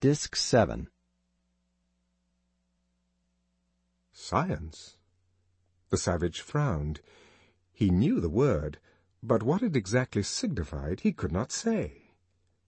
Disc 0.00 0.34
7. 0.34 0.88
Science? 4.12 4.96
The 5.90 5.98
savage 5.98 6.40
frowned. 6.40 7.02
He 7.70 7.90
knew 7.90 8.18
the 8.18 8.30
word, 8.30 8.78
but 9.22 9.42
what 9.42 9.62
it 9.62 9.76
exactly 9.76 10.22
signified 10.22 11.00
he 11.00 11.12
could 11.12 11.32
not 11.32 11.52
say. 11.52 12.12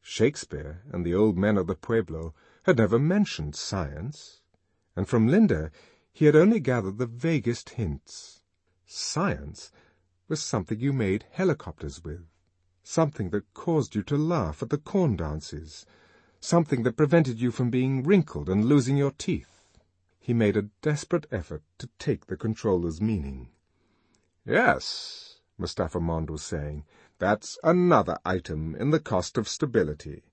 Shakespeare 0.03 0.83
and 0.93 1.07
the 1.07 1.15
old 1.15 1.39
men 1.39 1.57
of 1.57 1.67
the 1.67 1.75
Pueblo 1.75 2.35
had 2.65 2.77
never 2.77 2.99
mentioned 2.99 3.57
science, 3.57 4.43
and 4.95 5.09
from 5.09 5.27
Linda 5.27 5.71
he 6.13 6.27
had 6.27 6.37
only 6.37 6.61
gathered 6.61 6.99
the 6.99 7.07
vaguest 7.07 7.71
hints. 7.71 8.43
Science 8.85 9.73
was 10.29 10.43
something 10.43 10.79
you 10.79 10.93
made 10.93 11.25
helicopters 11.31 12.05
with, 12.05 12.27
something 12.83 13.31
that 13.31 13.55
caused 13.55 13.95
you 13.95 14.03
to 14.03 14.19
laugh 14.19 14.63
at 14.63 14.69
the 14.69 14.77
corn 14.77 15.17
dances, 15.17 15.87
something 16.43 16.83
that 16.83 16.97
prevented 16.97 17.41
you 17.41 17.53
from 17.53 17.71
being 17.71 18.03
wrinkled 18.03 18.49
and 18.49 18.65
losing 18.65 18.97
your 18.97 19.13
teeth. 19.13 19.63
He 20.19 20.35
made 20.35 20.57
a 20.57 20.69
desperate 20.83 21.27
effort 21.31 21.63
to 21.79 21.89
take 21.99 22.27
the 22.27 22.37
controller's 22.37 23.01
meaning. 23.01 23.49
Yes, 24.45 25.39
Mustapha 25.57 26.01
Mond 26.01 26.31
was 26.31 26.43
saying, 26.43 26.85
that's 27.19 27.59
another 27.63 28.19
item 28.25 28.75
in 28.75 28.91
the 28.91 28.99
cost 28.99 29.39
of 29.39 29.49
stability. 29.49 30.25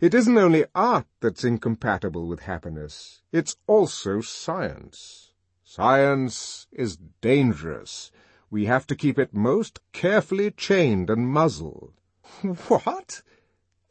It 0.00 0.12
isn't 0.12 0.36
only 0.36 0.64
art 0.74 1.06
that's 1.20 1.44
incompatible 1.44 2.26
with 2.26 2.40
happiness, 2.40 3.22
it's 3.30 3.56
also 3.68 4.20
science. 4.20 5.30
Science 5.62 6.66
is 6.72 6.98
dangerous. 7.20 8.10
We 8.50 8.64
have 8.64 8.88
to 8.88 8.96
keep 8.96 9.20
it 9.20 9.32
most 9.32 9.78
carefully 9.92 10.50
chained 10.50 11.10
and 11.10 11.28
muzzled. 11.28 11.92
What? 12.68 13.22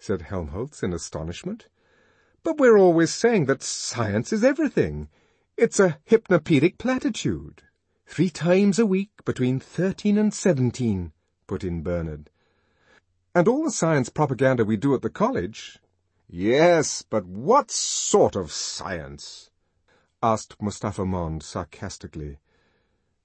Said 0.04 0.24
Helmholtz 0.24 0.84
in 0.84 0.92
astonishment. 0.92 1.70
But 2.44 2.58
we're 2.58 2.78
always 2.78 3.14
saying 3.14 3.46
that 3.46 3.64
science 3.64 4.34
is 4.34 4.44
everything. 4.44 5.08
It's 5.56 5.80
a 5.80 5.98
hypnopedic 6.10 6.78
platitude. 6.78 7.62
Three 8.06 8.30
times 8.30 8.78
a 8.80 8.86
week 8.86 9.12
between 9.24 9.62
thirteen 9.62 10.18
and 10.18 10.34
seventeen, 10.34 11.14
put 11.48 11.64
in 11.64 11.84
Bernard. 11.84 12.30
And 13.34 13.48
all 13.48 13.64
the 13.64 13.72
science 13.72 14.10
propaganda 14.10 14.66
we 14.66 14.76
do 14.76 14.94
at 14.94 15.04
the 15.04 15.10
college. 15.10 15.80
Yes, 16.28 17.02
but 17.10 17.26
what 17.26 17.72
sort 17.72 18.36
of 18.36 18.52
science? 18.52 19.52
asked 20.22 20.62
Mustapha 20.62 21.06
Mond 21.06 21.44
sarcastically. 21.44 22.40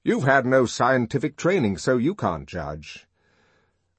You've 0.05 0.23
had 0.23 0.47
no 0.47 0.65
scientific 0.65 1.37
training, 1.37 1.79
so 1.79 1.97
you 1.97 2.15
can't 2.15 2.47
judge. 2.47 3.08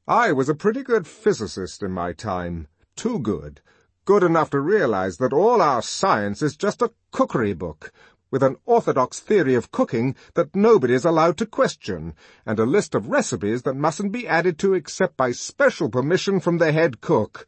I 0.09 0.31
was 0.31 0.49
a 0.49 0.55
pretty 0.55 0.81
good 0.81 1.05
physicist 1.05 1.83
in 1.83 1.91
my 1.91 2.13
time. 2.13 2.67
Too 2.95 3.19
good. 3.19 3.61
Good 4.05 4.23
enough 4.23 4.49
to 4.49 4.59
realize 4.59 5.17
that 5.17 5.33
all 5.33 5.61
our 5.61 5.83
science 5.83 6.41
is 6.41 6.55
just 6.57 6.81
a 6.81 6.89
cookery 7.11 7.53
book, 7.53 7.93
with 8.31 8.41
an 8.41 8.55
orthodox 8.65 9.19
theory 9.19 9.53
of 9.53 9.71
cooking 9.71 10.15
that 10.33 10.55
nobody 10.55 10.95
is 10.95 11.05
allowed 11.05 11.37
to 11.37 11.45
question, 11.45 12.15
and 12.43 12.57
a 12.57 12.65
list 12.65 12.95
of 12.95 13.09
recipes 13.09 13.61
that 13.61 13.75
mustn't 13.75 14.11
be 14.11 14.27
added 14.27 14.57
to 14.57 14.73
except 14.73 15.15
by 15.15 15.31
special 15.31 15.89
permission 15.89 16.39
from 16.39 16.57
the 16.57 16.71
head 16.71 17.01
cook. 17.01 17.47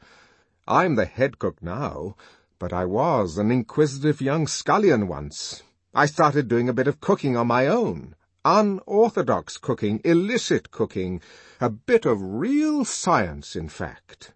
I'm 0.68 0.94
the 0.94 1.06
head 1.06 1.40
cook 1.40 1.64
now, 1.64 2.16
but 2.60 2.72
I 2.72 2.86
was 2.86 3.40
an 3.40 3.50
inquisitive 3.50 4.22
young 4.22 4.46
scullion 4.46 5.08
once. 5.08 5.64
I 5.96 6.06
started 6.06 6.48
doing 6.48 6.70
a 6.70 6.74
bit 6.74 6.88
of 6.88 7.02
cooking 7.02 7.36
on 7.36 7.48
my 7.48 7.66
own 7.66 8.14
unorthodox 8.44 9.58
cooking, 9.58 10.02
illicit 10.04 10.72
cooking, 10.72 11.22
a 11.60 11.70
bit 11.70 12.06
of 12.06 12.22
real 12.22 12.84
science, 12.84 13.56
in 13.56 13.70
fact. 13.70 14.34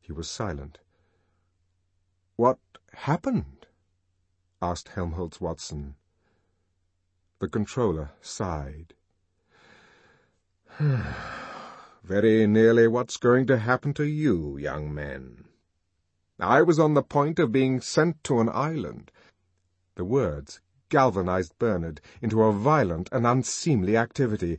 He 0.00 0.12
was 0.12 0.28
silent. 0.30 0.78
What 2.36 2.58
happened? 2.92 3.66
asked 4.60 4.88
Helmholtz 4.88 5.40
Watson. 5.40 5.96
The 7.40 7.48
controller 7.48 8.12
sighed. 8.20 8.94
Very 10.78 12.46
nearly 12.46 12.88
what's 12.88 13.16
going 13.16 13.46
to 13.46 13.58
happen 13.58 13.92
to 13.94 14.04
you, 14.04 14.56
young 14.56 14.92
men. 14.94 15.44
I 16.40 16.62
was 16.62 16.78
on 16.78 16.94
the 16.94 17.02
point 17.02 17.38
of 17.38 17.52
being 17.52 17.80
sent 17.80 18.24
to 18.24 18.40
an 18.40 18.48
island. 18.48 19.12
The 19.94 20.04
words 20.04 20.60
galvanized 20.92 21.58
Bernard 21.58 22.02
into 22.20 22.42
a 22.42 22.52
violent 22.52 23.08
and 23.12 23.26
unseemly 23.26 23.96
activity. 23.96 24.58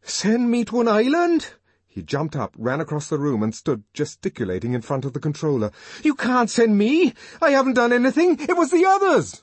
Send 0.00 0.50
me 0.50 0.64
to 0.64 0.80
an 0.80 0.88
island? 0.88 1.48
He 1.86 2.02
jumped 2.02 2.34
up, 2.34 2.54
ran 2.56 2.80
across 2.80 3.10
the 3.10 3.18
room, 3.18 3.42
and 3.42 3.54
stood 3.54 3.84
gesticulating 3.92 4.72
in 4.72 4.80
front 4.80 5.04
of 5.04 5.12
the 5.12 5.20
controller. 5.20 5.70
You 6.02 6.14
can't 6.14 6.48
send 6.48 6.78
me! 6.78 7.12
I 7.42 7.50
haven't 7.50 7.74
done 7.74 7.92
anything! 7.92 8.40
It 8.40 8.56
was 8.56 8.70
the 8.70 8.86
others! 8.86 9.42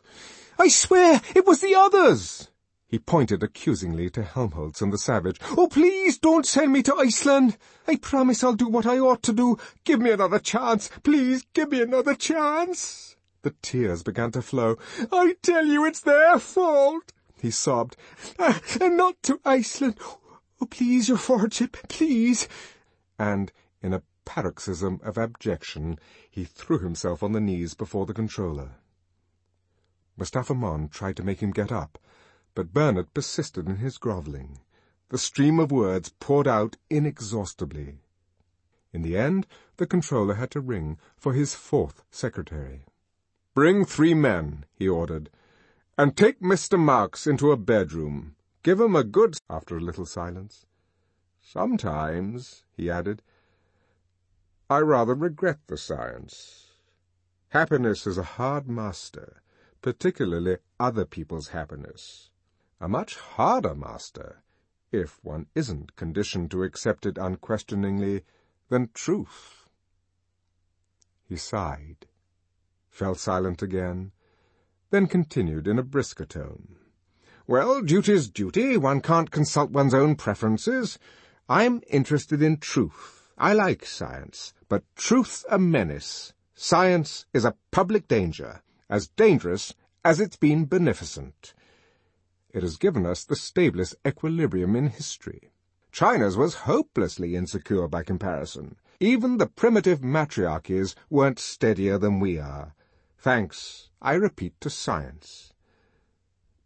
I 0.57 0.69
swear 0.69 1.21
it 1.35 1.45
was 1.45 1.61
the 1.61 1.75
others! 1.75 2.49
He 2.87 2.97
pointed 2.97 3.43
accusingly 3.43 4.09
to 4.09 4.23
Helmholtz 4.23 4.81
and 4.81 4.91
the 4.91 4.97
savage. 4.97 5.39
Oh, 5.55 5.67
please 5.67 6.17
don't 6.17 6.47
send 6.47 6.73
me 6.73 6.81
to 6.81 6.95
Iceland! 6.95 7.57
I 7.87 7.97
promise 7.97 8.43
I'll 8.43 8.53
do 8.53 8.67
what 8.67 8.87
I 8.87 8.97
ought 8.97 9.21
to 9.23 9.33
do. 9.33 9.59
Give 9.83 10.01
me 10.01 10.09
another 10.09 10.39
chance! 10.39 10.89
Please 11.03 11.45
give 11.53 11.69
me 11.69 11.79
another 11.83 12.15
chance! 12.15 13.12
The 13.43 13.53
tears 13.61 14.03
began 14.03 14.31
to 14.31 14.41
flow. 14.41 14.77
I 15.11 15.35
tell 15.41 15.65
you 15.65 15.85
it's 15.85 15.99
their 15.99 16.39
fault, 16.39 17.11
he 17.41 17.51
sobbed. 17.51 17.97
Uh, 18.39 18.57
and 18.79 18.95
not 18.95 19.21
to 19.23 19.39
Iceland. 19.43 19.97
Oh, 20.61 20.65
please, 20.65 21.09
your 21.09 21.19
lordship, 21.27 21.75
please. 21.89 22.47
And, 23.19 23.51
in 23.81 23.93
a 23.93 24.01
paroxysm 24.23 25.01
of 25.03 25.17
abjection, 25.17 25.99
he 26.31 26.45
threw 26.45 26.79
himself 26.79 27.21
on 27.21 27.33
the 27.33 27.41
knees 27.41 27.73
before 27.73 28.05
the 28.05 28.13
controller. 28.13 28.75
Mustapha 30.15 30.53
Mond 30.53 30.93
tried 30.93 31.17
to 31.17 31.23
make 31.23 31.41
him 31.41 31.51
get 31.51 31.71
up, 31.71 31.99
but 32.55 32.73
Bernard 32.73 33.13
persisted 33.13 33.67
in 33.67 33.77
his 33.77 33.97
grovelling. 33.97 34.59
The 35.09 35.17
stream 35.17 35.59
of 35.59 35.69
words 35.69 36.13
poured 36.21 36.47
out 36.47 36.77
inexhaustibly. 36.89 37.99
In 38.93 39.01
the 39.01 39.17
end, 39.17 39.47
the 39.75 39.85
controller 39.85 40.35
had 40.35 40.51
to 40.51 40.61
ring 40.61 40.97
for 41.17 41.33
his 41.33 41.55
fourth 41.55 42.03
secretary. 42.09 42.85
Bring 43.53 43.85
three 43.85 44.15
men, 44.15 44.65
he 44.73 44.89
ordered, 44.89 45.29
and 45.95 46.17
take 46.17 46.39
Mr. 46.39 46.79
Marks 46.79 47.27
into 47.27 47.51
a 47.51 47.57
bedroom. 47.57 48.35
Give 48.63 48.79
him 48.79 48.95
a 48.95 49.03
good... 49.03 49.37
After 49.47 49.77
a 49.77 49.81
little 49.81 50.07
silence. 50.07 50.65
Sometimes, 51.39 52.63
he 52.75 52.89
added, 52.89 53.21
I 54.71 54.79
rather 54.79 55.13
regret 55.13 55.59
the 55.67 55.77
science. 55.77 56.71
Happiness 57.49 58.07
is 58.07 58.17
a 58.17 58.23
hard 58.23 58.67
master, 58.67 59.43
particularly 59.83 60.57
other 60.79 61.05
people's 61.05 61.49
happiness. 61.49 62.31
A 62.81 62.89
much 62.89 63.17
harder 63.17 63.75
master, 63.75 64.41
if 64.91 65.23
one 65.23 65.45
isn't 65.53 65.95
conditioned 65.95 66.49
to 66.51 66.63
accept 66.63 67.05
it 67.05 67.19
unquestioningly, 67.19 68.23
than 68.69 68.89
truth. 68.95 69.67
He 71.29 71.35
sighed 71.35 72.07
fell 72.93 73.15
silent 73.15 73.63
again, 73.63 74.11
then 74.91 75.07
continued 75.07 75.67
in 75.67 75.79
a 75.79 75.83
brisker 75.83 76.25
tone. 76.25 76.75
Well, 77.47 77.81
duty's 77.81 78.29
duty. 78.29 78.77
One 78.77 79.01
can't 79.01 79.31
consult 79.31 79.71
one's 79.71 79.95
own 79.95 80.15
preferences. 80.15 80.99
I'm 81.49 81.81
interested 81.89 82.43
in 82.43 82.57
truth. 82.57 83.27
I 83.35 83.53
like 83.53 83.83
science, 83.83 84.53
but 84.69 84.83
truth's 84.95 85.43
a 85.49 85.57
menace. 85.57 86.33
Science 86.53 87.25
is 87.33 87.43
a 87.43 87.55
public 87.71 88.07
danger, 88.07 88.61
as 88.89 89.07
dangerous 89.07 89.73
as 90.05 90.19
it's 90.19 90.37
been 90.37 90.65
beneficent. 90.65 91.55
It 92.51 92.61
has 92.61 92.77
given 92.77 93.07
us 93.07 93.25
the 93.25 93.35
stablest 93.35 93.95
equilibrium 94.07 94.75
in 94.75 94.89
history. 94.89 95.51
China's 95.91 96.37
was 96.37 96.65
hopelessly 96.69 97.35
insecure 97.35 97.87
by 97.87 98.03
comparison. 98.03 98.75
Even 98.99 99.37
the 99.37 99.47
primitive 99.47 100.03
matriarchies 100.03 100.95
weren't 101.09 101.39
steadier 101.39 101.97
than 101.97 102.19
we 102.19 102.37
are. 102.37 102.75
Thanks, 103.23 103.89
I 104.01 104.15
repeat, 104.15 104.59
to 104.59 104.69
science. 104.69 105.53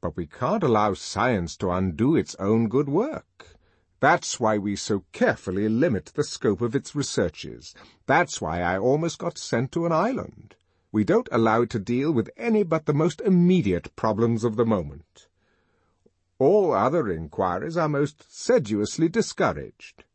But 0.01 0.17
we 0.17 0.25
can't 0.25 0.63
allow 0.63 0.95
science 0.95 1.55
to 1.57 1.69
undo 1.69 2.15
its 2.15 2.33
own 2.39 2.67
good 2.67 2.89
work. 2.89 3.59
That's 3.99 4.39
why 4.39 4.57
we 4.57 4.75
so 4.75 5.03
carefully 5.11 5.69
limit 5.69 6.13
the 6.15 6.23
scope 6.23 6.61
of 6.61 6.75
its 6.75 6.95
researches. 6.95 7.75
That's 8.07 8.41
why 8.41 8.61
I 8.63 8.79
almost 8.79 9.19
got 9.19 9.37
sent 9.37 9.71
to 9.73 9.85
an 9.85 9.91
island. 9.91 10.55
We 10.91 11.03
don't 11.03 11.29
allow 11.31 11.61
it 11.61 11.69
to 11.71 11.79
deal 11.79 12.11
with 12.11 12.31
any 12.35 12.63
but 12.63 12.87
the 12.87 12.93
most 12.93 13.21
immediate 13.21 13.95
problems 13.95 14.43
of 14.43 14.55
the 14.55 14.65
moment. 14.65 15.27
All 16.39 16.73
other 16.73 17.07
inquiries 17.07 17.77
are 17.77 17.87
most 17.87 18.35
sedulously 18.35 19.09
discouraged. 19.09 20.05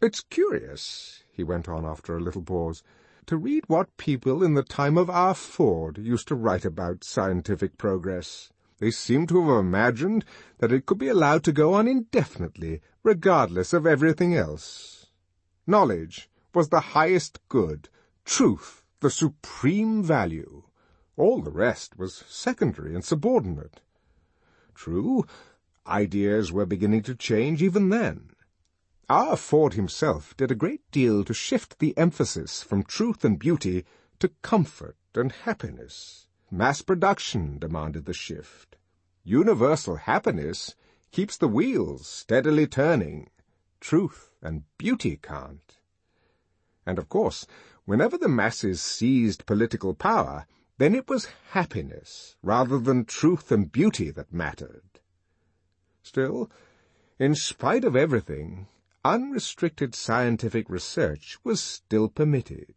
It's 0.00 0.22
curious, 0.22 1.24
he 1.30 1.44
went 1.44 1.68
on 1.68 1.84
after 1.84 2.16
a 2.16 2.22
little 2.22 2.42
pause, 2.42 2.82
to 3.26 3.36
read 3.36 3.64
what 3.66 3.96
people 3.96 4.42
in 4.42 4.54
the 4.54 4.62
time 4.62 4.96
of 4.98 5.08
Our 5.08 5.34
Ford 5.34 5.98
used 5.98 6.28
to 6.28 6.34
write 6.34 6.64
about 6.64 7.04
scientific 7.04 7.78
progress. 7.78 8.52
They 8.78 8.90
seem 8.90 9.26
to 9.28 9.40
have 9.40 9.58
imagined 9.58 10.24
that 10.58 10.72
it 10.72 10.86
could 10.86 10.98
be 10.98 11.08
allowed 11.08 11.44
to 11.44 11.52
go 11.52 11.74
on 11.74 11.88
indefinitely, 11.88 12.80
regardless 13.02 13.72
of 13.72 13.86
everything 13.86 14.34
else. 14.34 15.06
Knowledge 15.66 16.28
was 16.52 16.68
the 16.68 16.80
highest 16.80 17.40
good, 17.48 17.88
truth 18.24 18.82
the 19.00 19.10
supreme 19.10 20.02
value. 20.02 20.62
All 21.16 21.42
the 21.42 21.50
rest 21.50 21.98
was 21.98 22.24
secondary 22.26 22.94
and 22.94 23.04
subordinate. 23.04 23.82
True, 24.74 25.26
ideas 25.86 26.50
were 26.50 26.64
beginning 26.66 27.02
to 27.02 27.14
change 27.14 27.62
even 27.62 27.90
then. 27.90 28.30
Our 29.10 29.36
Ford 29.36 29.74
himself 29.74 30.34
did 30.36 30.50
a 30.50 30.54
great 30.54 30.90
deal 30.90 31.24
to 31.24 31.34
shift 31.34 31.78
the 31.78 31.96
emphasis 31.98 32.62
from 32.62 32.84
truth 32.84 33.22
and 33.22 33.38
beauty 33.38 33.84
to 34.18 34.28
comfort 34.40 34.96
and 35.14 35.30
happiness. 35.30 36.26
Mass 36.50 36.80
production 36.80 37.58
demanded 37.58 38.06
the 38.06 38.14
shift. 38.14 38.76
Universal 39.22 39.96
happiness 39.96 40.74
keeps 41.10 41.36
the 41.36 41.48
wheels 41.48 42.06
steadily 42.06 42.66
turning. 42.66 43.28
Truth 43.78 44.30
and 44.40 44.62
beauty 44.78 45.18
can't. 45.20 45.76
And 46.86 46.98
of 46.98 47.10
course, 47.10 47.46
whenever 47.84 48.16
the 48.16 48.28
masses 48.28 48.80
seized 48.80 49.44
political 49.44 49.92
power, 49.92 50.46
then 50.78 50.94
it 50.94 51.08
was 51.08 51.28
happiness 51.50 52.36
rather 52.42 52.78
than 52.78 53.04
truth 53.04 53.52
and 53.52 53.70
beauty 53.70 54.10
that 54.10 54.32
mattered. 54.32 55.00
Still, 56.02 56.50
in 57.18 57.34
spite 57.34 57.84
of 57.84 57.94
everything, 57.94 58.66
unrestricted 59.04 59.94
scientific 59.94 60.70
research 60.70 61.38
was 61.44 61.60
still 61.60 62.08
permitted. 62.08 62.74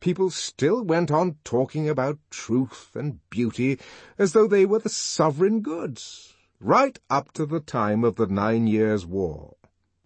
People 0.00 0.30
still 0.30 0.82
went 0.82 1.12
on 1.12 1.36
talking 1.44 1.88
about 1.88 2.18
truth 2.28 2.90
and 2.94 3.20
beauty 3.30 3.78
as 4.18 4.32
though 4.32 4.48
they 4.48 4.66
were 4.66 4.80
the 4.80 4.88
sovereign 4.88 5.60
goods, 5.60 6.34
right 6.58 6.98
up 7.08 7.30
to 7.32 7.46
the 7.46 7.60
time 7.60 8.02
of 8.02 8.16
the 8.16 8.26
Nine 8.26 8.66
Years' 8.66 9.06
War. 9.06 9.56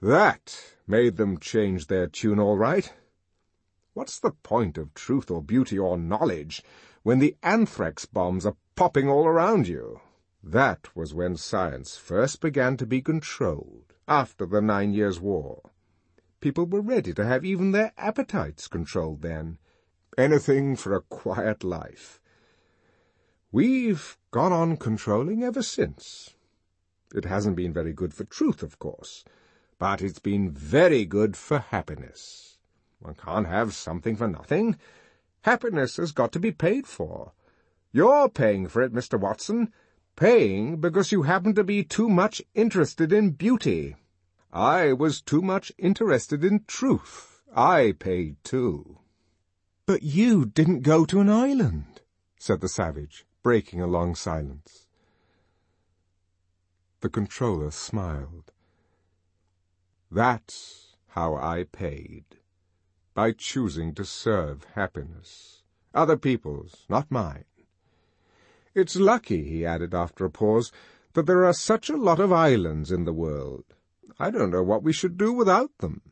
That 0.02 0.76
made 0.86 1.16
them 1.16 1.38
change 1.38 1.86
their 1.86 2.06
tune 2.06 2.38
all 2.38 2.58
right. 2.58 2.92
What's 3.94 4.18
the 4.18 4.32
point 4.32 4.76
of 4.76 4.92
truth 4.92 5.30
or 5.30 5.42
beauty 5.42 5.78
or 5.78 5.96
knowledge 5.96 6.62
when 7.02 7.18
the 7.18 7.34
anthrax 7.42 8.04
bombs 8.04 8.44
are 8.44 8.56
popping 8.74 9.08
all 9.08 9.26
around 9.26 9.66
you? 9.66 10.00
That 10.42 10.94
was 10.94 11.14
when 11.14 11.38
science 11.38 11.96
first 11.96 12.42
began 12.42 12.76
to 12.76 12.84
be 12.84 13.00
controlled, 13.00 13.85
after 14.08 14.46
the 14.46 14.60
Nine 14.60 14.92
Years' 14.92 15.20
War. 15.20 15.70
People 16.40 16.66
were 16.66 16.80
ready 16.80 17.12
to 17.12 17.24
have 17.24 17.44
even 17.44 17.72
their 17.72 17.92
appetites 17.96 18.68
controlled 18.68 19.22
then. 19.22 19.58
Anything 20.16 20.76
for 20.76 20.94
a 20.94 21.00
quiet 21.02 21.64
life. 21.64 22.20
We've 23.50 24.16
gone 24.30 24.52
on 24.52 24.76
controlling 24.76 25.42
ever 25.42 25.62
since. 25.62 26.34
It 27.14 27.24
hasn't 27.24 27.56
been 27.56 27.72
very 27.72 27.92
good 27.92 28.12
for 28.12 28.24
truth, 28.24 28.62
of 28.62 28.78
course, 28.78 29.24
but 29.78 30.02
it's 30.02 30.18
been 30.18 30.50
very 30.50 31.04
good 31.04 31.36
for 31.36 31.58
happiness. 31.58 32.58
One 33.00 33.14
can't 33.14 33.46
have 33.46 33.74
something 33.74 34.16
for 34.16 34.28
nothing. 34.28 34.76
Happiness 35.42 35.96
has 35.96 36.12
got 36.12 36.32
to 36.32 36.40
be 36.40 36.52
paid 36.52 36.86
for. 36.86 37.32
You're 37.92 38.28
paying 38.28 38.68
for 38.68 38.82
it, 38.82 38.92
Mr. 38.92 39.18
Watson, 39.18 39.72
paying 40.16 40.80
because 40.80 41.12
you 41.12 41.22
happen 41.22 41.54
to 41.54 41.62
be 41.62 41.84
too 41.84 42.08
much 42.08 42.42
interested 42.54 43.12
in 43.12 43.30
beauty. 43.30 43.94
I 44.52 44.94
was 44.94 45.20
too 45.20 45.42
much 45.42 45.70
interested 45.78 46.42
in 46.42 46.64
truth. 46.66 47.42
I 47.54 47.94
paid 47.98 48.36
too. 48.42 48.98
But 49.86 50.02
you 50.02 50.46
didn't 50.46 50.80
go 50.80 51.04
to 51.04 51.20
an 51.20 51.28
island, 51.28 52.00
said 52.38 52.60
the 52.60 52.68
savage, 52.68 53.26
breaking 53.42 53.80
a 53.80 53.86
long 53.86 54.14
silence. 54.14 54.86
The 57.00 57.08
controller 57.10 57.70
smiled. 57.70 58.50
That's 60.10 60.96
how 61.08 61.36
I 61.36 61.64
paid. 61.70 62.24
By 63.14 63.32
choosing 63.32 63.94
to 63.94 64.04
serve 64.04 64.66
happiness. 64.74 65.62
Other 65.94 66.16
people's, 66.16 66.84
not 66.88 67.10
mine. 67.10 67.44
It's 68.76 68.94
lucky, 68.94 69.42
he 69.42 69.64
added 69.64 69.94
after 69.94 70.26
a 70.26 70.30
pause, 70.30 70.70
that 71.14 71.24
there 71.24 71.46
are 71.46 71.54
such 71.54 71.88
a 71.88 71.96
lot 71.96 72.20
of 72.20 72.30
islands 72.30 72.92
in 72.92 73.06
the 73.06 73.12
world. 73.12 73.64
I 74.18 74.30
don't 74.30 74.50
know 74.50 74.62
what 74.62 74.82
we 74.82 74.92
should 74.92 75.16
do 75.16 75.32
without 75.32 75.78
them. 75.78 76.02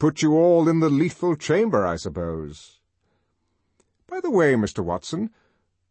Put 0.00 0.20
you 0.20 0.32
all 0.32 0.68
in 0.68 0.80
the 0.80 0.90
lethal 0.90 1.36
chamber, 1.36 1.86
I 1.86 1.94
suppose. 1.94 2.80
By 4.08 4.18
the 4.18 4.32
way, 4.32 4.54
Mr. 4.54 4.82
Watson, 4.82 5.30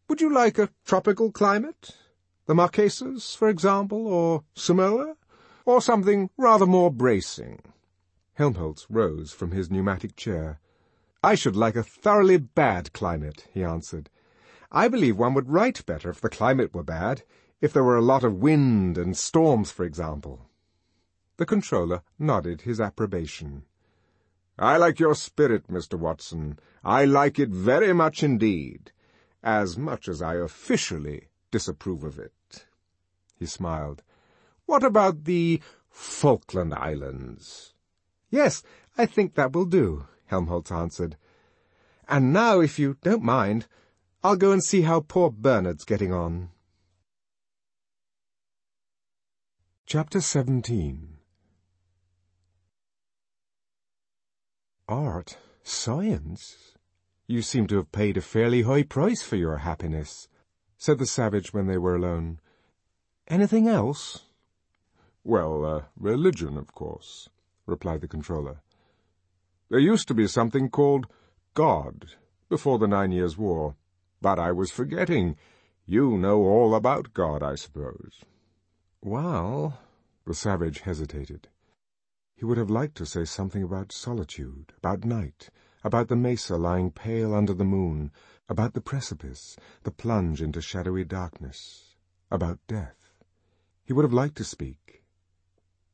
would 0.09 0.19
you 0.19 0.29
like 0.29 0.59
a 0.59 0.69
tropical 0.83 1.31
climate? 1.31 1.91
The 2.45 2.55
Marquesas, 2.55 3.33
for 3.33 3.47
example, 3.47 4.05
or 4.05 4.43
Samoa? 4.53 5.15
Or 5.63 5.81
something 5.81 6.29
rather 6.35 6.65
more 6.65 6.91
bracing? 6.91 7.61
Helmholtz 8.33 8.85
rose 8.89 9.31
from 9.31 9.51
his 9.51 9.71
pneumatic 9.71 10.17
chair. 10.17 10.59
I 11.23 11.35
should 11.35 11.55
like 11.55 11.77
a 11.77 11.83
thoroughly 11.83 12.35
bad 12.35 12.91
climate, 12.91 13.47
he 13.53 13.63
answered. 13.63 14.09
I 14.71 14.87
believe 14.87 15.17
one 15.17 15.33
would 15.33 15.49
write 15.49 15.85
better 15.85 16.09
if 16.09 16.21
the 16.21 16.29
climate 16.29 16.73
were 16.73 16.83
bad, 16.83 17.23
if 17.59 17.73
there 17.73 17.83
were 17.83 17.97
a 17.97 18.01
lot 18.01 18.23
of 18.23 18.41
wind 18.41 18.97
and 18.97 19.17
storms, 19.17 19.69
for 19.69 19.83
example. 19.83 20.47
The 21.37 21.45
controller 21.45 22.03
nodded 22.17 22.61
his 22.61 22.79
approbation. 22.79 23.63
I 24.57 24.77
like 24.77 24.99
your 24.99 25.15
spirit, 25.15 25.67
Mr. 25.67 25.97
Watson. 25.97 26.59
I 26.83 27.03
like 27.03 27.39
it 27.39 27.49
very 27.49 27.93
much 27.93 28.23
indeed. 28.23 28.91
As 29.43 29.77
much 29.77 30.07
as 30.07 30.21
I 30.21 30.35
officially 30.35 31.29
disapprove 31.49 32.03
of 32.03 32.19
it. 32.19 32.67
He 33.35 33.45
smiled. 33.45 34.03
What 34.67 34.83
about 34.83 35.25
the 35.25 35.61
Falkland 35.89 36.73
Islands? 36.73 37.73
Yes, 38.29 38.63
I 38.97 39.05
think 39.05 39.33
that 39.35 39.51
will 39.51 39.65
do, 39.65 40.05
Helmholtz 40.27 40.71
answered. 40.71 41.17
And 42.07 42.31
now, 42.31 42.59
if 42.59 42.77
you 42.77 42.97
don't 43.01 43.23
mind, 43.23 43.67
I'll 44.23 44.35
go 44.35 44.51
and 44.51 44.63
see 44.63 44.81
how 44.81 44.99
poor 44.99 45.31
Bernard's 45.31 45.83
getting 45.83 46.13
on. 46.13 46.49
Chapter 49.87 50.21
17 50.21 51.17
Art? 54.87 55.37
Science? 55.63 56.75
You 57.25 57.41
seem 57.41 57.65
to 57.67 57.77
have 57.77 57.91
paid 57.91 58.15
a 58.15 58.21
fairly 58.21 58.61
high 58.61 58.83
price 58.83 59.23
for 59.23 59.37
your 59.37 59.57
happiness, 59.57 60.27
said 60.77 60.99
the 60.99 61.07
savage 61.07 61.51
when 61.51 61.65
they 61.65 61.79
were 61.79 61.95
alone. 61.95 62.39
Anything 63.27 63.67
else? 63.67 64.25
Well, 65.23 65.65
uh, 65.65 65.81
religion, 65.97 66.57
of 66.57 66.73
course, 66.73 67.27
replied 67.65 68.01
the 68.01 68.07
controller. 68.07 68.61
There 69.69 69.79
used 69.79 70.07
to 70.09 70.13
be 70.13 70.27
something 70.27 70.69
called 70.69 71.07
God 71.55 72.05
before 72.49 72.77
the 72.77 72.87
Nine 72.87 73.11
Years' 73.11 73.37
War, 73.37 73.75
but 74.21 74.39
I 74.39 74.51
was 74.51 74.71
forgetting. 74.71 75.35
You 75.85 76.17
know 76.17 76.43
all 76.43 76.75
about 76.75 77.13
God, 77.13 77.41
I 77.41 77.55
suppose. 77.55 78.23
Well, 79.01 79.79
the 80.25 80.35
savage 80.35 80.81
hesitated. 80.81 81.49
He 82.35 82.45
would 82.45 82.57
have 82.57 82.69
liked 82.69 82.95
to 82.97 83.05
say 83.05 83.25
something 83.25 83.63
about 83.63 83.91
solitude, 83.91 84.73
about 84.77 85.03
night, 85.03 85.49
about 85.83 86.07
the 86.07 86.15
mesa 86.15 86.55
lying 86.55 86.91
pale 86.91 87.33
under 87.33 87.53
the 87.53 87.65
moon, 87.65 88.11
about 88.47 88.73
the 88.73 88.81
precipice, 88.81 89.57
the 89.83 89.91
plunge 89.91 90.41
into 90.41 90.61
shadowy 90.61 91.03
darkness, 91.03 91.95
about 92.29 92.59
death. 92.67 93.13
He 93.83 93.93
would 93.93 94.05
have 94.05 94.13
liked 94.13 94.37
to 94.37 94.43
speak, 94.43 95.03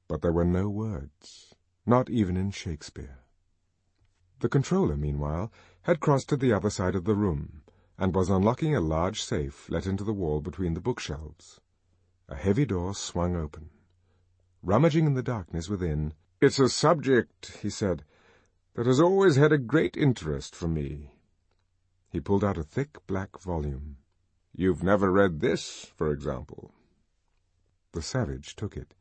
but 0.07 0.21
there 0.21 0.33
were 0.33 0.45
no 0.45 0.69
words, 0.69 1.55
not 1.85 2.09
even 2.09 2.35
in 2.35 2.51
Shakespeare. 2.51 3.19
The 4.39 4.49
controller, 4.49 4.95
meanwhile, 4.95 5.51
had 5.83 5.99
crossed 5.99 6.29
to 6.29 6.37
the 6.37 6.53
other 6.53 6.69
side 6.69 6.95
of 6.95 7.05
the 7.05 7.15
room, 7.15 7.63
and 7.97 8.13
was 8.13 8.29
unlocking 8.29 8.75
a 8.75 8.81
large 8.81 9.21
safe 9.21 9.69
let 9.69 9.85
into 9.85 10.03
the 10.03 10.13
wall 10.13 10.41
between 10.41 10.73
the 10.73 10.81
bookshelves. 10.81 11.59
A 12.29 12.35
heavy 12.35 12.65
door 12.65 12.93
swung 12.93 13.35
open. 13.35 13.69
Rummaging 14.61 15.05
in 15.05 15.13
the 15.13 15.23
darkness 15.23 15.69
within, 15.69 16.13
it's 16.41 16.59
a 16.59 16.69
subject, 16.69 17.59
he 17.61 17.69
said, 17.69 18.03
that 18.75 18.85
has 18.85 18.99
always 18.99 19.35
had 19.35 19.51
a 19.51 19.57
great 19.57 19.97
interest 19.97 20.55
for 20.55 20.67
me. 20.67 21.11
He 22.09 22.19
pulled 22.19 22.43
out 22.43 22.57
a 22.57 22.63
thick 22.63 23.05
black 23.07 23.39
volume. 23.39 23.97
You've 24.53 24.83
never 24.83 25.11
read 25.11 25.39
this, 25.39 25.91
for 25.95 26.11
example. 26.11 26.71
The 27.93 28.01
savage 28.01 28.55
took 28.55 28.77
it. 28.77 28.93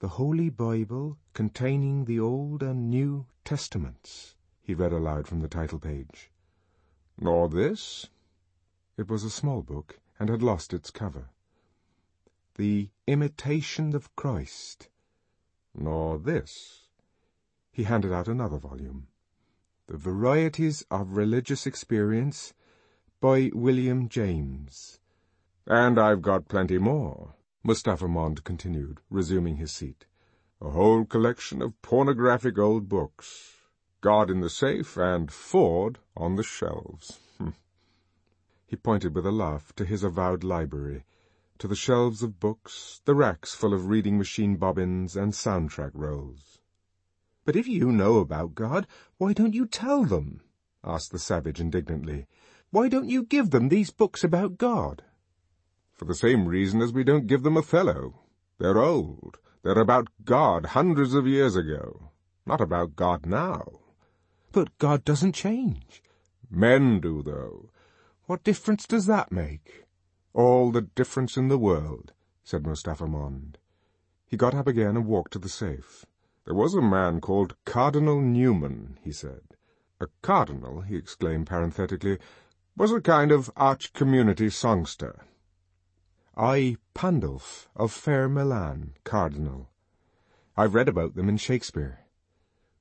The 0.00 0.08
Holy 0.08 0.50
Bible 0.50 1.18
containing 1.34 2.04
the 2.04 2.20
Old 2.20 2.62
and 2.62 2.90
New 2.90 3.26
Testaments, 3.44 4.34
he 4.62 4.74
read 4.74 4.92
aloud 4.92 5.26
from 5.26 5.40
the 5.40 5.48
title 5.48 5.78
page. 5.78 6.29
Nor 7.20 7.50
this? 7.50 8.08
It 8.96 9.08
was 9.08 9.24
a 9.24 9.30
small 9.30 9.62
book, 9.62 10.00
and 10.18 10.30
had 10.30 10.42
lost 10.42 10.72
its 10.72 10.90
cover. 10.90 11.28
The 12.54 12.88
Imitation 13.06 13.94
of 13.94 14.14
Christ, 14.16 14.88
nor 15.74 16.18
this. 16.18 16.88
He 17.70 17.84
handed 17.84 18.12
out 18.12 18.26
another 18.26 18.56
volume. 18.56 19.08
The 19.86 19.98
Varieties 19.98 20.84
of 20.90 21.16
Religious 21.16 21.66
Experience 21.66 22.54
by 23.20 23.50
William 23.54 24.08
James. 24.08 24.98
And 25.66 25.98
I've 25.98 26.22
got 26.22 26.48
plenty 26.48 26.78
more, 26.78 27.34
Mustapha 27.62 28.08
Mond 28.08 28.44
continued, 28.44 29.00
resuming 29.10 29.56
his 29.56 29.72
seat. 29.72 30.06
A 30.60 30.70
whole 30.70 31.04
collection 31.04 31.60
of 31.60 31.80
pornographic 31.82 32.58
old 32.58 32.88
books. 32.88 33.59
God 34.00 34.30
in 34.30 34.40
the 34.40 34.48
safe 34.48 34.96
and 34.96 35.30
Ford 35.30 35.98
on 36.16 36.36
the 36.36 36.42
shelves. 36.42 37.18
Hmm. 37.38 37.50
He 38.66 38.76
pointed 38.76 39.14
with 39.14 39.26
a 39.26 39.30
laugh 39.30 39.74
to 39.76 39.84
his 39.84 40.02
avowed 40.02 40.42
library, 40.42 41.04
to 41.58 41.68
the 41.68 41.76
shelves 41.76 42.22
of 42.22 42.40
books, 42.40 43.02
the 43.04 43.14
racks 43.14 43.54
full 43.54 43.74
of 43.74 43.88
reading 43.88 44.16
machine 44.16 44.56
bobbins 44.56 45.16
and 45.16 45.32
soundtrack 45.32 45.90
rolls. 45.92 46.60
But 47.44 47.56
if 47.56 47.66
you 47.66 47.92
know 47.92 48.18
about 48.18 48.54
God, 48.54 48.86
why 49.18 49.32
don't 49.32 49.54
you 49.54 49.66
tell 49.66 50.04
them? 50.04 50.40
asked 50.82 51.12
the 51.12 51.18
savage 51.18 51.60
indignantly. 51.60 52.26
Why 52.70 52.88
don't 52.88 53.08
you 53.08 53.24
give 53.24 53.50
them 53.50 53.68
these 53.68 53.90
books 53.90 54.22
about 54.22 54.56
God? 54.56 55.02
For 55.92 56.04
the 56.04 56.14
same 56.14 56.46
reason 56.46 56.80
as 56.80 56.92
we 56.92 57.04
don't 57.04 57.26
give 57.26 57.42
them 57.42 57.56
Othello. 57.56 58.20
They're 58.58 58.78
old. 58.78 59.38
They're 59.62 59.78
about 59.78 60.08
God 60.24 60.66
hundreds 60.66 61.12
of 61.12 61.26
years 61.26 61.56
ago, 61.56 62.12
not 62.46 62.60
about 62.60 62.96
God 62.96 63.26
now. 63.26 63.79
But 64.52 64.76
God 64.78 65.04
doesn't 65.04 65.32
change. 65.32 66.02
Men 66.50 67.00
do, 67.00 67.22
though. 67.22 67.70
What 68.26 68.42
difference 68.42 68.86
does 68.86 69.06
that 69.06 69.30
make? 69.30 69.84
All 70.32 70.70
the 70.70 70.82
difference 70.82 71.36
in 71.36 71.48
the 71.48 71.58
world, 71.58 72.12
said 72.42 72.66
Mustapha 72.66 73.06
Mond. 73.06 73.58
He 74.26 74.36
got 74.36 74.54
up 74.54 74.66
again 74.66 74.96
and 74.96 75.06
walked 75.06 75.32
to 75.32 75.38
the 75.38 75.48
safe. 75.48 76.06
There 76.44 76.54
was 76.54 76.74
a 76.74 76.82
man 76.82 77.20
called 77.20 77.56
Cardinal 77.64 78.20
Newman, 78.20 78.98
he 79.02 79.12
said. 79.12 79.42
A 80.00 80.06
cardinal, 80.22 80.80
he 80.80 80.96
exclaimed 80.96 81.46
parenthetically, 81.46 82.18
was 82.76 82.92
a 82.92 83.00
kind 83.00 83.30
of 83.30 83.50
arch-community 83.56 84.50
songster. 84.50 85.26
I, 86.36 86.76
Pandulf, 86.94 87.68
of 87.76 87.92
fair 87.92 88.28
Milan, 88.28 88.94
cardinal. 89.04 89.68
I've 90.56 90.74
read 90.74 90.88
about 90.88 91.14
them 91.14 91.28
in 91.28 91.36
Shakespeare. 91.36 92.00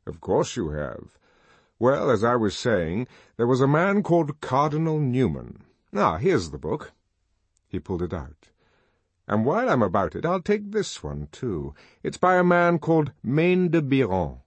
Of 0.07 0.21
course 0.21 0.55
you 0.55 0.69
have. 0.69 1.17
Well, 1.79 2.11
as 2.11 2.25
I 2.25 2.35
was 2.35 2.57
saying, 2.57 3.07
there 3.37 3.47
was 3.47 3.61
a 3.61 3.67
man 3.67 4.03
called 4.03 4.41
Cardinal 4.41 4.99
Newman. 4.99 5.63
Ah, 5.95 6.17
here's 6.17 6.49
the 6.49 6.57
book. 6.57 6.91
He 7.69 7.79
pulled 7.79 8.01
it 8.01 8.13
out. 8.13 8.49
And 9.29 9.45
while 9.45 9.69
I'm 9.69 9.81
about 9.81 10.13
it, 10.13 10.25
I'll 10.25 10.41
take 10.41 10.71
this 10.71 11.01
one, 11.01 11.29
too. 11.31 11.73
It's 12.03 12.17
by 12.17 12.35
a 12.35 12.43
man 12.43 12.79
called 12.79 13.13
Maine 13.23 13.69
de 13.69 13.81
Biran. 13.81 14.39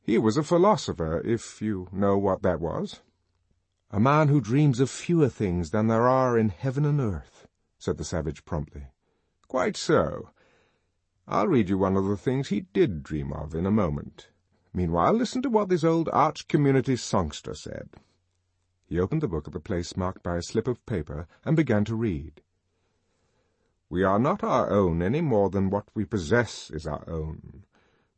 He 0.00 0.16
was 0.16 0.38
a 0.38 0.42
philosopher, 0.42 1.20
if 1.20 1.60
you 1.60 1.88
know 1.92 2.16
what 2.16 2.42
that 2.42 2.60
was. 2.60 3.00
A 3.90 4.00
man 4.00 4.28
who 4.28 4.40
dreams 4.40 4.80
of 4.80 4.88
fewer 4.88 5.28
things 5.28 5.72
than 5.72 5.88
there 5.88 6.08
are 6.08 6.38
in 6.38 6.48
heaven 6.48 6.86
and 6.86 7.00
earth, 7.00 7.46
said 7.78 7.98
the 7.98 8.04
savage 8.04 8.44
promptly. 8.46 8.86
Quite 9.48 9.76
so. 9.76 10.30
I'll 11.28 11.48
read 11.48 11.68
you 11.68 11.76
one 11.76 11.96
of 11.96 12.06
the 12.06 12.16
things 12.16 12.48
he 12.48 12.62
did 12.72 13.02
dream 13.02 13.32
of 13.32 13.54
in 13.54 13.66
a 13.66 13.70
moment. 13.70 14.28
Meanwhile, 14.72 15.14
listen 15.14 15.42
to 15.42 15.50
what 15.50 15.68
this 15.68 15.84
old 15.84 16.08
arch-community 16.12 16.96
songster 16.96 17.54
said. 17.54 17.90
He 18.86 19.00
opened 19.00 19.22
the 19.22 19.28
book 19.28 19.46
at 19.46 19.52
the 19.52 19.60
place 19.60 19.96
marked 19.96 20.22
by 20.22 20.36
a 20.36 20.42
slip 20.42 20.68
of 20.68 20.84
paper 20.86 21.26
and 21.44 21.56
began 21.56 21.84
to 21.86 21.94
read. 21.94 22.42
We 23.88 24.04
are 24.04 24.18
not 24.18 24.44
our 24.44 24.70
own 24.70 25.02
any 25.02 25.20
more 25.20 25.50
than 25.50 25.70
what 25.70 25.88
we 25.94 26.04
possess 26.04 26.70
is 26.70 26.86
our 26.86 27.08
own. 27.08 27.64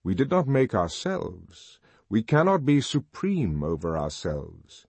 We 0.04 0.14
did 0.14 0.30
not 0.30 0.46
make 0.46 0.74
ourselves. 0.74 1.78
We 2.08 2.22
cannot 2.22 2.66
be 2.66 2.80
supreme 2.82 3.62
over 3.62 3.96
ourselves. 3.96 4.86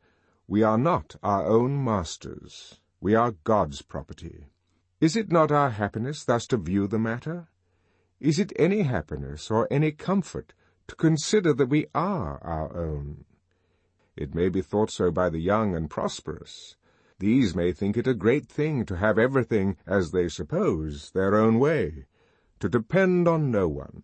We 0.48 0.64
are 0.64 0.78
not 0.78 1.16
our 1.24 1.46
own 1.46 1.82
masters. 1.82 2.82
We 3.00 3.16
are 3.16 3.36
God's 3.46 3.82
property. 3.82 4.48
Is 5.00 5.16
it 5.16 5.32
not 5.32 5.52
our 5.52 5.70
happiness 5.70 6.26
thus 6.26 6.48
to 6.48 6.58
view 6.58 6.88
the 6.88 7.00
matter? 7.00 7.48
Is 8.20 8.40
it 8.40 8.52
any 8.58 8.82
happiness 8.82 9.50
or 9.50 9.68
any 9.72 9.92
comfort 9.92 10.54
to 10.94 10.98
consider 10.98 11.54
that 11.54 11.70
we 11.70 11.88
are 11.96 12.40
our 12.44 12.78
own. 12.78 13.26
It 14.16 14.36
may 14.36 14.48
be 14.48 14.62
thought 14.62 14.92
so 14.92 15.10
by 15.10 15.28
the 15.30 15.40
young 15.40 15.76
and 15.76 15.90
prosperous. 15.90 16.76
These 17.18 17.56
may 17.56 17.72
think 17.72 17.98
it 17.98 18.06
a 18.06 18.14
great 18.14 18.48
thing 18.48 18.86
to 18.86 18.98
have 18.98 19.18
everything, 19.18 19.76
as 19.88 20.12
they 20.12 20.28
suppose, 20.28 21.10
their 21.10 21.36
own 21.36 21.58
way, 21.58 22.06
to 22.60 22.70
depend 22.70 23.28
on 23.28 23.50
no 23.50 23.68
one, 23.68 24.04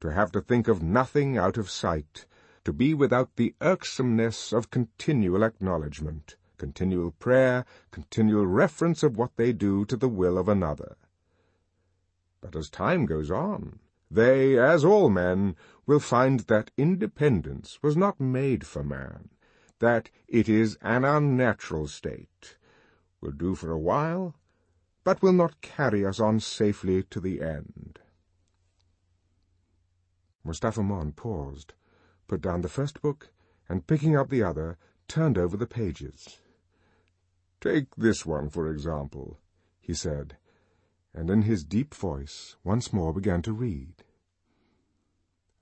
to 0.00 0.12
have 0.12 0.30
to 0.32 0.42
think 0.42 0.68
of 0.68 0.82
nothing 0.82 1.38
out 1.38 1.56
of 1.56 1.70
sight, 1.70 2.26
to 2.64 2.72
be 2.72 2.92
without 2.92 3.36
the 3.36 3.54
irksomeness 3.62 4.52
of 4.52 4.70
continual 4.70 5.42
acknowledgment, 5.42 6.36
continual 6.58 7.12
prayer, 7.12 7.64
continual 7.92 8.46
reference 8.46 9.02
of 9.02 9.16
what 9.16 9.36
they 9.36 9.54
do 9.54 9.86
to 9.86 9.96
the 9.96 10.08
will 10.08 10.36
of 10.36 10.50
another. 10.50 10.96
But 12.42 12.54
as 12.54 12.68
time 12.68 13.06
goes 13.06 13.30
on, 13.30 13.78
they, 14.10 14.56
as 14.56 14.84
all 14.84 15.10
men, 15.10 15.56
will 15.86 16.00
find 16.00 16.40
that 16.40 16.70
independence 16.76 17.78
was 17.82 17.96
not 17.96 18.20
made 18.20 18.66
for 18.66 18.82
man, 18.82 19.28
that 19.78 20.10
it 20.26 20.48
is 20.48 20.76
an 20.82 21.04
unnatural 21.04 21.86
state, 21.86 22.56
will 23.20 23.32
do 23.32 23.54
for 23.54 23.70
a 23.70 23.78
while, 23.78 24.34
but 25.04 25.22
will 25.22 25.32
not 25.32 25.60
carry 25.60 26.04
us 26.04 26.18
on 26.18 26.40
safely 26.40 27.02
to 27.04 27.20
the 27.20 27.40
end. 27.40 28.00
Mustapha 30.44 30.82
Mond 30.82 31.16
paused, 31.16 31.74
put 32.26 32.40
down 32.40 32.62
the 32.62 32.68
first 32.68 33.00
book, 33.00 33.30
and 33.68 33.86
picking 33.86 34.16
up 34.16 34.28
the 34.28 34.42
other, 34.42 34.78
turned 35.08 35.38
over 35.38 35.56
the 35.56 35.66
pages. 35.66 36.38
Take 37.60 37.94
this 37.96 38.26
one, 38.26 38.48
for 38.48 38.68
example, 38.68 39.38
he 39.80 39.94
said, 39.94 40.36
and 41.14 41.30
in 41.30 41.42
his 41.42 41.64
deep 41.64 41.94
voice 41.94 42.56
once 42.62 42.92
more 42.92 43.12
began 43.12 43.42
to 43.42 43.52
read. 43.52 44.04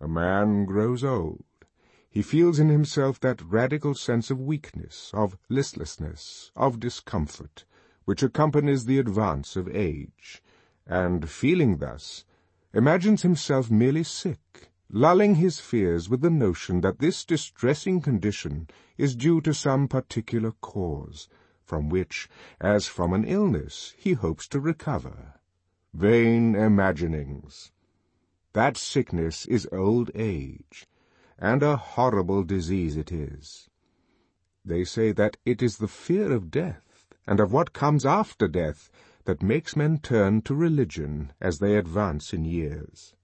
A 0.05 0.07
man 0.07 0.67
grows 0.67 1.03
old. 1.03 1.45
He 2.11 2.21
feels 2.21 2.59
in 2.59 2.69
himself 2.69 3.19
that 3.21 3.41
radical 3.41 3.95
sense 3.95 4.31
of 4.31 4.39
weakness, 4.39 5.11
of 5.15 5.39
listlessness, 5.49 6.53
of 6.55 6.79
discomfort, 6.79 7.65
which 8.05 8.23
accompanies 8.23 8.85
the 8.85 8.99
advance 8.99 9.57
of 9.57 9.67
age, 9.75 10.43
and, 10.87 11.31
feeling 11.31 11.79
thus, 11.79 12.27
imagines 12.75 13.23
himself 13.23 13.71
merely 13.71 14.05
sick, 14.05 14.71
lulling 14.91 15.37
his 15.37 15.59
fears 15.59 16.11
with 16.11 16.21
the 16.21 16.29
notion 16.29 16.83
that 16.83 16.99
this 16.99 17.25
distressing 17.25 18.03
condition 18.03 18.69
is 18.99 19.17
due 19.17 19.41
to 19.41 19.55
some 19.55 19.89
particular 19.89 20.53
cause, 20.61 21.31
from 21.63 21.89
which, 21.89 22.29
as 22.61 22.87
from 22.87 23.15
an 23.15 23.25
illness, 23.25 23.95
he 23.97 24.13
hopes 24.13 24.47
to 24.49 24.61
recover. 24.61 25.41
Vain 25.95 26.55
imaginings! 26.55 27.73
That 28.55 28.77
sickness 28.77 29.47
is 29.47 29.69
old 29.73 30.13
age, 30.15 30.87
and 31.41 31.61
a 31.61 31.77
horrible 31.77 32.45
disease 32.45 32.97
it 32.97 33.11
is. 33.11 33.69
They 34.65 34.85
say 34.85 35.11
that 35.11 35.37
it 35.45 35.61
is 35.61 35.79
the 35.79 35.89
fear 35.89 36.31
of 36.31 36.53
death, 36.53 37.09
and 37.27 37.41
of 37.41 37.53
what 37.53 37.73
comes 37.73 38.07
after 38.07 38.47
death, 38.47 38.93
that 39.25 39.43
makes 39.43 39.75
men 39.75 39.99
turn 39.99 40.41
to 40.43 40.55
religion 40.55 41.33
as 41.41 41.59
they 41.59 41.77
advance 41.77 42.33
in 42.33 42.45
years. 42.45 43.17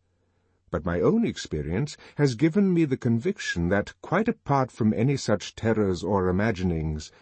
But 0.68 0.84
my 0.84 1.00
own 1.00 1.24
experience 1.24 1.96
has 2.16 2.34
given 2.34 2.74
me 2.74 2.84
the 2.84 2.96
conviction 2.96 3.68
that, 3.68 3.94
quite 4.02 4.26
apart 4.26 4.72
from 4.72 4.92
any 4.92 5.16
such 5.16 5.54
terrors 5.54 6.02
or 6.02 6.26
imaginings, 6.28 7.12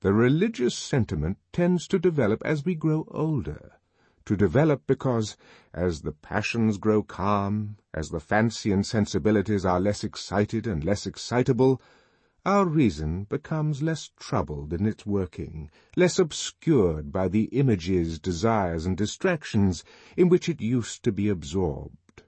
the 0.00 0.14
religious 0.14 0.74
sentiment 0.74 1.36
tends 1.52 1.86
to 1.88 1.98
develop 1.98 2.40
as 2.46 2.64
we 2.64 2.74
grow 2.74 3.04
older, 3.08 3.72
to 4.28 4.36
develop 4.36 4.82
because, 4.86 5.38
as 5.72 6.02
the 6.02 6.12
passions 6.12 6.76
grow 6.76 7.02
calm, 7.02 7.78
as 7.94 8.10
the 8.10 8.20
fancy 8.20 8.70
and 8.70 8.84
sensibilities 8.84 9.64
are 9.64 9.80
less 9.80 10.04
excited 10.04 10.66
and 10.66 10.84
less 10.84 11.06
excitable, 11.06 11.80
our 12.44 12.66
reason 12.66 13.24
becomes 13.24 13.80
less 13.80 14.10
troubled 14.20 14.74
in 14.74 14.84
its 14.84 15.06
working, 15.06 15.70
less 15.96 16.18
obscured 16.18 17.10
by 17.10 17.26
the 17.26 17.44
images, 17.44 18.18
desires, 18.18 18.84
and 18.84 18.98
distractions 18.98 19.82
in 20.14 20.28
which 20.28 20.46
it 20.46 20.60
used 20.60 21.02
to 21.02 21.10
be 21.10 21.30
absorbed. 21.30 22.22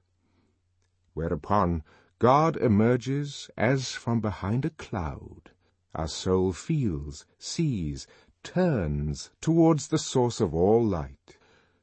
Whereupon 1.13 1.83
God 2.19 2.57
emerges 2.57 3.51
as 3.59 3.93
from 3.93 4.23
behind 4.23 4.65
a 4.65 4.71
cloud, 4.71 5.51
our 5.95 6.09
soul 6.09 6.55
feels, 6.55 7.27
sees, 7.39 8.07
turns 8.43 9.31
towards 9.43 9.89
the 9.89 9.99
source 9.99 10.41
of 10.41 10.55
all 10.55 10.83
light, 10.83 11.37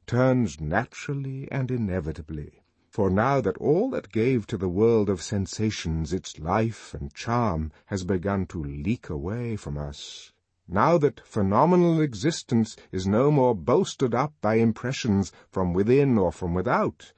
turns 0.08 0.58
naturally 0.58 1.46
and 1.52 1.70
inevitably. 1.70 2.64
For 2.88 3.10
now 3.10 3.42
that 3.42 3.58
all 3.58 3.90
that 3.90 4.10
gave 4.10 4.46
to 4.46 4.56
the 4.56 4.68
world 4.68 5.10
of 5.10 5.22
sensations 5.22 6.12
its 6.12 6.38
life 6.38 6.94
and 6.94 7.12
charm 7.12 7.70
has 7.86 8.02
begun 8.02 8.46
to 8.46 8.64
leak 8.64 9.10
away 9.10 9.54
from 9.56 9.76
us, 9.76 10.32
now 10.66 10.96
that 10.98 11.20
phenomenal 11.20 12.00
existence 12.00 12.74
is 12.90 13.06
no 13.06 13.30
more 13.30 13.54
bolstered 13.54 14.14
up 14.14 14.32
by 14.40 14.54
impressions 14.54 15.30
from 15.50 15.74
within 15.74 16.16
or 16.16 16.32
from 16.32 16.54
without, 16.54 17.12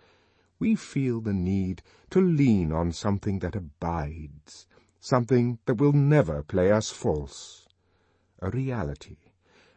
we 0.59 0.74
feel 0.74 1.20
the 1.20 1.33
need 1.33 1.83
to 2.11 2.20
lean 2.20 2.72
on 2.72 2.92
something 2.92 3.38
that 3.38 3.57
abides, 3.57 4.66
something 4.98 5.59
that 5.64 5.79
will 5.79 5.92
never 5.92 6.42
play 6.42 6.70
us 6.70 6.90
false, 6.90 7.68
a 8.40 8.50
reality, 8.50 9.16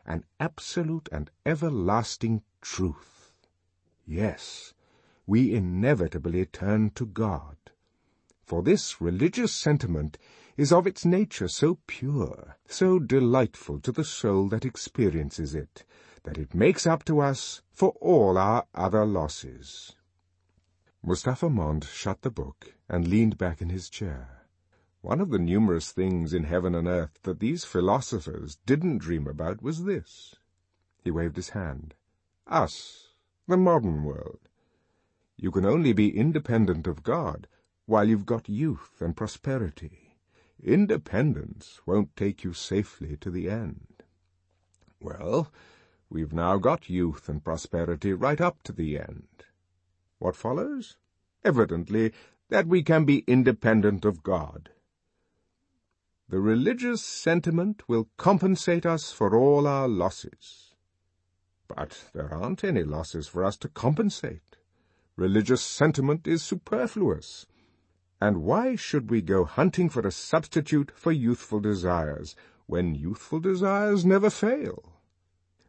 an 0.05 0.23
absolute 0.39 1.09
and 1.11 1.31
everlasting 1.45 2.43
truth. 2.61 3.31
Yes, 4.05 4.73
we 5.25 5.53
inevitably 5.53 6.45
turn 6.45 6.89
to 6.91 7.05
God. 7.05 7.57
For 8.43 8.61
this 8.61 8.99
religious 8.99 9.53
sentiment 9.53 10.17
is 10.57 10.71
of 10.71 10.85
its 10.85 11.05
nature 11.05 11.47
so 11.47 11.79
pure, 11.87 12.57
so 12.67 12.99
delightful 12.99 13.79
to 13.79 13.91
the 13.91 14.03
soul 14.03 14.49
that 14.49 14.65
experiences 14.65 15.55
it, 15.55 15.85
that 16.23 16.37
it 16.37 16.53
makes 16.53 16.85
up 16.85 17.03
to 17.05 17.19
us 17.19 17.61
for 17.71 17.91
all 18.01 18.37
our 18.37 18.65
other 18.75 19.05
losses. 19.05 19.95
Mustapha 21.01 21.49
Mond 21.49 21.85
shut 21.85 22.21
the 22.21 22.31
book 22.31 22.75
and 22.87 23.07
leaned 23.07 23.37
back 23.37 23.61
in 23.61 23.69
his 23.69 23.89
chair. 23.89 24.42
One 25.03 25.19
of 25.19 25.31
the 25.31 25.37
numerous 25.37 25.91
things 25.91 26.33
in 26.33 26.45
heaven 26.45 26.73
and 26.73 26.87
earth 26.87 27.19
that 27.23 27.41
these 27.41 27.65
philosophers 27.65 28.57
didn't 28.65 28.99
dream 28.99 29.27
about 29.27 29.61
was 29.61 29.83
this. 29.83 30.35
He 31.03 31.11
waved 31.11 31.35
his 31.35 31.49
hand. 31.49 31.93
Us, 32.47 33.09
the 33.45 33.57
modern 33.57 34.05
world. 34.05 34.47
You 35.35 35.51
can 35.51 35.65
only 35.65 35.91
be 35.91 36.17
independent 36.17 36.87
of 36.87 37.03
God 37.03 37.49
while 37.85 38.07
you've 38.07 38.25
got 38.25 38.47
youth 38.47 39.01
and 39.01 39.13
prosperity. 39.13 40.15
Independence 40.63 41.81
won't 41.85 42.15
take 42.15 42.45
you 42.45 42.53
safely 42.53 43.17
to 43.17 43.29
the 43.29 43.49
end. 43.49 44.03
Well, 45.01 45.51
we've 46.09 46.31
now 46.31 46.57
got 46.57 46.89
youth 46.89 47.27
and 47.27 47.43
prosperity 47.43 48.13
right 48.13 48.39
up 48.39 48.63
to 48.63 48.71
the 48.71 48.97
end. 48.97 49.43
What 50.19 50.37
follows? 50.37 50.95
Evidently, 51.43 52.13
that 52.47 52.67
we 52.67 52.81
can 52.81 53.03
be 53.03 53.25
independent 53.27 54.05
of 54.05 54.23
God. 54.23 54.69
The 56.29 56.39
religious 56.39 57.03
sentiment 57.03 57.83
will 57.87 58.09
compensate 58.17 58.85
us 58.85 59.11
for 59.11 59.35
all 59.37 59.67
our 59.67 59.87
losses. 59.87 60.73
But 61.67 62.05
there 62.13 62.33
aren't 62.33 62.63
any 62.63 62.83
losses 62.83 63.27
for 63.27 63.43
us 63.43 63.57
to 63.57 63.67
compensate. 63.67 64.57
Religious 65.15 65.61
sentiment 65.61 66.25
is 66.27 66.41
superfluous. 66.41 67.45
And 68.21 68.43
why 68.43 68.75
should 68.75 69.11
we 69.11 69.21
go 69.21 69.43
hunting 69.43 69.89
for 69.89 70.07
a 70.07 70.11
substitute 70.11 70.91
for 70.95 71.11
youthful 71.11 71.59
desires, 71.59 72.35
when 72.67 72.95
youthful 72.95 73.41
desires 73.41 74.05
never 74.05 74.29
fail? 74.29 74.93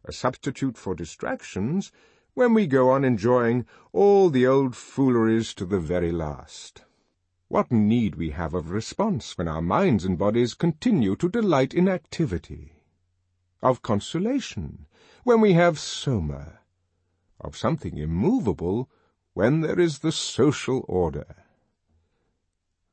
A 0.05 0.13
substitute 0.13 0.77
for 0.77 0.95
distractions, 0.95 1.91
when 2.33 2.53
we 2.53 2.65
go 2.65 2.89
on 2.89 3.03
enjoying 3.03 3.65
all 3.91 4.29
the 4.29 4.47
old 4.47 4.75
fooleries 4.75 5.53
to 5.55 5.65
the 5.65 5.79
very 5.79 6.11
last. 6.13 6.84
What 7.55 7.71
need 7.71 8.15
we 8.15 8.31
have 8.31 8.53
of 8.53 8.69
response 8.69 9.37
when 9.37 9.47
our 9.47 9.61
minds 9.61 10.03
and 10.03 10.17
bodies 10.17 10.53
continue 10.53 11.15
to 11.15 11.29
delight 11.29 11.73
in 11.73 11.87
activity? 11.87 12.73
Of 13.63 13.81
consolation, 13.81 14.87
when 15.23 15.39
we 15.39 15.53
have 15.53 15.79
soma? 15.79 16.59
Of 17.39 17.55
something 17.55 17.95
immovable, 17.95 18.89
when 19.35 19.61
there 19.61 19.79
is 19.79 19.99
the 19.99 20.11
social 20.11 20.83
order? 20.89 21.45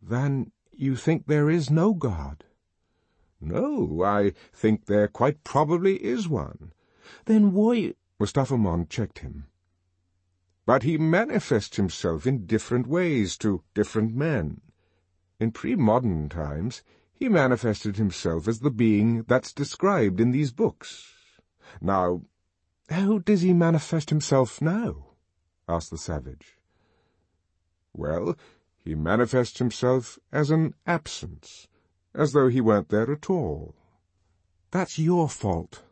Then 0.01 0.53
you 0.71 0.95
think 0.95 1.27
there 1.27 1.51
is 1.51 1.69
no 1.69 1.93
God? 1.93 2.45
No, 3.41 4.05
I 4.05 4.33
think 4.53 4.87
there 4.87 5.09
quite 5.09 5.43
probably 5.43 5.97
is 6.05 6.29
one. 6.29 6.71
Then 7.25 7.53
why— 7.53 7.95
Mustapha 8.21 8.57
Mond 8.57 8.91
checked 8.91 9.19
him. 9.27 9.49
But 10.65 10.85
he 10.85 10.97
manifests 10.97 11.77
himself 11.77 12.27
in 12.27 12.47
different 12.47 12.87
ways 12.87 13.37
to 13.39 13.65
different 13.75 14.15
men. 14.15 14.61
In 15.41 15.51
pre-modern 15.51 16.29
times, 16.29 16.83
he 17.13 17.29
manifested 17.29 17.97
himself 17.97 18.47
as 18.47 18.61
the 18.61 18.71
being 18.71 19.25
that's 19.25 19.53
described 19.53 20.21
in 20.21 20.31
these 20.31 20.53
books. 20.53 21.15
Now, 21.81 22.23
how 22.89 23.19
does 23.19 23.43
he 23.43 23.53
manifest 23.53 24.11
himself 24.11 24.61
now? 24.61 25.07
asked 25.69 25.91
the 25.91 25.99
savage. 25.99 26.59
Well, 27.93 28.37
he 28.85 28.95
manifests 28.95 29.59
himself 29.59 30.19
as 30.31 30.51
an 30.51 30.75
absence, 30.87 31.69
as 32.15 32.33
though 32.33 32.49
he 32.49 32.61
weren't 32.61 32.89
there 32.89 33.11
at 33.11 33.31
all. 33.31 33.75
That's 34.71 34.99
your 34.99 35.29
fault. 35.29 35.83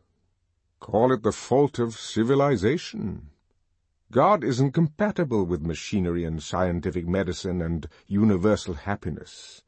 Call 0.79 1.11
it 1.11 1.23
the 1.23 1.31
fault 1.31 1.77
of 1.79 1.95
civilization. 1.95 3.30
God 4.11 4.43
isn't 4.43 4.73
compatible 4.73 5.45
with 5.45 5.61
machinery 5.65 6.25
and 6.25 6.43
scientific 6.43 7.07
medicine 7.07 7.61
and 7.61 7.87
universal 8.07 8.73
happiness. 8.73 9.63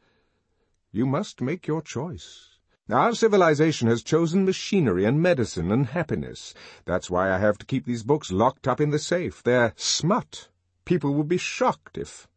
You 0.92 1.06
must 1.06 1.40
make 1.40 1.66
your 1.66 1.82
choice. 1.82 2.60
Our 2.90 3.16
civilization 3.16 3.88
has 3.88 4.04
chosen 4.04 4.44
machinery 4.44 5.06
and 5.06 5.22
medicine 5.22 5.72
and 5.72 5.86
happiness. 5.86 6.54
That's 6.84 7.10
why 7.10 7.32
I 7.32 7.38
have 7.38 7.58
to 7.60 7.66
keep 7.66 7.86
these 7.86 8.04
books 8.04 8.34
locked 8.34 8.68
up 8.68 8.82
in 8.82 8.90
the 8.90 9.00
safe. 9.00 9.42
They're 9.42 9.72
smut. 9.78 10.50
People 10.84 11.14
would 11.14 11.30
be 11.30 11.38
shocked 11.38 11.98
if... 11.98 12.28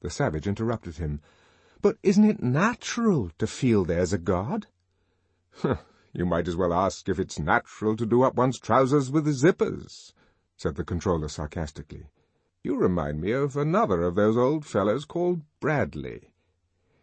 The 0.00 0.08
savage 0.08 0.46
interrupted 0.46 0.96
him. 0.96 1.20
But 1.82 1.98
isn't 2.02 2.24
it 2.24 2.42
natural 2.42 3.30
to 3.36 3.46
feel 3.46 3.84
there's 3.84 4.14
a 4.14 4.18
God? 4.18 4.68
you 6.14 6.24
might 6.24 6.48
as 6.48 6.56
well 6.56 6.72
ask 6.72 7.10
if 7.10 7.18
it's 7.18 7.38
natural 7.38 7.94
to 7.96 8.06
do 8.06 8.22
up 8.22 8.36
one's 8.36 8.58
trousers 8.58 9.10
with 9.10 9.26
zippers 9.26 10.14
said 10.56 10.74
the 10.76 10.84
controller 10.84 11.28
sarcastically. 11.28 12.06
You 12.62 12.76
remind 12.76 13.20
me 13.20 13.32
of 13.32 13.56
another 13.56 14.02
of 14.02 14.14
those 14.14 14.36
old 14.36 14.66
fellows 14.66 15.04
called 15.04 15.42
Bradley. 15.60 16.32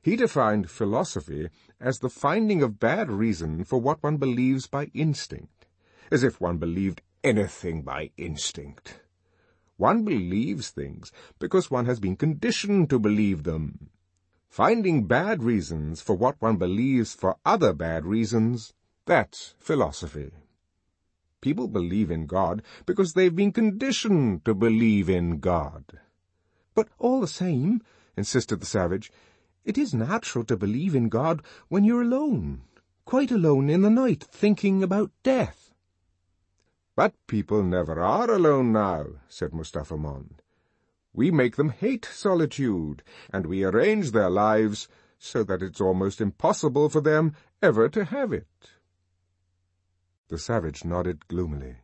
He 0.01 0.17
defined 0.17 0.69
philosophy 0.69 1.49
as 1.79 1.99
the 1.99 2.09
finding 2.09 2.61
of 2.61 2.79
bad 2.79 3.09
reason 3.09 3.63
for 3.63 3.79
what 3.79 4.03
one 4.03 4.17
believes 4.17 4.67
by 4.67 4.91
instinct, 4.93 5.65
as 6.11 6.23
if 6.23 6.41
one 6.41 6.57
believed 6.57 7.01
anything 7.23 7.83
by 7.83 8.11
instinct. 8.17 8.99
One 9.77 10.03
believes 10.03 10.69
things 10.69 11.11
because 11.39 11.71
one 11.71 11.85
has 11.85 11.99
been 11.99 12.17
conditioned 12.17 12.89
to 12.89 12.99
believe 12.99 13.43
them. 13.43 13.89
Finding 14.49 15.07
bad 15.07 15.41
reasons 15.41 16.01
for 16.01 16.15
what 16.15 16.41
one 16.41 16.57
believes 16.57 17.13
for 17.13 17.37
other 17.45 17.73
bad 17.73 18.05
reasons, 18.05 18.73
that's 19.05 19.55
philosophy. 19.57 20.31
People 21.43 21.67
believe 21.67 22.09
in 22.09 22.25
God 22.25 22.63
because 22.85 23.11
they've 23.11 23.35
been 23.35 23.51
conditioned 23.51 24.45
to 24.45 24.53
believe 24.53 25.09
in 25.09 25.41
God. 25.41 25.83
But 26.73 26.87
all 26.97 27.19
the 27.19 27.27
same, 27.27 27.81
insisted 28.15 28.61
the 28.61 28.65
savage, 28.65 29.11
it 29.65 29.77
is 29.77 29.93
natural 29.93 30.45
to 30.45 30.55
believe 30.55 30.95
in 30.95 31.09
God 31.09 31.41
when 31.67 31.83
you're 31.83 32.03
alone, 32.03 32.61
quite 33.03 33.29
alone 33.29 33.69
in 33.69 33.81
the 33.81 33.89
night, 33.89 34.23
thinking 34.23 34.81
about 34.81 35.11
death. 35.21 35.73
But 36.95 37.13
people 37.27 37.61
never 37.61 37.99
are 37.99 38.31
alone 38.31 38.71
now, 38.71 39.07
said 39.27 39.53
Mustapha 39.53 39.97
Mond. 39.97 40.41
We 41.11 41.29
make 41.29 41.57
them 41.57 41.71
hate 41.71 42.05
solitude, 42.05 43.03
and 43.33 43.47
we 43.47 43.65
arrange 43.65 44.11
their 44.11 44.29
lives 44.29 44.87
so 45.19 45.43
that 45.43 45.61
it's 45.61 45.81
almost 45.81 46.21
impossible 46.21 46.87
for 46.87 47.01
them 47.01 47.35
ever 47.61 47.89
to 47.89 48.05
have 48.05 48.31
it. 48.31 48.47
The 50.33 50.39
savage 50.39 50.83
nodded 50.83 51.27
gloomily. 51.27 51.75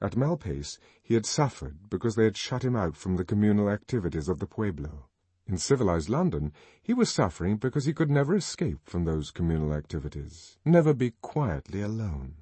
At 0.00 0.16
Malpais 0.16 0.78
he 1.02 1.12
had 1.12 1.26
suffered 1.26 1.90
because 1.90 2.14
they 2.14 2.24
had 2.24 2.34
shut 2.38 2.64
him 2.64 2.74
out 2.74 2.96
from 2.96 3.16
the 3.16 3.26
communal 3.26 3.68
activities 3.68 4.30
of 4.30 4.38
the 4.38 4.46
Pueblo. 4.46 5.10
In 5.46 5.58
civilized 5.58 6.08
London 6.08 6.54
he 6.82 6.94
was 6.94 7.10
suffering 7.10 7.58
because 7.58 7.84
he 7.84 7.92
could 7.92 8.10
never 8.10 8.34
escape 8.34 8.78
from 8.88 9.04
those 9.04 9.30
communal 9.30 9.74
activities, 9.74 10.56
never 10.64 10.94
be 10.94 11.10
quietly 11.20 11.82
alone. 11.82 12.36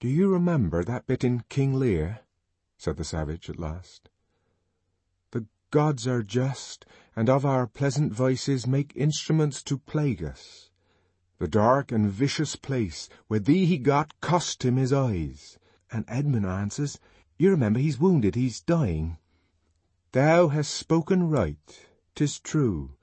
"Do 0.00 0.08
you 0.08 0.28
remember 0.28 0.82
that 0.82 1.06
bit 1.06 1.22
in 1.22 1.44
King 1.48 1.74
Lear?" 1.74 2.22
said 2.78 2.96
the 2.96 3.04
savage 3.04 3.48
at 3.48 3.60
last. 3.60 4.10
"The 5.30 5.46
gods 5.70 6.04
are 6.08 6.24
just, 6.24 6.84
and 7.14 7.30
of 7.30 7.46
our 7.46 7.68
pleasant 7.68 8.12
voices 8.12 8.66
make 8.66 8.96
instruments 8.96 9.62
to 9.62 9.78
plague 9.78 10.24
us. 10.24 10.67
The 11.38 11.48
dark 11.48 11.92
and 11.92 12.10
vicious 12.10 12.56
place 12.56 13.08
where 13.28 13.38
thee 13.38 13.64
he 13.64 13.78
got 13.78 14.20
cost 14.20 14.64
him 14.64 14.76
his 14.76 14.92
eyes. 14.92 15.58
And 15.90 16.04
Edmund 16.08 16.46
answers, 16.46 16.98
You 17.38 17.50
remember 17.50 17.78
he's 17.78 18.00
wounded, 18.00 18.34
he's 18.34 18.60
dying. 18.60 19.18
Thou 20.12 20.48
hast 20.48 20.72
spoken 20.72 21.28
right, 21.28 21.86
'tis 22.14 22.40
true. 22.40 22.96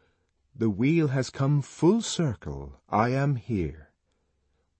The 0.53 0.69
wheel 0.69 1.09
has 1.09 1.29
come 1.29 1.61
full 1.61 2.01
circle, 2.01 2.81
I 2.89 3.09
am 3.09 3.35
here. 3.35 3.91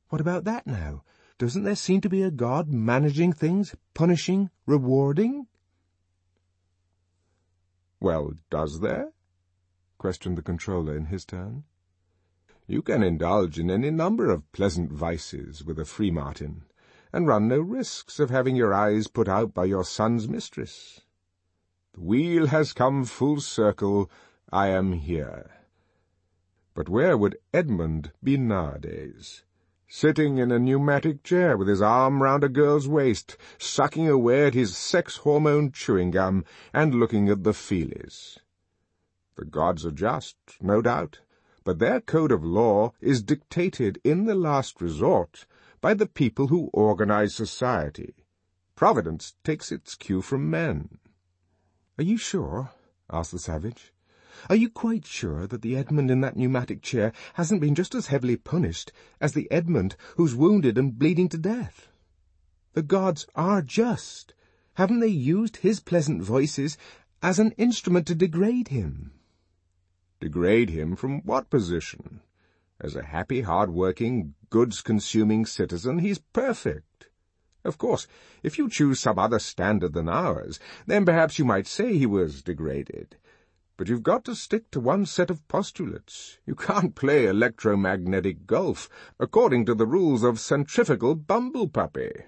What 0.10 0.22
about 0.22 0.44
that 0.44 0.68
now? 0.68 1.04
Doesn't 1.38 1.64
there 1.64 1.76
seem 1.76 2.02
to 2.02 2.10
be 2.10 2.24
a 2.24 2.32
God 2.32 2.70
managing 2.70 3.34
things, 3.34 3.76
punishing, 3.94 4.50
rewarding? 4.66 5.48
Well, 8.00 8.34
does 8.50 8.80
there? 8.80 9.14
questioned 9.98 10.38
the 10.38 10.42
controller 10.42 10.96
in 10.96 11.06
his 11.06 11.26
turn. 11.26 11.64
You 12.68 12.82
can 12.82 13.04
indulge 13.04 13.60
in 13.60 13.70
any 13.70 13.92
number 13.92 14.32
of 14.32 14.52
pleasant 14.52 14.92
vices 14.92 15.64
with 15.64 15.78
a 15.78 15.86
free 15.86 16.10
martin, 16.10 16.64
and 17.14 17.28
run 17.28 17.48
no 17.48 17.60
risks 17.60 18.20
of 18.20 18.32
having 18.32 18.56
your 18.56 18.74
eyes 18.74 19.08
put 19.08 19.28
out 19.28 19.54
by 19.54 19.66
your 19.66 19.84
son's 19.84 20.28
mistress. 20.28 21.02
The 21.94 22.02
wheel 22.02 22.48
has 22.48 22.74
come 22.74 23.06
full 23.06 23.40
circle, 23.40 24.10
I 24.52 24.70
am 24.70 24.94
here. 24.94 25.52
But 26.74 26.90
where 26.90 27.16
would 27.16 27.38
Edmund 27.54 28.12
be 28.24 28.36
nowadays? 28.36 29.44
Sitting 29.88 30.40
in 30.40 30.52
a 30.52 30.58
pneumatic 30.58 31.22
chair 31.22 31.56
with 31.56 31.68
his 31.68 31.84
arm 31.84 32.24
round 32.24 32.44
a 32.44 32.50
girl's 32.50 32.88
waist, 32.88 33.38
sucking 33.60 34.10
away 34.10 34.48
at 34.48 34.56
his 34.56 34.76
sex-hormone 34.76 35.72
chewing 35.72 36.10
gum, 36.10 36.44
and 36.74 36.96
looking 36.96 37.30
at 37.30 37.44
the 37.44 37.54
feelies. 37.54 38.40
The 39.36 39.46
gods 39.46 39.86
are 39.86 39.92
just, 39.92 40.36
no 40.60 40.82
doubt, 40.82 41.20
but 41.66 41.80
their 41.80 42.00
code 42.00 42.32
of 42.32 42.46
law 42.46 42.94
is 43.02 43.24
dictated 43.24 44.00
in 44.04 44.26
the 44.26 44.36
last 44.36 44.80
resort 44.80 45.48
by 45.82 45.96
the 45.96 46.06
people 46.06 46.48
who 46.48 46.70
organize 46.72 47.34
society. 47.34 48.14
Providence 48.76 49.34
takes 49.44 49.72
its 49.72 49.96
cue 49.96 50.22
from 50.22 50.50
men. 50.50 51.00
Are 51.98 52.04
you 52.04 52.18
sure? 52.18 52.72
asked 53.10 53.32
the 53.32 53.40
savage. 53.40 53.92
Are 54.48 54.56
you 54.56 54.70
quite 54.70 55.08
sure 55.08 55.48
that 55.48 55.64
the 55.64 55.76
Edmund 55.76 56.12
in 56.12 56.22
that 56.22 56.38
pneumatic 56.38 56.84
chair 56.84 57.12
hasn't 57.34 57.62
been 57.62 57.74
just 57.74 57.96
as 57.96 58.08
heavily 58.08 58.38
punished 58.38 58.92
as 59.20 59.34
the 59.34 59.50
Edmund 59.50 59.96
who's 60.18 60.36
wounded 60.36 60.78
and 60.78 61.00
bleeding 61.00 61.30
to 61.30 61.38
death? 61.38 61.88
The 62.74 62.84
gods 62.84 63.26
are 63.34 63.64
just. 63.64 64.36
Haven't 64.76 65.00
they 65.00 65.08
used 65.08 65.58
his 65.58 65.80
pleasant 65.80 66.22
voices 66.22 66.78
as 67.24 67.40
an 67.40 67.52
instrument 67.52 68.06
to 68.08 68.14
degrade 68.14 68.68
him? 68.68 69.14
Degrade 70.20 70.70
him 70.70 70.96
from 70.96 71.22
what 71.22 71.50
position? 71.50 72.22
As 72.80 72.96
a 72.96 73.04
happy, 73.04 73.42
hard-working, 73.42 74.34
goods-consuming 74.50 75.46
citizen, 75.46 76.00
he's 76.00 76.20
perfect. 76.20 77.08
Of 77.64 77.78
course, 77.78 78.08
if 78.44 78.58
you 78.58 78.70
choose 78.70 79.00
some 79.00 79.18
other 79.18 79.40
standard 79.40 79.94
than 79.94 80.08
ours, 80.08 80.60
then 80.86 81.06
perhaps 81.06 81.40
you 81.40 81.46
might 81.46 81.68
say 81.68 81.98
he 81.98 82.06
was 82.06 82.44
degraded. 82.44 83.18
But 83.78 83.90
you've 83.90 84.04
got 84.04 84.24
to 84.26 84.36
stick 84.36 84.72
to 84.72 84.80
one 84.80 85.06
set 85.06 85.30
of 85.30 85.46
postulates. 85.48 86.38
You 86.46 86.56
can't 86.56 86.96
play 86.96 87.26
electromagnetic 87.26 88.46
golf 88.48 88.88
according 89.20 89.66
to 89.66 89.76
the 89.76 89.88
rules 89.88 90.24
of 90.24 90.40
centrifugal 90.40 91.16
bumblepuppy. 91.16 92.24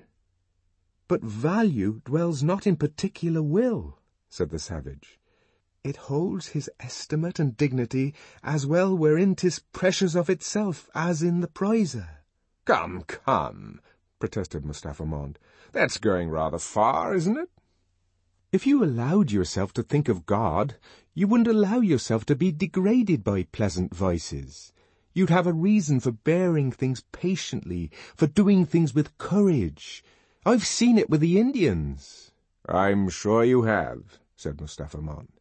But 1.07 1.23
value 1.23 2.01
dwells 2.03 2.43
not 2.43 2.67
in 2.67 2.75
particular 2.75 3.41
will, 3.41 3.99
said 4.27 4.49
the 4.49 4.59
savage. 4.59 5.19
It 5.87 5.95
holds 6.11 6.49
his 6.49 6.69
estimate 6.81 7.39
and 7.39 7.55
dignity 7.55 8.13
as 8.43 8.65
well 8.65 8.93
wherein 8.93 9.35
'tis 9.35 9.59
precious 9.71 10.15
of 10.15 10.29
itself 10.29 10.89
as 10.93 11.23
in 11.23 11.39
the 11.39 11.47
prizer. 11.47 12.09
Come, 12.65 13.03
come, 13.03 13.79
protested 14.19 14.65
Mustapha 14.65 15.05
Mond. 15.05 15.39
That's 15.71 15.97
going 15.97 16.29
rather 16.29 16.59
far, 16.59 17.15
isn't 17.15 17.37
it? 17.37 17.49
If 18.51 18.67
you 18.67 18.83
allowed 18.83 19.31
yourself 19.31 19.71
to 19.75 19.81
think 19.83 20.09
of 20.09 20.25
God, 20.25 20.75
you 21.13 21.25
wouldn't 21.25 21.47
allow 21.47 21.79
yourself 21.79 22.25
to 22.25 22.35
be 22.35 22.51
degraded 22.51 23.23
by 23.23 23.43
pleasant 23.43 23.95
voices. 23.95 24.73
You'd 25.13 25.29
have 25.29 25.47
a 25.47 25.53
reason 25.53 26.01
for 26.01 26.11
bearing 26.11 26.69
things 26.69 27.05
patiently, 27.13 27.91
for 28.13 28.27
doing 28.27 28.65
things 28.65 28.93
with 28.93 29.17
courage. 29.17 30.03
I've 30.45 30.65
seen 30.65 30.97
it 30.97 31.09
with 31.09 31.21
the 31.21 31.39
Indians. 31.39 32.31
I'm 32.67 33.07
sure 33.07 33.45
you 33.45 33.61
have, 33.61 34.19
said 34.35 34.59
Mustapha 34.59 34.97
Mond. 34.97 35.36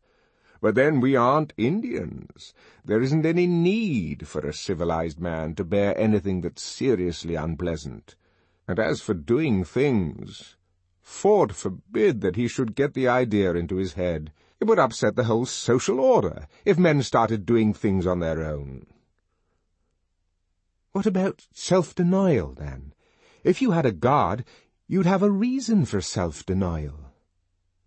But 0.61 0.75
then 0.75 1.01
we 1.01 1.17
aren't 1.17 1.53
Indians. 1.57 2.55
There 2.85 3.03
isn't 3.03 3.27
any 3.27 3.47
need 3.47 4.27
for 4.27 4.41
a 4.41 4.53
civilized 4.53 5.21
man 5.21 5.55
to 5.57 5.65
bear 5.65 5.97
anything 5.99 6.41
that's 6.41 6.63
seriously 6.63 7.35
unpleasant. 7.35 8.17
And 8.69 8.79
as 8.79 9.01
for 9.01 9.15
doing 9.15 9.65
things, 9.65 10.57
Ford 11.03 11.55
forbid 11.55 12.21
that 12.23 12.37
he 12.37 12.49
should 12.49 12.75
get 12.75 12.95
the 12.95 13.07
idea 13.07 13.55
into 13.55 13.77
his 13.77 13.93
head. 13.93 14.33
It 14.59 14.65
would 14.65 14.79
upset 14.79 15.15
the 15.15 15.25
whole 15.25 15.47
social 15.47 16.01
order 16.01 16.49
if 16.65 16.79
men 16.79 17.03
started 17.03 17.47
doing 17.47 17.75
things 17.75 18.07
on 18.07 18.21
their 18.21 18.43
own. 18.43 18.87
What 20.93 21.07
about 21.07 21.47
self-denial, 21.53 22.55
then? 22.55 22.95
If 23.45 23.61
you 23.61 23.73
had 23.73 23.87
a 23.87 23.93
God, 23.93 24.45
you'd 24.89 25.07
have 25.07 25.23
a 25.23 25.31
reason 25.31 25.85
for 25.85 26.01
self-denial. 26.01 27.06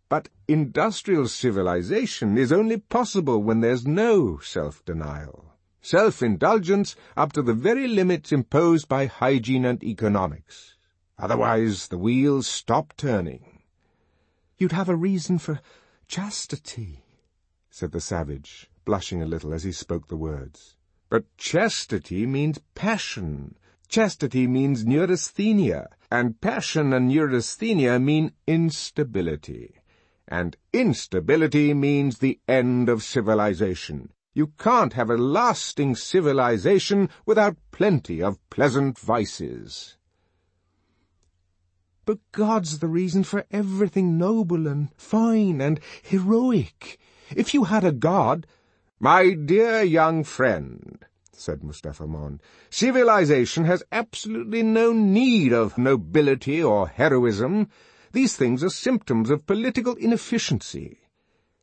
But 0.10 0.30
industrial 0.48 1.28
civilization 1.28 2.36
is 2.36 2.52
only 2.52 2.78
possible 2.78 3.44
when 3.44 3.62
there's 3.62 3.86
no 3.86 4.40
self-denial. 4.40 5.54
Self-indulgence 5.82 6.96
up 7.16 7.32
to 7.34 7.44
the 7.44 7.54
very 7.54 7.88
limits 7.88 8.32
imposed 8.32 8.88
by 8.88 9.06
hygiene 9.06 9.66
and 9.66 9.84
economics. 9.84 10.76
Otherwise 11.20 11.90
the 11.90 11.98
wheels 12.00 12.48
stop 12.48 12.94
turning. 12.98 13.62
You'd 14.58 14.72
have 14.72 14.90
a 14.90 14.96
reason 14.96 15.38
for 15.38 15.62
chastity, 16.08 17.06
said 17.70 17.92
the 17.92 18.02
savage, 18.02 18.70
blushing 18.86 19.22
a 19.22 19.28
little 19.28 19.54
as 19.54 19.64
he 19.64 19.72
spoke 19.72 20.08
the 20.08 20.18
words. 20.18 20.76
But 21.10 21.26
chastity 21.38 22.26
means 22.26 22.60
passion. 22.74 23.56
Chastity 23.88 24.48
means 24.48 24.86
neurasthenia, 24.86 25.88
and 26.12 26.42
passion 26.42 26.94
and 26.94 27.10
neurasthenia 27.10 28.00
mean 28.00 28.34
instability. 28.48 29.79
And 30.32 30.56
instability 30.72 31.74
means 31.74 32.20
the 32.20 32.40
end 32.48 32.88
of 32.88 33.02
civilization. 33.02 34.12
You 34.36 34.54
can't 34.60 34.94
have 34.94 35.10
a 35.10 35.18
lasting 35.18 35.96
civilization 35.96 37.10
without 37.26 37.58
plenty 37.72 38.22
of 38.22 38.38
pleasant 38.52 39.00
vices. 39.00 39.98
But 42.06 42.20
God's 42.32 42.78
the 42.78 42.88
reason 42.88 43.24
for 43.24 43.46
everything 43.50 44.20
noble 44.20 44.68
and 44.68 44.90
fine 44.98 45.62
and 45.62 45.80
heroic. 46.04 47.00
If 47.36 47.56
you 47.56 47.64
had 47.64 47.84
a 47.84 47.92
God— 47.92 48.46
My 49.00 49.34
dear 49.34 49.82
young 49.82 50.24
friend, 50.24 51.04
said 51.34 51.64
Mustapha 51.64 52.06
Mond, 52.06 52.44
civilization 52.70 53.66
has 53.66 53.84
absolutely 53.92 54.62
no 54.62 54.94
need 54.94 55.54
of 55.54 55.78
nobility 55.78 56.62
or 56.62 56.88
heroism. 56.88 57.70
These 58.12 58.36
things 58.36 58.64
are 58.64 58.70
symptoms 58.70 59.30
of 59.30 59.46
political 59.46 59.94
inefficiency. 59.94 61.02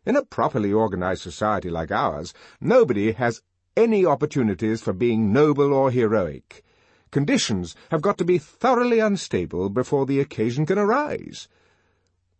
In 0.04 0.14
a 0.14 0.24
properly 0.24 0.72
organized 0.72 1.22
society 1.22 1.68
like 1.68 1.90
ours, 1.90 2.32
nobody 2.60 3.12
has 3.12 3.42
any 3.76 4.06
opportunities 4.06 4.80
for 4.80 4.92
being 4.92 5.32
noble 5.32 5.74
or 5.74 5.90
heroic. 5.90 6.62
Conditions 7.10 7.74
have 7.90 8.00
got 8.00 8.16
to 8.18 8.24
be 8.24 8.38
thoroughly 8.38 9.00
unstable 9.00 9.68
before 9.70 10.06
the 10.06 10.20
occasion 10.20 10.66
can 10.66 10.78
arise. 10.78 11.48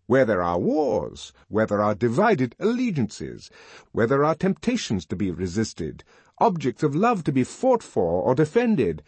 Where 0.06 0.24
there 0.24 0.42
are 0.42 0.60
wars, 0.60 1.32
where 1.48 1.66
there 1.66 1.82
are 1.82 1.96
divided 1.96 2.54
allegiances, 2.60 3.50
where 3.90 4.06
there 4.06 4.24
are 4.24 4.36
temptations 4.36 5.04
to 5.06 5.16
be 5.16 5.32
resisted, 5.32 6.04
objects 6.38 6.84
of 6.84 6.94
love 6.94 7.24
to 7.24 7.32
be 7.32 7.42
fought 7.42 7.82
for 7.82 8.22
or 8.22 8.36
defended, 8.36 9.02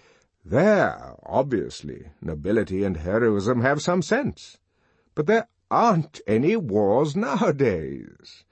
there, 0.45 1.15
obviously, 1.25 2.09
nobility 2.21 2.83
and 2.83 2.97
heroism 2.97 3.61
have 3.61 3.81
some 3.81 4.03
sense. 4.03 4.59
But 5.19 5.27
there 5.27 5.49
aren't 5.69 6.21
any 6.29 6.55
wars 6.55 7.17
nowadays. 7.17 8.45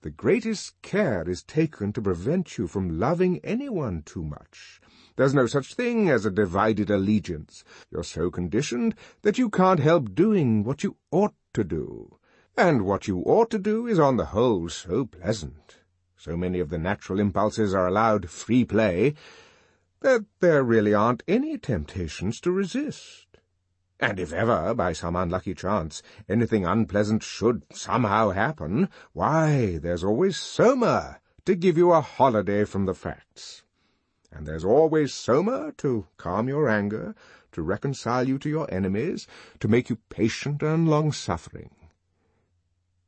The 0.00 0.08
greatest 0.08 0.80
care 0.80 1.28
is 1.28 1.42
taken 1.42 1.92
to 1.92 2.00
prevent 2.00 2.56
you 2.56 2.66
from 2.66 2.98
loving 2.98 3.40
anyone 3.44 4.00
too 4.04 4.24
much, 4.24 4.80
there's 5.16 5.34
no 5.34 5.46
such 5.46 5.74
thing 5.74 6.08
as 6.08 6.24
a 6.24 6.30
divided 6.30 6.88
allegiance. 6.88 7.62
You're 7.90 8.04
so 8.04 8.30
conditioned 8.30 8.94
that 9.20 9.36
you 9.36 9.50
can't 9.50 9.80
help 9.80 10.14
doing 10.14 10.64
what 10.64 10.82
you 10.82 10.96
ought 11.10 11.34
to 11.52 11.62
do. 11.62 12.16
And 12.56 12.86
what 12.86 13.06
you 13.06 13.18
ought 13.26 13.50
to 13.50 13.58
do 13.58 13.86
is 13.86 13.98
on 13.98 14.16
the 14.16 14.32
whole 14.32 14.70
so 14.70 15.04
pleasant. 15.04 15.76
So 16.16 16.38
many 16.38 16.58
of 16.58 16.70
the 16.70 16.78
natural 16.78 17.20
impulses 17.20 17.74
are 17.74 17.86
allowed 17.86 18.30
free 18.30 18.64
play 18.64 19.12
that 20.00 20.24
there 20.40 20.64
really 20.64 20.94
aren't 20.94 21.22
any 21.28 21.58
temptations 21.58 22.40
to 22.40 22.50
resist. 22.50 23.27
And 24.00 24.20
if 24.20 24.32
ever, 24.32 24.74
by 24.74 24.92
some 24.92 25.16
unlucky 25.16 25.54
chance, 25.54 26.02
anything 26.28 26.64
unpleasant 26.64 27.22
should 27.22 27.64
somehow 27.72 28.30
happen, 28.30 28.88
why, 29.12 29.78
there's 29.78 30.04
always 30.04 30.36
Soma 30.36 31.18
to 31.44 31.56
give 31.56 31.76
you 31.76 31.90
a 31.92 32.00
holiday 32.00 32.64
from 32.64 32.86
the 32.86 32.94
facts. 32.94 33.64
And 34.30 34.46
there's 34.46 34.64
always 34.64 35.12
Soma 35.12 35.72
to 35.78 36.06
calm 36.16 36.48
your 36.48 36.68
anger, 36.68 37.16
to 37.52 37.62
reconcile 37.62 38.28
you 38.28 38.38
to 38.38 38.48
your 38.48 38.72
enemies, 38.72 39.26
to 39.58 39.66
make 39.66 39.90
you 39.90 39.98
patient 40.10 40.62
and 40.62 40.88
long-suffering. 40.88 41.70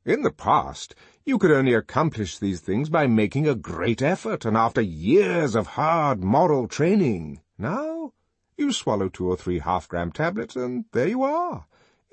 In 0.04 0.22
the 0.22 0.32
past, 0.32 0.94
you 1.24 1.38
could 1.38 1.52
only 1.52 1.74
accomplish 1.74 2.38
these 2.38 2.60
things 2.60 2.88
by 2.88 3.06
making 3.06 3.46
a 3.46 3.54
great 3.54 4.02
effort 4.02 4.44
and 4.44 4.56
after 4.56 4.80
years 4.80 5.54
of 5.54 5.68
hard 5.68 6.24
moral 6.24 6.66
training. 6.66 7.42
Now, 7.58 8.14
you 8.60 8.72
swallow 8.72 9.08
two 9.08 9.28
or 9.28 9.36
three 9.36 9.58
half-gram 9.58 10.12
tablets 10.12 10.54
and 10.54 10.84
there 10.92 11.08
you 11.08 11.22
are. 11.22 11.66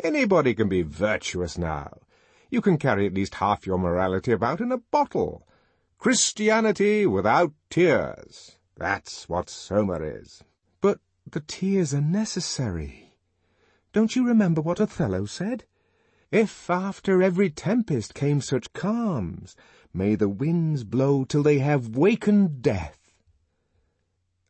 Anybody 0.04 0.54
can 0.54 0.70
be 0.70 0.82
virtuous 0.82 1.58
now. 1.58 2.00
You 2.50 2.62
can 2.62 2.78
carry 2.78 3.06
at 3.06 3.14
least 3.14 3.36
half 3.36 3.68
your 3.68 3.78
morality 3.78 4.32
about 4.32 4.62
in 4.62 4.72
a 4.72 4.78
bottle. 4.78 5.46
Christianity 6.00 7.06
without 7.06 7.52
tears. 7.70 8.58
That's 8.76 9.28
what 9.28 9.50
Soma 9.50 9.96
is. 9.96 10.44
But 10.80 11.00
the 11.30 11.42
tears 11.42 11.94
are 11.94 12.02
necessary. 12.02 13.16
Don't 13.92 14.16
you 14.16 14.26
remember 14.26 14.62
what 14.62 14.80
Othello 14.80 15.26
said? 15.26 15.66
If 16.32 16.70
after 16.70 17.22
every 17.22 17.50
tempest 17.50 18.14
came 18.14 18.42
such 18.42 18.74
calms, 18.74 19.56
may 19.94 20.16
the 20.16 20.30
winds 20.30 20.84
blow 20.84 21.24
till 21.24 21.44
they 21.44 21.60
have 21.60 21.96
wakened 21.96 22.62
death. 22.62 23.07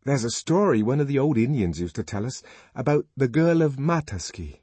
There's 0.08 0.24
a 0.24 0.32
story 0.32 0.82
one 0.82 1.02
of 1.02 1.10
the 1.10 1.20
old 1.20 1.38
Indians 1.38 1.82
used 1.82 1.98
to 1.98 2.02
tell 2.04 2.26
us 2.26 2.42
about 2.74 3.06
the 3.18 3.28
girl 3.28 3.62
of 3.62 3.76
Matsaki. 3.78 4.62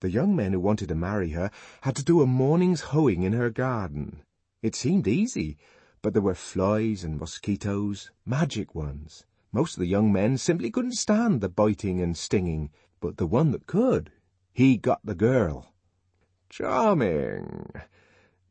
The 0.00 0.10
young 0.10 0.34
men 0.34 0.54
who 0.54 0.60
wanted 0.60 0.88
to 0.88 0.94
marry 0.94 1.32
her 1.32 1.50
had 1.82 1.94
to 1.96 2.02
do 2.02 2.22
a 2.22 2.26
morning's 2.26 2.80
hoeing 2.80 3.24
in 3.24 3.34
her 3.34 3.50
garden. 3.50 4.22
It 4.62 4.74
seemed 4.74 5.06
easy, 5.06 5.58
But 6.00 6.14
there 6.14 6.22
were 6.22 6.34
flies 6.34 7.04
and 7.04 7.20
mosquitoes, 7.20 8.10
magic 8.24 8.74
ones. 8.74 9.26
Most 9.52 9.74
of 9.74 9.80
the 9.80 9.86
young 9.86 10.10
men 10.10 10.38
simply 10.38 10.70
couldn't 10.70 10.92
stand 10.92 11.42
the 11.42 11.50
biting 11.50 12.00
and 12.00 12.16
stinging, 12.16 12.70
but 13.00 13.18
the 13.18 13.26
one 13.26 13.50
that 13.50 13.66
could, 13.66 14.12
he 14.50 14.78
got 14.78 15.04
the 15.04 15.14
girl. 15.14 15.74
Charming. 16.48 17.70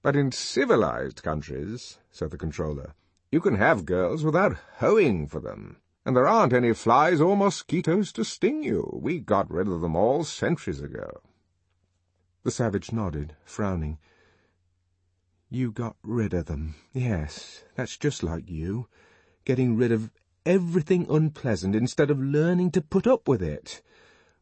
But 0.04 0.16
in 0.16 0.32
civilized 0.32 1.24
countries, 1.24 1.98
said 2.12 2.30
the 2.30 2.38
controller, 2.38 2.94
you 3.32 3.42
can 3.42 3.56
have 3.56 3.88
girls 3.88 4.24
without 4.24 4.58
hoeing 4.78 5.26
for 5.26 5.40
them. 5.40 5.78
And 6.06 6.16
there 6.16 6.28
aren't 6.28 6.54
any 6.54 6.74
flies 6.74 7.22
or 7.22 7.38
mosquitoes 7.38 8.12
to 8.14 8.26
sting 8.26 8.62
you. 8.64 9.00
We 9.02 9.20
got 9.20 9.50
rid 9.50 9.68
of 9.68 9.82
them 9.82 9.96
all 9.96 10.24
centuries 10.24 10.82
ago. 10.82 11.22
The 12.44 12.52
savage 12.52 12.92
nodded, 12.92 13.38
frowning. 13.46 14.00
You 15.50 15.72
got 15.72 15.96
rid 16.04 16.34
of 16.34 16.48
them. 16.48 16.76
Yes, 16.92 17.64
that's 17.76 17.96
just 17.96 18.22
like 18.22 18.50
you. 18.50 18.88
Getting 19.46 19.78
rid 19.78 19.94
of 19.94 20.12
everything 20.46 21.06
unpleasant 21.10 21.74
instead 21.74 22.12
of 22.12 22.20
learning 22.20 22.72
to 22.72 22.82
put 22.82 23.08
up 23.08 23.28
with 23.30 23.42
it. 23.42 23.82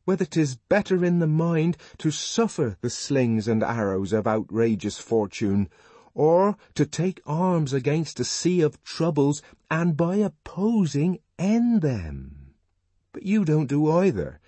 Whether 0.04 0.26
'tis 0.26 0.56
better 0.56 1.06
in 1.06 1.20
the 1.20 1.28
mind 1.28 1.78
to 2.00 2.10
suffer 2.10 2.76
the 2.82 2.90
slings 2.90 3.48
and 3.48 3.62
arrows 3.62 4.14
of 4.14 4.26
outrageous 4.26 4.98
fortune, 4.98 5.70
or 6.16 6.58
to 6.74 6.88
take 6.88 7.22
arms 7.28 7.72
against 7.72 8.20
a 8.20 8.24
sea 8.24 8.62
of 8.62 8.84
troubles 8.84 9.44
and 9.70 9.96
by 9.96 10.16
opposing 10.16 11.20
end 11.42 11.82
them. 11.82 12.54
But 13.12 13.24
you 13.24 13.44
don't 13.44 13.68
do 13.68 13.90
either. 13.92 14.40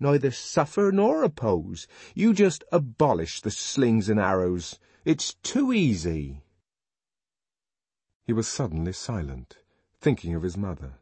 Neither 0.00 0.30
suffer 0.30 0.90
nor 0.92 1.22
oppose. 1.22 1.86
You 2.14 2.34
just 2.34 2.64
abolish 2.72 3.40
the 3.40 3.50
slings 3.50 4.08
and 4.08 4.18
arrows 4.20 4.78
it's 5.04 5.34
too 5.42 5.70
easy. 5.70 6.42
He 8.22 8.32
was 8.32 8.48
suddenly 8.48 8.94
silent, 8.94 9.58
thinking 10.00 10.34
of 10.34 10.42
his 10.42 10.56
mother. 10.56 10.94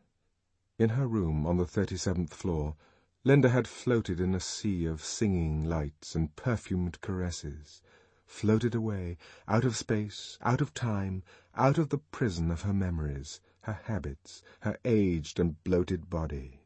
In 0.76 0.90
her 0.90 1.06
room 1.06 1.46
on 1.46 1.56
the 1.56 1.66
thirty-seventh 1.66 2.34
floor, 2.34 2.74
Linda 3.22 3.48
had 3.48 3.68
floated 3.68 4.18
in 4.18 4.34
a 4.34 4.40
sea 4.40 4.86
of 4.86 5.04
singing 5.04 5.64
lights 5.64 6.16
and 6.16 6.34
perfumed 6.34 7.00
caresses, 7.00 7.80
floated 8.26 8.74
away, 8.74 9.18
out 9.46 9.64
of 9.64 9.76
space, 9.76 10.36
out 10.42 10.60
of 10.60 10.74
time, 10.74 11.22
out 11.54 11.78
of 11.78 11.90
the 11.90 11.98
prison 11.98 12.50
of 12.50 12.62
her 12.62 12.74
memories, 12.74 13.40
her 13.62 13.80
habits, 13.84 14.42
her 14.60 14.78
aged 14.84 15.40
and 15.40 15.62
bloated 15.64 16.08
body. 16.08 16.60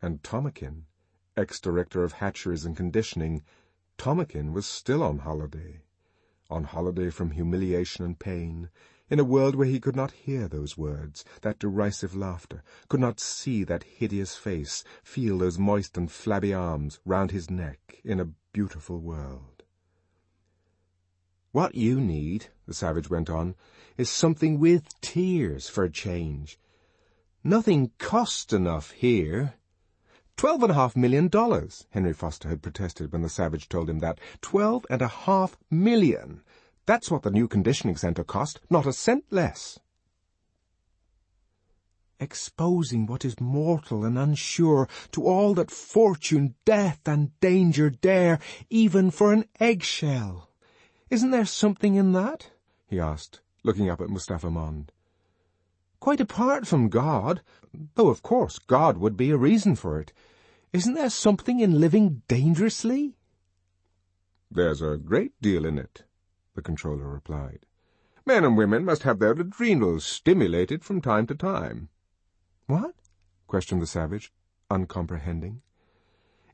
And 0.00 0.22
Tomakin, 0.22 0.84
ex-director 1.36 2.04
of 2.04 2.14
hatcheries 2.14 2.64
and 2.64 2.76
conditioning, 2.76 3.42
Tomakin 3.98 4.52
was 4.52 4.66
still 4.66 5.02
on 5.02 5.18
holiday 5.18 5.82
on 6.48 6.64
holiday 6.64 7.10
from 7.10 7.32
humiliation 7.32 8.04
and 8.04 8.18
pain, 8.18 8.70
in 9.08 9.18
a 9.18 9.24
world 9.24 9.54
where 9.54 9.66
he 9.66 9.80
could 9.80 9.96
not 9.96 10.10
hear 10.12 10.48
those 10.48 10.76
words, 10.76 11.24
that 11.42 11.58
derisive 11.58 12.14
laughter, 12.14 12.62
could 12.88 13.00
not 13.00 13.20
see 13.20 13.64
that 13.64 13.84
hideous 13.84 14.36
face, 14.36 14.84
feel 15.02 15.38
those 15.38 15.58
moist 15.58 15.96
and 15.96 16.10
flabby 16.10 16.52
arms 16.52 17.00
round 17.04 17.30
his 17.30 17.50
neck, 17.50 18.00
in 18.04 18.20
a 18.20 18.28
beautiful 18.52 18.98
world. 18.98 19.62
What 21.52 21.74
you 21.74 22.00
need, 22.00 22.46
the 22.66 22.74
savage 22.74 23.08
went 23.08 23.30
on, 23.30 23.54
is 23.96 24.10
something 24.10 24.58
with 24.58 25.00
tears 25.00 25.68
for 25.68 25.84
a 25.84 25.90
change. 25.90 26.58
Nothing 27.42 27.92
costs 27.98 28.52
enough 28.52 28.90
here. 28.90 29.54
Twelve 30.36 30.62
and 30.62 30.72
a 30.72 30.74
half 30.74 30.96
million 30.96 31.28
dollars, 31.28 31.86
Henry 31.90 32.12
Foster 32.12 32.48
had 32.48 32.60
protested 32.60 33.12
when 33.12 33.22
the 33.22 33.28
savage 33.28 33.68
told 33.68 33.88
him 33.88 34.00
that. 34.00 34.18
Twelve 34.42 34.84
and 34.90 35.00
a 35.00 35.08
half 35.08 35.56
million. 35.70 36.42
That's 36.84 37.10
what 37.10 37.22
the 37.22 37.30
new 37.30 37.48
conditioning 37.48 37.96
centre 37.96 38.24
cost, 38.24 38.60
not 38.68 38.86
a 38.86 38.92
cent 38.92 39.24
less. 39.30 39.78
Exposing 42.18 43.06
what 43.06 43.24
is 43.24 43.40
mortal 43.40 44.04
and 44.04 44.18
unsure 44.18 44.88
to 45.12 45.26
all 45.26 45.54
that 45.54 45.70
fortune, 45.70 46.54
death, 46.64 47.00
and 47.06 47.38
danger 47.40 47.90
dare, 47.90 48.38
even 48.70 49.10
for 49.10 49.32
an 49.32 49.44
eggshell. 49.60 50.50
Isn't 51.10 51.30
there 51.30 51.44
something 51.44 51.94
in 51.94 52.12
that? 52.12 52.50
He 52.86 53.00
asked, 53.00 53.40
looking 53.62 53.90
up 53.90 54.00
at 54.00 54.08
Mustapha 54.08 54.50
Mond. 54.50 54.92
Quite 56.00 56.20
apart 56.20 56.66
from 56.66 56.88
God, 56.88 57.42
though 57.94 58.08
of 58.08 58.22
course 58.22 58.58
God 58.58 58.98
would 58.98 59.16
be 59.16 59.30
a 59.30 59.36
reason 59.36 59.74
for 59.74 59.98
it. 59.98 60.12
Isn't 60.72 60.94
there 60.94 61.10
something 61.10 61.60
in 61.60 61.80
living 61.80 62.22
dangerously? 62.28 63.16
There's 64.50 64.82
a 64.82 64.96
great 64.96 65.32
deal 65.40 65.64
in 65.64 65.78
it, 65.78 66.04
the 66.54 66.62
controller 66.62 67.08
replied. 67.08 67.66
Men 68.24 68.44
and 68.44 68.56
women 68.56 68.84
must 68.84 69.04
have 69.04 69.18
their 69.18 69.32
adrenals 69.32 70.04
stimulated 70.04 70.84
from 70.84 71.00
time 71.00 71.26
to 71.28 71.34
time. 71.34 71.88
What? 72.66 72.94
questioned 73.46 73.80
the 73.80 73.86
savage, 73.86 74.32
uncomprehending. 74.70 75.62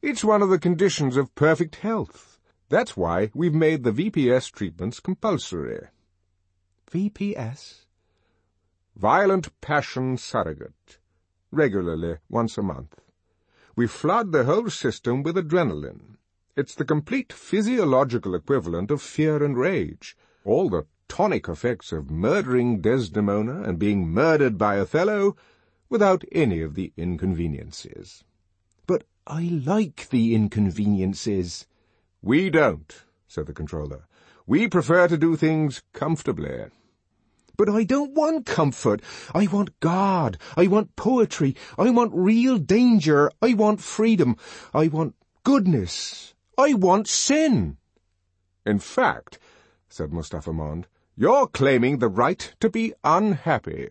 It's 0.02 0.24
one 0.24 0.42
of 0.42 0.50
the 0.50 0.58
conditions 0.58 1.16
of 1.16 1.34
perfect 1.34 1.76
health. 1.76 2.38
That's 2.68 2.96
why 2.96 3.30
we've 3.34 3.54
made 3.54 3.84
the 3.84 3.92
VPS 3.92 4.50
treatments 4.50 5.00
compulsory. 5.00 5.88
VPS? 6.92 7.86
Violent 8.96 9.58
Passion 9.62 10.18
Surrogate. 10.18 10.98
Regularly, 11.50 12.18
once 12.28 12.58
a 12.58 12.62
month. 12.62 13.00
We 13.74 13.86
flood 13.86 14.32
the 14.32 14.44
whole 14.44 14.68
system 14.68 15.22
with 15.22 15.36
adrenaline. 15.36 16.16
It's 16.54 16.74
the 16.74 16.84
complete 16.84 17.32
physiological 17.32 18.34
equivalent 18.34 18.90
of 18.90 19.00
fear 19.00 19.42
and 19.42 19.56
rage. 19.56 20.18
All 20.44 20.68
the 20.68 20.84
tonic 21.08 21.48
effects 21.48 21.92
of 21.92 22.10
murdering 22.10 22.82
Desdemona 22.82 23.62
and 23.62 23.78
being 23.78 24.06
murdered 24.06 24.58
by 24.58 24.78
Othello 24.78 25.34
without 25.88 26.24
any 26.30 26.60
of 26.60 26.74
the 26.74 26.92
inconveniences. 26.98 28.22
But 28.86 29.04
I 29.26 29.44
like 29.64 30.10
the 30.10 30.34
inconveniences. 30.34 31.66
We 32.20 32.50
don't, 32.50 32.94
said 33.26 33.46
the 33.46 33.54
controller. 33.54 34.04
We 34.46 34.68
prefer 34.68 35.08
to 35.08 35.16
do 35.16 35.36
things 35.36 35.82
comfortably. 35.94 36.66
But 37.56 37.68
I 37.68 37.84
don't 37.84 38.14
want 38.14 38.46
comfort. 38.46 39.02
I 39.34 39.46
want 39.46 39.78
God. 39.80 40.38
I 40.56 40.66
want 40.66 40.96
poetry. 40.96 41.54
I 41.78 41.90
want 41.90 42.12
real 42.14 42.58
danger. 42.58 43.30
I 43.40 43.54
want 43.54 43.80
freedom. 43.80 44.36
I 44.72 44.88
want 44.88 45.14
goodness. 45.44 46.34
I 46.56 46.74
want 46.74 47.08
sin. 47.08 47.76
In 48.64 48.78
fact, 48.78 49.38
said 49.88 50.12
Mustapha 50.12 50.52
Mond, 50.52 50.86
you're 51.16 51.46
claiming 51.46 51.98
the 51.98 52.08
right 52.08 52.54
to 52.60 52.70
be 52.70 52.94
unhappy. 53.04 53.90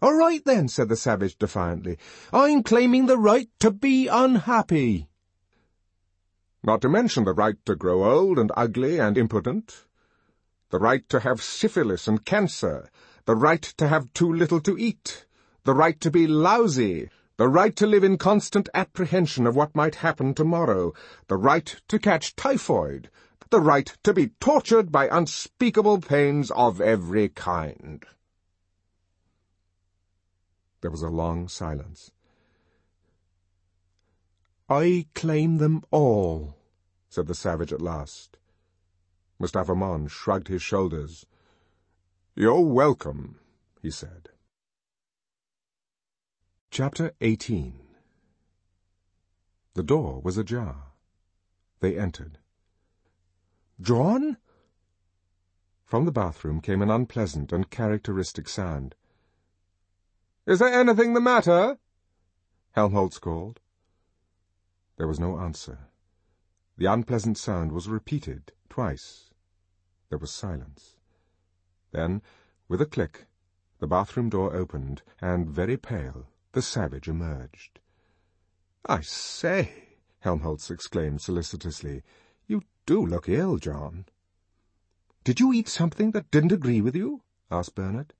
All 0.00 0.14
right 0.14 0.44
then, 0.44 0.68
said 0.68 0.88
the 0.88 0.96
savage 0.96 1.38
defiantly. 1.38 1.98
I'm 2.32 2.62
claiming 2.62 3.06
the 3.06 3.18
right 3.18 3.48
to 3.60 3.70
be 3.70 4.06
unhappy. 4.06 5.08
Not 6.62 6.80
to 6.82 6.88
mention 6.88 7.24
the 7.24 7.32
right 7.32 7.56
to 7.66 7.74
grow 7.74 8.04
old 8.04 8.38
and 8.38 8.52
ugly 8.56 8.98
and 8.98 9.16
impotent, 9.16 9.86
the 10.70 10.78
right 10.78 11.08
to 11.08 11.20
have 11.20 11.42
syphilis 11.42 12.06
and 12.06 12.24
cancer, 12.24 12.90
the 13.24 13.34
right 13.36 13.62
to 13.62 13.88
have 13.88 14.12
too 14.12 14.32
little 14.32 14.60
to 14.60 14.76
eat, 14.78 15.26
the 15.64 15.74
right 15.74 16.00
to 16.00 16.10
be 16.10 16.26
lousy, 16.26 17.10
the 17.36 17.48
right 17.48 17.76
to 17.76 17.86
live 17.86 18.04
in 18.04 18.18
constant 18.18 18.68
apprehension 18.74 19.46
of 19.46 19.54
what 19.54 19.74
might 19.74 19.96
happen 19.96 20.34
tomorrow, 20.34 20.92
the 21.28 21.36
right 21.36 21.80
to 21.88 21.98
catch 21.98 22.34
typhoid, 22.34 23.10
the 23.50 23.60
right 23.60 23.96
to 24.02 24.12
be 24.12 24.28
tortured 24.40 24.90
by 24.90 25.08
unspeakable 25.08 26.00
pains 26.00 26.50
of 26.50 26.80
every 26.80 27.28
kind. 27.28 28.04
There 30.80 30.90
was 30.90 31.02
a 31.02 31.08
long 31.08 31.48
silence. 31.48 32.10
I 34.68 35.06
claim 35.14 35.58
them 35.58 35.82
all, 35.90 36.56
said 37.08 37.26
the 37.26 37.34
savage 37.34 37.72
at 37.72 37.80
last. 37.80 38.37
Mustapha 39.40 39.74
Mond 39.74 40.10
shrugged 40.10 40.48
his 40.48 40.62
shoulders. 40.62 41.24
You're 42.34 42.60
welcome, 42.60 43.38
he 43.80 43.90
said. 43.90 44.30
Chapter 46.70 47.12
18 47.20 47.78
The 49.74 49.82
door 49.82 50.20
was 50.20 50.36
ajar. 50.36 50.92
They 51.80 51.96
entered. 51.96 52.38
John? 53.80 54.38
From 55.84 56.04
the 56.04 56.12
bathroom 56.12 56.60
came 56.60 56.82
an 56.82 56.90
unpleasant 56.90 57.52
and 57.52 57.70
characteristic 57.70 58.48
sound. 58.48 58.96
Is 60.46 60.58
there 60.58 60.68
anything 60.68 61.14
the 61.14 61.20
matter? 61.20 61.78
Helmholtz 62.72 63.18
called. 63.18 63.60
There 64.96 65.06
was 65.06 65.20
no 65.20 65.38
answer. 65.38 65.78
The 66.76 66.86
unpleasant 66.86 67.38
sound 67.38 67.70
was 67.70 67.88
repeated 67.88 68.52
twice. 68.68 69.27
There 70.08 70.18
was 70.18 70.30
silence. 70.30 70.96
Then, 71.92 72.22
with 72.68 72.80
a 72.80 72.86
click, 72.86 73.26
the 73.78 73.86
bathroom 73.86 74.30
door 74.30 74.54
opened, 74.54 75.02
and, 75.20 75.48
very 75.48 75.76
pale, 75.76 76.26
the 76.52 76.62
savage 76.62 77.08
emerged. 77.08 77.80
I 78.86 79.02
say, 79.02 79.88
Helmholtz 80.20 80.70
exclaimed 80.70 81.20
solicitously, 81.20 82.02
you 82.46 82.62
do 82.86 83.04
look 83.04 83.28
ill, 83.28 83.58
John. 83.58 84.06
Did 85.24 85.40
you 85.40 85.52
eat 85.52 85.68
something 85.68 86.12
that 86.12 86.30
didn't 86.30 86.52
agree 86.52 86.80
with 86.80 86.96
you? 86.96 87.22
asked 87.50 87.74
Bernard. 87.74 88.14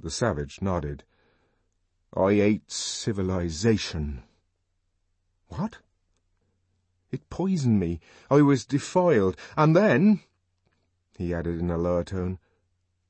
The 0.00 0.10
savage 0.10 0.60
nodded. 0.60 1.04
I 2.16 2.30
ate 2.30 2.70
civilization. 2.70 4.24
What? 5.48 5.78
It 7.10 7.30
poisoned 7.30 7.78
me. 7.78 8.00
I 8.30 8.42
was 8.42 8.64
defiled. 8.64 9.36
And 9.56 9.76
then, 9.76 10.20
he 11.16 11.34
added 11.34 11.60
in 11.60 11.70
a 11.70 11.78
lower 11.78 12.04
tone, 12.04 12.38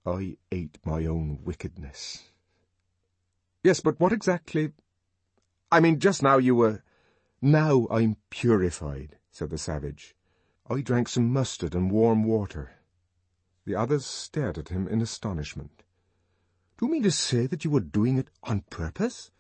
I 0.07 0.37
ate 0.53 0.79
my 0.85 1.07
own 1.07 1.41
wickedness. 1.43 2.31
Yes, 3.63 3.81
but 3.81 3.99
what 3.99 4.13
exactly... 4.13 4.73
I 5.73 5.81
mean, 5.81 5.99
just 5.99 6.23
now 6.23 6.37
you 6.37 6.55
were... 6.55 6.83
Now 7.41 7.87
I'm 7.91 8.17
purified, 8.31 9.17
said 9.31 9.51
the 9.51 9.59
savage. 9.59 10.15
I 10.69 10.81
drank 10.81 11.09
some 11.09 11.33
mustard 11.33 11.75
and 11.75 11.91
warm 11.91 12.25
water. 12.25 12.73
The 13.65 13.75
others 13.75 14.05
stared 14.05 14.59
at 14.59 14.69
him 14.69 14.87
in 14.89 15.01
astonishment. 15.01 15.83
Do 16.77 16.87
you 16.87 16.93
mean 16.93 17.03
to 17.05 17.11
say 17.11 17.47
that 17.47 17.65
you 17.65 17.71
were 17.71 17.81
doing 17.81 18.19
it 18.19 18.29
on 18.43 18.63
purpose? 18.71 19.31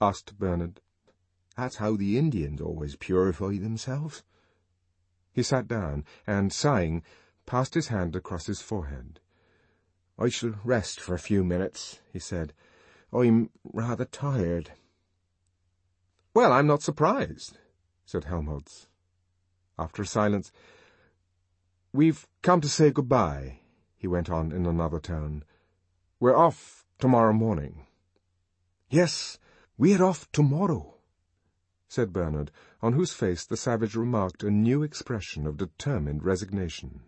asked 0.00 0.38
Bernard. 0.38 0.80
That's 1.56 1.76
how 1.76 1.96
the 1.96 2.18
Indians 2.18 2.60
always 2.60 2.96
purify 2.96 3.58
themselves. 3.58 4.22
He 5.32 5.42
sat 5.42 5.66
down 5.66 6.04
and, 6.26 6.52
sighing, 6.52 7.02
passed 7.46 7.74
his 7.74 7.88
hand 7.88 8.16
across 8.16 8.46
his 8.46 8.62
forehead. 8.62 9.20
I 10.18 10.28
shall 10.28 10.54
rest 10.64 11.00
for 11.00 11.14
a 11.14 11.18
few 11.18 11.44
minutes, 11.44 12.00
he 12.12 12.18
said. 12.18 12.52
I'm 13.12 13.50
rather 13.64 14.04
tired. 14.04 14.72
Well, 16.34 16.52
I'm 16.52 16.66
not 16.66 16.82
surprised, 16.82 17.58
said 18.06 18.24
Helmholtz. 18.24 18.88
After 19.78 20.02
a 20.02 20.06
silence, 20.06 20.52
We've 21.94 22.26
come 22.42 22.60
to 22.60 22.68
say 22.68 22.90
goodbye, 22.90 23.60
he 23.96 24.08
went 24.08 24.28
on 24.28 24.50
in 24.50 24.66
another 24.66 24.98
tone. 24.98 25.44
We're 26.18 26.36
off 26.36 26.84
tomorrow 26.98 27.32
morning. 27.32 27.86
Yes, 28.90 29.38
we're 29.78 30.02
off 30.02 30.28
tomorrow, 30.32 30.96
said 31.86 32.12
Bernard, 32.12 32.50
on 32.82 32.94
whose 32.94 33.12
face 33.12 33.46
the 33.46 33.56
savage 33.56 33.94
remarked 33.94 34.42
a 34.42 34.50
new 34.50 34.82
expression 34.82 35.46
of 35.46 35.56
determined 35.56 36.24
resignation. 36.24 37.02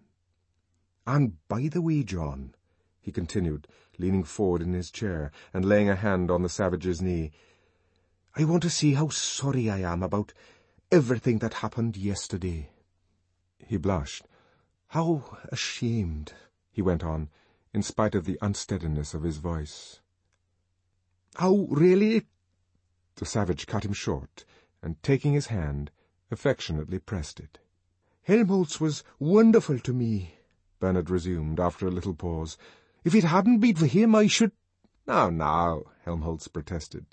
And 1.06 1.36
by 1.48 1.68
the 1.68 1.80
way, 1.80 2.02
John, 2.02 2.54
he 3.00 3.12
continued, 3.12 3.68
leaning 3.98 4.24
forward 4.24 4.62
in 4.62 4.72
his 4.72 4.90
chair 4.90 5.30
and 5.54 5.64
laying 5.64 5.88
a 5.88 5.96
hand 5.96 6.30
on 6.30 6.42
the 6.42 6.48
savage's 6.48 7.00
knee, 7.00 7.30
I 8.34 8.44
want 8.44 8.62
to 8.64 8.70
see 8.70 8.94
how 8.94 9.08
sorry 9.08 9.70
I 9.70 9.78
am 9.78 10.02
about 10.02 10.32
everything 10.90 11.38
that 11.38 11.54
happened 11.54 11.96
yesterday. 11.96 12.70
He 13.58 13.76
blushed. 13.76 14.26
How 14.88 15.38
ashamed, 15.50 16.34
he 16.70 16.82
went 16.82 17.02
on, 17.02 17.28
in 17.72 17.82
spite 17.82 18.14
of 18.14 18.24
the 18.24 18.38
unsteadiness 18.42 19.14
of 19.14 19.22
his 19.22 19.38
voice. 19.38 20.00
How 21.36 21.66
really? 21.70 22.26
The 23.16 23.26
savage 23.26 23.66
cut 23.66 23.84
him 23.84 23.92
short, 23.92 24.44
and 24.82 25.02
taking 25.02 25.32
his 25.32 25.46
hand, 25.46 25.90
affectionately 26.30 26.98
pressed 26.98 27.40
it. 27.40 27.58
Helmholtz 28.22 28.80
was 28.80 29.04
wonderful 29.18 29.78
to 29.78 29.92
me, 29.92 30.35
Bernard 30.78 31.10
resumed 31.10 31.58
after 31.60 31.86
a 31.86 31.90
little 31.90 32.14
pause. 32.14 32.58
If 33.04 33.14
it 33.14 33.24
hadn't 33.24 33.60
been 33.60 33.76
for 33.76 33.86
him, 33.86 34.14
I 34.14 34.26
should... 34.26 34.52
Now, 35.06 35.30
now, 35.30 35.84
Helmholtz 36.04 36.48
protested. 36.48 37.06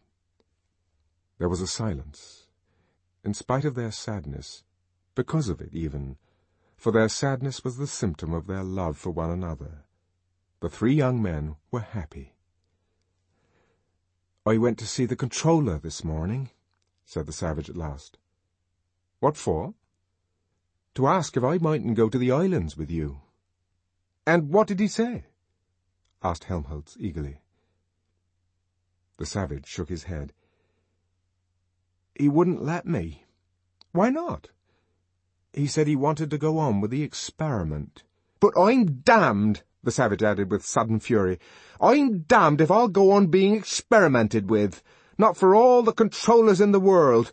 There 1.38 1.50
was 1.50 1.62
a 1.62 1.68
silence. 1.68 2.48
In 3.24 3.34
spite 3.34 3.66
of 3.66 3.76
their 3.76 3.92
sadness, 3.92 4.64
because 5.16 5.50
of 5.50 5.62
it 5.62 5.74
even, 5.74 6.18
for 6.76 6.92
their 6.92 7.10
sadness 7.10 7.64
was 7.64 7.78
the 7.78 7.88
symptom 7.88 8.34
of 8.34 8.48
their 8.48 8.64
love 8.64 8.98
for 8.98 9.12
one 9.12 9.30
another, 9.30 9.84
the 10.60 10.70
three 10.70 10.94
young 10.94 11.22
men 11.22 11.56
were 11.72 11.80
happy. 11.80 12.36
I 14.46 14.58
went 14.58 14.78
to 14.80 14.88
see 14.88 15.06
the 15.06 15.16
controller 15.16 15.78
this 15.78 16.04
morning, 16.04 16.50
said 17.06 17.28
the 17.28 17.32
savage 17.32 17.70
at 17.70 17.78
last. 17.78 18.18
What 19.20 19.38
for? 19.38 19.74
To 20.96 21.08
ask 21.08 21.38
if 21.38 21.44
I 21.44 21.58
mightn't 21.58 21.96
go 21.96 22.10
to 22.10 22.18
the 22.18 22.32
islands 22.32 22.76
with 22.76 22.92
you. 22.92 23.22
And 24.26 24.50
what 24.50 24.68
did 24.68 24.80
he 24.80 24.88
say? 24.88 25.26
asked 26.22 26.46
Helmholtz 26.46 26.96
eagerly. 27.00 27.42
The 29.18 29.26
savage 29.26 29.68
shook 29.68 29.90
his 29.90 30.04
head. 30.04 30.34
He 32.16 32.30
wouldn't 32.30 32.64
let 32.64 32.86
me. 32.86 33.26
Why 33.92 34.10
not? 34.10 34.50
He 35.52 35.68
said 35.68 35.88
he 35.88 35.96
wanted 35.96 36.30
to 36.32 36.38
go 36.38 36.58
on 36.58 36.80
with 36.82 36.92
the 36.92 37.04
experiment. 37.04 38.04
But 38.40 38.58
I'm 38.58 39.02
damned, 39.02 39.64
the 39.84 39.92
savage 39.92 40.24
added 40.24 40.50
with 40.50 40.66
sudden 40.66 41.00
fury. 41.00 41.40
I'm 41.82 42.20
damned 42.20 42.62
if 42.62 42.72
I'll 42.72 42.88
go 42.88 43.12
on 43.12 43.28
being 43.28 43.56
experimented 43.56 44.50
with. 44.50 44.82
Not 45.18 45.38
for 45.38 45.54
all 45.54 45.84
the 45.84 45.94
controllers 45.94 46.62
in 46.62 46.72
the 46.72 46.80
world. 46.80 47.32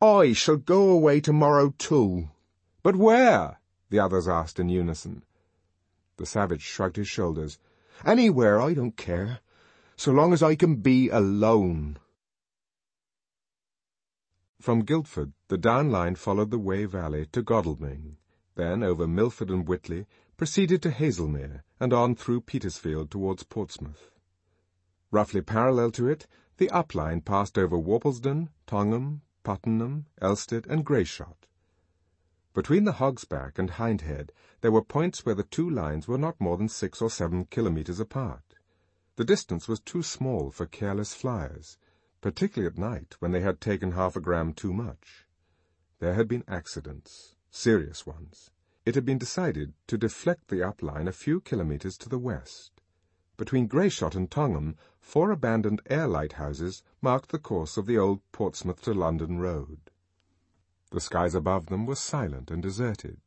I 0.00 0.32
shall 0.32 0.56
go 0.56 0.88
away 0.88 1.20
tomorrow 1.20 1.74
too. 1.76 2.30
But 2.82 2.96
where? 2.96 3.60
the 3.90 3.98
others 3.98 4.26
asked 4.26 4.58
in 4.58 4.68
unison. 4.68 5.22
The 6.20 6.26
savage 6.26 6.60
shrugged 6.60 6.96
his 6.96 7.08
shoulders. 7.08 7.58
Anywhere, 8.04 8.60
I 8.60 8.74
don't 8.74 8.94
care, 8.94 9.40
so 9.96 10.12
long 10.12 10.34
as 10.34 10.42
I 10.42 10.54
can 10.54 10.76
be 10.76 11.08
alone. 11.08 11.96
From 14.60 14.84
Guildford, 14.84 15.32
the 15.48 15.56
down 15.56 15.90
line 15.90 16.16
followed 16.16 16.50
the 16.50 16.58
Wey 16.58 16.84
Valley 16.84 17.24
to 17.32 17.40
Godalming, 17.42 18.18
then 18.54 18.82
over 18.82 19.08
Milford 19.08 19.48
and 19.48 19.66
Witley, 19.66 20.04
proceeded 20.36 20.82
to 20.82 20.90
Haslemere, 20.90 21.62
and 21.80 21.94
on 21.94 22.14
through 22.14 22.42
Petersfield 22.42 23.10
towards 23.10 23.44
Portsmouth. 23.44 24.10
Roughly 25.10 25.40
parallel 25.40 25.90
to 25.92 26.06
it, 26.06 26.26
the 26.58 26.68
up 26.68 26.94
line 26.94 27.22
passed 27.22 27.56
over 27.56 27.78
Worplesdon, 27.78 28.50
Tongham, 28.66 29.22
Puttenham, 29.42 30.04
Elstead, 30.20 30.66
and 30.66 30.84
Grayshott. 30.84 31.39
Between 32.52 32.82
the 32.82 32.94
Hogsback 32.94 33.60
and 33.60 33.70
Hindhead, 33.70 34.30
there 34.60 34.72
were 34.72 34.82
points 34.82 35.24
where 35.24 35.36
the 35.36 35.44
two 35.44 35.70
lines 35.70 36.08
were 36.08 36.18
not 36.18 36.40
more 36.40 36.56
than 36.56 36.68
six 36.68 37.00
or 37.00 37.08
seven 37.08 37.44
kilometres 37.44 38.00
apart. 38.00 38.56
The 39.14 39.24
distance 39.24 39.68
was 39.68 39.78
too 39.78 40.02
small 40.02 40.50
for 40.50 40.66
careless 40.66 41.14
flyers, 41.14 41.78
particularly 42.20 42.72
at 42.72 42.78
night 42.78 43.14
when 43.20 43.30
they 43.30 43.40
had 43.40 43.60
taken 43.60 43.92
half 43.92 44.16
a 44.16 44.20
gram 44.20 44.52
too 44.52 44.72
much. 44.72 45.28
There 46.00 46.14
had 46.14 46.26
been 46.26 46.42
accidents, 46.48 47.36
serious 47.50 48.04
ones. 48.04 48.50
It 48.84 48.96
had 48.96 49.04
been 49.04 49.18
decided 49.18 49.74
to 49.86 49.96
deflect 49.96 50.48
the 50.48 50.62
up 50.66 50.82
line 50.82 51.06
a 51.06 51.12
few 51.12 51.40
kilometres 51.40 51.96
to 51.98 52.08
the 52.08 52.18
west. 52.18 52.80
Between 53.36 53.68
Grayshott 53.68 54.16
and 54.16 54.28
Tongham, 54.28 54.76
four 55.00 55.30
abandoned 55.30 55.82
air 55.86 56.08
lighthouses 56.08 56.82
marked 57.00 57.30
the 57.30 57.38
course 57.38 57.76
of 57.76 57.86
the 57.86 57.96
old 57.98 58.20
Portsmouth 58.32 58.82
to 58.82 58.92
London 58.92 59.38
road. 59.38 59.89
The 60.90 61.00
skies 61.00 61.34
above 61.34 61.66
them 61.66 61.86
were 61.86 61.94
silent 61.94 62.50
and 62.50 62.62
deserted. 62.62 63.20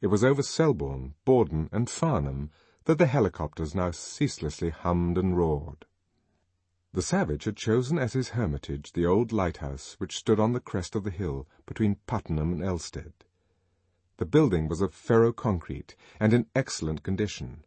It 0.00 0.08
was 0.08 0.24
over 0.24 0.42
Selborne, 0.42 1.14
Bordon, 1.24 1.68
and 1.72 1.88
Farnham 1.88 2.50
that 2.84 2.98
the 2.98 3.06
helicopters 3.06 3.74
now 3.74 3.90
ceaselessly 3.90 4.70
hummed 4.70 5.16
and 5.16 5.36
roared. 5.36 5.86
The 6.92 7.02
savage 7.02 7.44
had 7.44 7.56
chosen 7.56 7.98
as 7.98 8.12
his 8.12 8.30
hermitage 8.30 8.92
the 8.92 9.06
old 9.06 9.32
lighthouse 9.32 9.94
which 9.98 10.16
stood 10.16 10.38
on 10.38 10.52
the 10.52 10.60
crest 10.60 10.94
of 10.94 11.04
the 11.04 11.10
hill 11.10 11.48
between 11.66 11.96
Puttenham 12.06 12.52
and 12.52 12.62
Elstead. 12.62 13.12
The 14.18 14.26
building 14.26 14.68
was 14.68 14.80
of 14.80 14.94
ferro-concrete 14.94 15.96
and 16.20 16.32
in 16.32 16.46
excellent 16.54 17.02
condition, 17.02 17.64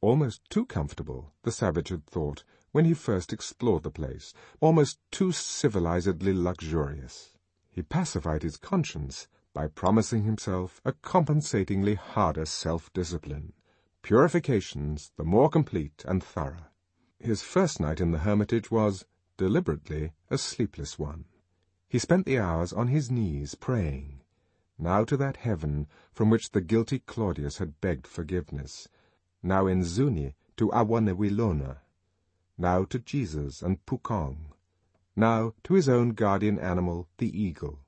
almost 0.00 0.48
too 0.48 0.64
comfortable, 0.64 1.32
the 1.42 1.52
savage 1.52 1.88
had 1.88 2.06
thought, 2.06 2.44
when 2.72 2.84
he 2.84 2.94
first 2.94 3.32
explored 3.32 3.82
the 3.82 3.90
place, 3.90 4.32
almost 4.60 4.98
too 5.10 5.32
civilizedly 5.32 6.32
luxurious. 6.32 7.33
He 7.74 7.82
pacified 7.82 8.44
his 8.44 8.56
conscience 8.56 9.26
by 9.52 9.66
promising 9.66 10.22
himself 10.22 10.80
a 10.84 10.92
compensatingly 10.92 11.96
harder 11.96 12.46
self-discipline, 12.46 13.52
purifications 14.00 15.10
the 15.16 15.24
more 15.24 15.50
complete 15.50 16.04
and 16.06 16.22
thorough. 16.22 16.66
His 17.18 17.42
first 17.42 17.80
night 17.80 18.00
in 18.00 18.12
the 18.12 18.20
hermitage 18.20 18.70
was, 18.70 19.04
deliberately, 19.36 20.12
a 20.30 20.38
sleepless 20.38 21.00
one. 21.00 21.24
He 21.88 21.98
spent 21.98 22.26
the 22.26 22.38
hours 22.38 22.72
on 22.72 22.86
his 22.86 23.10
knees 23.10 23.56
praying, 23.56 24.20
now 24.78 25.02
to 25.02 25.16
that 25.16 25.38
heaven 25.38 25.88
from 26.12 26.30
which 26.30 26.52
the 26.52 26.60
guilty 26.60 27.00
Claudius 27.00 27.58
had 27.58 27.80
begged 27.80 28.06
forgiveness, 28.06 28.86
now 29.42 29.66
in 29.66 29.82
Zuni 29.82 30.36
to 30.58 30.68
Awonawilona, 30.68 31.78
now 32.56 32.84
to 32.84 33.00
Jesus 33.00 33.62
and 33.62 33.84
Pukong, 33.84 34.53
now 35.16 35.54
to 35.62 35.74
his 35.74 35.88
own 35.88 36.08
guardian 36.10 36.58
animal, 36.58 37.06
the 37.18 37.40
eagle. 37.40 37.78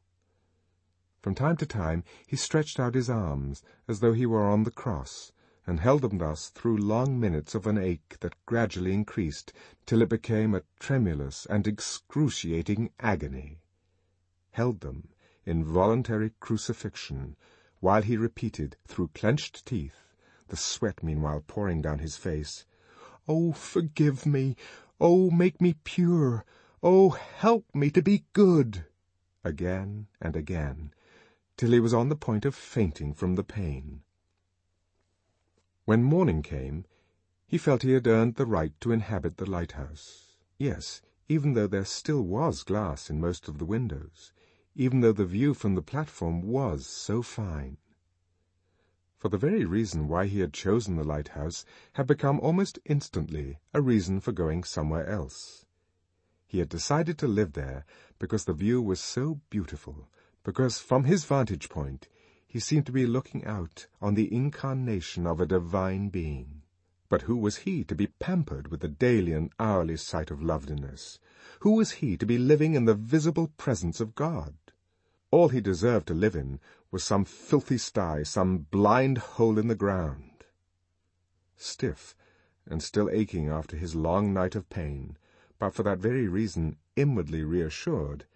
From 1.21 1.35
time 1.35 1.57
to 1.57 1.67
time 1.67 2.05
he 2.25 2.37
stretched 2.37 2.79
out 2.79 2.95
his 2.95 3.11
arms 3.11 3.65
as 3.89 3.99
though 3.99 4.13
he 4.13 4.25
were 4.27 4.45
on 4.45 4.63
the 4.63 4.71
cross, 4.71 5.33
and 5.67 5.81
held 5.81 6.03
them 6.03 6.19
thus 6.19 6.51
through 6.51 6.77
long 6.77 7.19
minutes 7.19 7.53
of 7.57 7.67
an 7.67 7.79
ache 7.79 8.17
that 8.21 8.37
gradually 8.47 8.95
increased 8.95 9.53
till 9.87 10.03
it 10.03 10.09
became 10.09 10.55
a 10.55 10.63
tremulous 10.79 11.47
and 11.47 11.67
excruciating 11.67 12.91
agony. 13.01 13.59
Held 14.53 14.79
them 14.79 15.09
in 15.45 15.65
voluntary 15.65 16.31
crucifixion, 16.39 17.35
while 17.81 18.03
he 18.03 18.17
repeated, 18.17 18.77
through 18.87 19.09
clenched 19.09 19.67
teeth, 19.67 20.15
the 20.47 20.57
sweat 20.57 21.03
meanwhile 21.03 21.43
pouring 21.45 21.83
down 21.83 21.99
his 21.99 22.17
face. 22.17 22.67
"Oh, 23.27 23.51
forgive 23.53 24.27
me! 24.27 24.55
Oh, 25.01 25.29
make 25.33 25.61
me 25.61 25.75
pure! 25.83 26.45
Oh, 26.83 27.09
help 27.09 27.75
me 27.75 27.91
to 27.93 28.03
be 28.03 28.27
good!" 28.35 28.85
again 29.43 30.09
and 30.21 30.37
again, 30.37 30.93
till 31.57 31.73
he 31.73 31.81
was 31.81 31.95
on 31.95 32.11
the 32.11 32.17
point 32.17 32.45
of 32.45 32.55
fainting 32.55 33.15
from 33.15 33.35
the 33.35 33.43
pain. 33.43 34.03
When 35.87 36.03
morning 36.05 36.43
came, 36.43 36.85
he 37.47 37.57
felt 37.57 37.81
he 37.81 37.93
had 37.93 38.07
earned 38.07 38.35
the 38.35 38.45
right 38.45 38.79
to 38.83 38.93
inhabit 38.93 39.39
the 39.39 39.49
lighthouse. 39.49 40.37
Yes, 40.59 41.01
even 41.31 41.55
though 41.55 41.67
there 41.67 41.87
still 41.87 42.21
was 42.21 42.63
glass 42.63 43.09
in 43.09 43.23
most 43.23 43.49
of 43.49 43.57
the 43.57 43.65
windows, 43.65 44.35
even 44.75 45.01
though 45.01 45.13
the 45.13 45.25
view 45.25 45.55
from 45.55 45.77
the 45.77 45.81
platform 45.81 46.43
was 46.43 46.87
so 46.87 47.23
fine. 47.23 47.79
For 49.17 49.31
the 49.31 49.39
very 49.39 49.65
reason 49.65 50.09
why 50.09 50.27
he 50.27 50.41
had 50.41 50.53
chosen 50.53 50.97
the 50.97 51.05
lighthouse 51.05 51.65
had 51.95 52.07
become 52.07 52.39
almost 52.41 52.79
instantly 52.85 53.61
a 53.73 53.81
reason 53.81 54.21
for 54.21 54.33
going 54.33 54.63
somewhere 54.63 55.07
else. 55.07 55.66
He 56.47 56.61
had 56.61 56.69
decided 56.69 57.19
to 57.19 57.27
live 57.27 57.55
there 57.55 57.85
because 58.19 58.45
the 58.45 58.53
view 58.53 58.81
was 58.81 59.01
so 59.01 59.41
beautiful, 59.51 60.09
because 60.45 60.79
from 60.79 61.05
his 61.05 61.25
vantage 61.25 61.69
point 61.69 62.09
he 62.47 62.61
seemed 62.61 62.87
to 62.87 62.93
be 62.93 63.05
looking 63.05 63.45
out 63.45 63.89
on 64.01 64.15
the 64.15 64.33
incarnation 64.33 65.27
of 65.27 65.41
a 65.41 65.47
divine 65.47 66.09
being. 66.09 66.63
But 67.09 67.23
who 67.23 67.37
was 67.37 67.59
he 67.59 67.83
to 67.85 67.95
be 67.95 68.07
pampered 68.07 68.69
with 68.69 68.81
the 68.81 68.89
daily 68.89 69.33
and 69.33 69.53
hourly 69.59 69.97
sight 69.97 70.31
of 70.31 70.43
loveliness? 70.43 71.19
Who 71.61 71.73
was 71.73 71.91
he 71.93 72.17
to 72.17 72.27
be 72.27 72.39
living 72.39 72.75
in 72.75 72.85
the 72.85 72.95
visible 72.95 73.49
presence 73.57 74.01
of 74.01 74.15
God? 74.15 74.55
All 75.31 75.49
he 75.49 75.61
deserved 75.61 76.07
to 76.09 76.15
live 76.15 76.37
in 76.37 76.61
was 76.91 77.03
some 77.03 77.25
filthy 77.25 77.79
sty, 77.79 78.23
some 78.23 78.67
blind 78.71 79.19
hole 79.19 79.59
in 79.59 79.69
the 79.69 79.75
ground. 79.75 80.45
Stiff, 81.57 82.15
and 82.67 82.83
still 82.83 83.11
aching 83.11 83.49
after 83.49 83.77
his 83.77 83.95
long 83.95 84.33
night 84.33 84.55
of 84.55 84.69
pain, 84.71 85.17
but 85.59 85.75
for 85.75 85.83
that 85.83 85.99
very 85.99 86.29
reason 86.29 86.77
inwardly 86.97 87.43
reassured, 87.43 88.27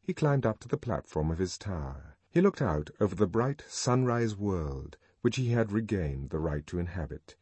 he 0.00 0.14
climbed 0.14 0.46
up 0.46 0.58
to 0.60 0.68
the 0.68 0.76
platform 0.76 1.30
of 1.30 1.38
his 1.38 1.58
tower. 1.58 2.16
He 2.30 2.40
looked 2.40 2.62
out 2.62 2.90
over 3.00 3.14
the 3.14 3.26
bright 3.26 3.64
sunrise 3.68 4.36
world 4.36 4.96
which 5.20 5.36
he 5.36 5.50
had 5.50 5.72
regained 5.72 6.30
the 6.30 6.38
right 6.38 6.66
to 6.66 6.78
inhabit. 6.78 7.36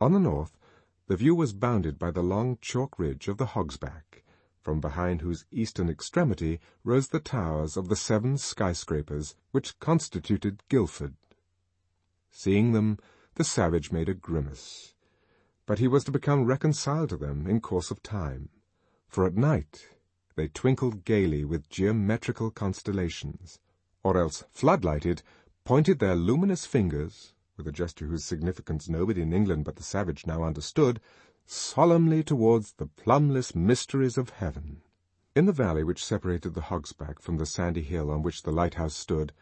On 0.00 0.12
the 0.12 0.20
north, 0.20 0.58
the 1.06 1.16
view 1.16 1.34
was 1.34 1.52
bounded 1.52 1.98
by 1.98 2.10
the 2.10 2.22
long 2.22 2.58
chalk 2.60 2.98
ridge 2.98 3.28
of 3.28 3.38
the 3.38 3.46
Hogsback, 3.46 4.24
from 4.60 4.80
behind 4.80 5.20
whose 5.20 5.44
eastern 5.50 5.88
extremity 5.88 6.60
rose 6.84 7.08
the 7.08 7.20
towers 7.20 7.76
of 7.76 7.88
the 7.88 7.96
seven 7.96 8.38
skyscrapers 8.38 9.34
which 9.50 9.78
constituted 9.78 10.62
Guildford. 10.68 11.14
Seeing 12.30 12.72
them, 12.72 12.98
the 13.34 13.44
savage 13.44 13.92
made 13.92 14.08
a 14.08 14.14
grimace. 14.14 14.94
But 15.64 15.78
he 15.78 15.86
was 15.86 16.02
to 16.04 16.10
become 16.10 16.44
reconciled 16.44 17.10
to 17.10 17.16
them 17.16 17.46
in 17.46 17.60
course 17.60 17.92
of 17.92 18.02
time, 18.02 18.48
for 19.06 19.24
at 19.26 19.36
night 19.36 19.90
they 20.34 20.48
twinkled 20.48 21.04
gaily 21.04 21.44
with 21.44 21.68
geometrical 21.68 22.50
constellations, 22.50 23.60
or 24.02 24.16
else 24.16 24.42
floodlighted, 24.52 25.22
pointed 25.62 26.00
their 26.00 26.16
luminous 26.16 26.66
fingers 26.66 27.32
with 27.56 27.68
a 27.68 27.72
gesture 27.72 28.06
whose 28.06 28.24
significance 28.24 28.88
nobody 28.88 29.22
in 29.22 29.32
England 29.32 29.64
but 29.64 29.76
the 29.76 29.84
savage 29.84 30.26
now 30.26 30.42
understood, 30.42 31.00
solemnly 31.46 32.24
towards 32.24 32.72
the 32.72 32.88
plumbless 32.88 33.54
mysteries 33.54 34.18
of 34.18 34.30
heaven. 34.30 34.82
In 35.36 35.46
the 35.46 35.52
valley 35.52 35.84
which 35.84 36.04
separated 36.04 36.54
the 36.54 36.62
Hogsback 36.62 37.20
from 37.20 37.36
the 37.36 37.46
sandy 37.46 37.82
hill 37.82 38.10
on 38.10 38.22
which 38.22 38.42
the 38.42 38.50
lighthouse 38.50 38.94
stood, 38.94 39.32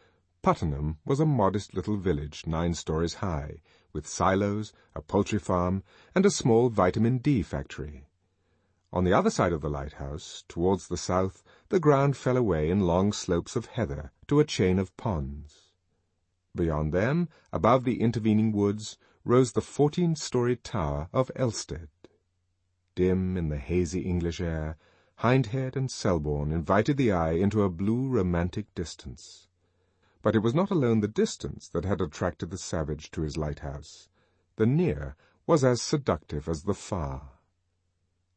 Puttenham 0.43 0.99
was 1.03 1.19
a 1.19 1.25
modest 1.25 1.73
little 1.73 1.97
village 1.97 2.45
nine 2.45 2.75
stories 2.75 3.15
high, 3.15 3.61
with 3.93 4.07
silos, 4.07 4.73
a 4.95 5.01
poultry 5.01 5.39
farm, 5.39 5.83
and 6.13 6.25
a 6.25 6.31
small 6.31 6.69
vitamin 6.69 7.17
D 7.17 7.41
factory. 7.41 8.07
On 8.93 9.03
the 9.03 9.13
other 9.13 9.29
side 9.29 9.53
of 9.53 9.61
the 9.61 9.69
lighthouse, 9.69 10.43
towards 10.47 10.87
the 10.87 10.97
south, 10.97 11.43
the 11.69 11.79
ground 11.79 12.17
fell 12.17 12.35
away 12.35 12.69
in 12.69 12.81
long 12.81 13.13
slopes 13.13 13.55
of 13.55 13.67
heather 13.67 14.11
to 14.27 14.39
a 14.39 14.45
chain 14.45 14.79
of 14.79 14.95
ponds. 14.97 15.71
Beyond 16.53 16.93
them, 16.93 17.29
above 17.53 17.85
the 17.85 18.01
intervening 18.01 18.51
woods, 18.51 18.97
rose 19.23 19.53
the 19.53 19.61
fourteen-storied 19.61 20.63
tower 20.63 21.07
of 21.13 21.31
Elstead. 21.35 21.87
Dim 22.95 23.37
in 23.37 23.47
the 23.47 23.57
hazy 23.57 24.01
English 24.01 24.41
air, 24.41 24.77
Hindhead 25.19 25.75
and 25.75 25.89
Selborne 25.89 26.51
invited 26.51 26.97
the 26.97 27.11
eye 27.11 27.33
into 27.33 27.61
a 27.61 27.69
blue 27.69 28.09
romantic 28.09 28.73
distance. 28.75 29.47
But 30.21 30.35
it 30.35 30.39
was 30.39 30.53
not 30.53 30.69
alone 30.69 30.99
the 30.99 31.07
distance 31.07 31.67
that 31.69 31.85
had 31.85 31.99
attracted 31.99 32.51
the 32.51 32.57
savage 32.57 33.09
to 33.11 33.21
his 33.21 33.37
lighthouse. 33.37 34.07
The 34.57 34.67
near 34.67 35.15
was 35.47 35.63
as 35.63 35.81
seductive 35.81 36.47
as 36.47 36.63
the 36.63 36.75
far. 36.75 37.39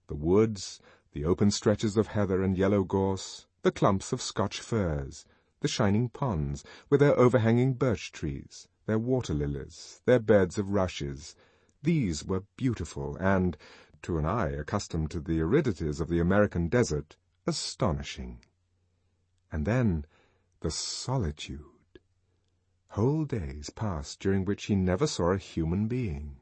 The 0.07 0.15
woods, 0.15 0.81
the 1.13 1.25
open 1.25 1.51
stretches 1.51 1.97
of 1.97 2.09
heather 2.09 2.43
and 2.43 2.57
yellow 2.57 2.85
gorse, 2.85 3.47
the 3.63 3.73
clumps 3.73 4.13
of 4.13 4.23
Scotch 4.23 4.61
firs, 4.61 5.27
the 5.61 5.69
shining 5.69 6.09
ponds, 6.09 6.65
with 6.89 7.01
their 7.01 7.19
overhanging 7.19 7.75
birch 7.75 8.13
trees, 8.13 8.69
their 8.87 8.99
water 8.99 9.35
lilies, 9.35 10.01
their 10.07 10.19
beds 10.19 10.59
of 10.59 10.71
rushes. 10.71 11.37
These 11.83 12.25
were 12.25 12.45
beautiful 12.57 13.17
and, 13.17 13.57
to 14.03 14.19
an 14.19 14.25
eye 14.25 14.51
accustomed 14.51 15.11
to 15.11 15.21
the 15.21 15.41
aridities 15.41 16.01
of 16.01 16.09
the 16.09 16.21
American 16.21 16.69
desert, 16.69 17.17
astonishing. 17.47 18.41
And 19.53 19.67
then 19.67 20.07
the 20.61 20.71
solitude. 20.71 21.74
Whole 22.95 23.25
days 23.25 23.71
passed 23.71 24.21
during 24.21 24.45
which 24.45 24.67
he 24.67 24.77
never 24.77 25.09
saw 25.09 25.33
a 25.33 25.37
human 25.37 25.89
being. 25.89 26.37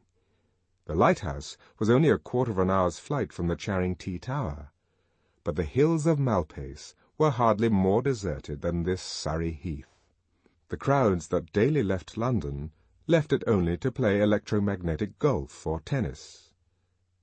The 0.84 0.94
lighthouse 0.94 1.56
was 1.78 1.88
only 1.88 2.10
a 2.10 2.18
quarter 2.18 2.50
of 2.50 2.58
an 2.58 2.68
hour's 2.68 2.98
flight 2.98 3.32
from 3.32 3.46
the 3.46 3.56
Charing 3.56 3.96
T 3.96 4.18
Tower, 4.18 4.70
but 5.44 5.56
the 5.56 5.64
hills 5.64 6.04
of 6.04 6.18
Malpais 6.18 6.94
were 7.16 7.30
hardly 7.30 7.70
more 7.70 8.02
deserted 8.02 8.60
than 8.60 8.82
this 8.82 9.00
Surrey 9.00 9.52
Heath. 9.52 9.96
The 10.68 10.76
crowds 10.76 11.28
that 11.28 11.54
daily 11.54 11.82
left 11.82 12.18
London 12.18 12.72
left 13.06 13.32
it 13.32 13.44
only 13.46 13.78
to 13.78 13.90
play 13.90 14.20
electromagnetic 14.20 15.18
golf 15.18 15.66
or 15.66 15.80
tennis. 15.80 16.50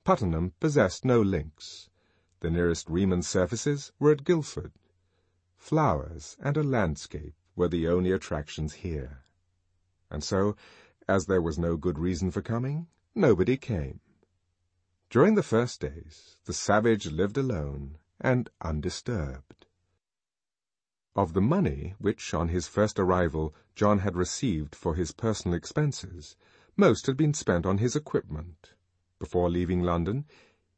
Puttenham 0.03 0.53
possessed 0.59 1.05
no 1.05 1.21
links. 1.21 1.91
The 2.39 2.49
nearest 2.49 2.89
Riemann 2.89 3.21
surfaces 3.21 3.91
were 3.99 4.11
at 4.11 4.23
Guildford. 4.23 4.71
Flowers 5.55 6.35
and 6.39 6.57
a 6.57 6.63
landscape 6.63 7.35
were 7.59 7.67
the 7.67 7.89
only 7.89 8.13
attractions 8.13 8.73
here. 8.73 9.25
And 10.09 10.23
so, 10.23 10.55
as 11.09 11.25
there 11.25 11.41
was 11.41 11.59
no 11.59 11.75
good 11.75 11.99
reason 11.99 12.31
for 12.31 12.41
coming, 12.41 12.87
nobody 13.13 13.57
came. 13.57 13.99
During 15.09 15.35
the 15.35 15.43
first 15.43 15.81
days, 15.81 16.37
the 16.45 16.53
savage 16.53 17.07
lived 17.07 17.37
alone 17.37 17.97
and 18.21 18.49
undisturbed. 18.61 19.65
Of 21.17 21.33
the 21.33 21.41
money 21.41 21.95
which, 21.99 22.33
on 22.33 22.47
his 22.47 22.69
first 22.69 22.97
arrival, 22.97 23.53
John 23.75 23.99
had 23.99 24.15
received 24.15 24.73
for 24.73 24.95
his 24.95 25.11
personal 25.11 25.57
expenses, 25.57 26.37
most 26.77 27.07
had 27.07 27.17
been 27.17 27.33
spent 27.33 27.65
on 27.65 27.79
his 27.79 27.93
equipment. 27.93 28.71
Before 29.19 29.49
leaving 29.49 29.81
London, 29.81 30.25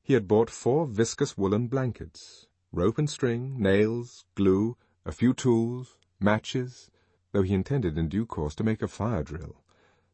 he 0.01 0.13
had 0.13 0.27
bought 0.27 0.49
four 0.49 0.87
viscose 0.87 1.37
woolen 1.37 1.67
blankets, 1.67 2.47
rope 2.71 2.97
and 2.97 3.07
string, 3.09 3.61
nails, 3.61 4.25
glue, 4.33 4.77
a 5.05 5.11
few 5.11 5.33
tools, 5.35 5.99
matches, 6.21 6.89
though 7.31 7.41
he 7.41 7.53
intended 7.53 7.97
in 7.97 8.07
due 8.09 8.25
course 8.25 8.55
to 8.55 8.63
make 8.63 8.81
a 8.81 8.87
fire 8.87 9.23
drill, 9.23 9.63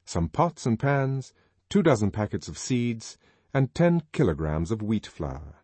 some 0.05 0.30
pots 0.30 0.66
and 0.66 0.80
pans, 0.80 1.34
two 1.70 1.84
dozen 1.84 2.12
packets 2.12 2.47
of 2.47 2.58
seeds, 2.58 3.18
and 3.53 3.74
ten 3.74 4.03
kilograms 4.12 4.72
of 4.72 4.82
wheat 4.82 5.08
flour. 5.08 5.55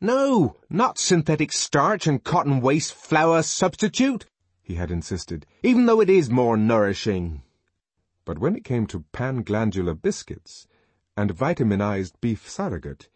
No, 0.00 0.56
not 0.68 0.98
synthetic 0.98 1.52
starch 1.52 2.06
and 2.06 2.22
cotton 2.22 2.60
waste 2.60 2.92
flour 2.92 3.42
substitute, 3.42 4.26
he 4.62 4.74
had 4.74 4.90
insisted, 4.90 5.46
even 5.62 5.86
though 5.86 6.00
it 6.00 6.10
is 6.10 6.28
more 6.28 6.56
nourishing. 6.56 7.42
But 8.24 8.38
when 8.38 8.56
it 8.56 8.64
came 8.64 8.86
to 8.88 9.04
pan-glandular 9.12 9.94
biscuits 9.94 10.66
and 11.16 11.34
vitaminized 11.34 12.20
beef 12.20 12.50
surrogate, 12.50 13.08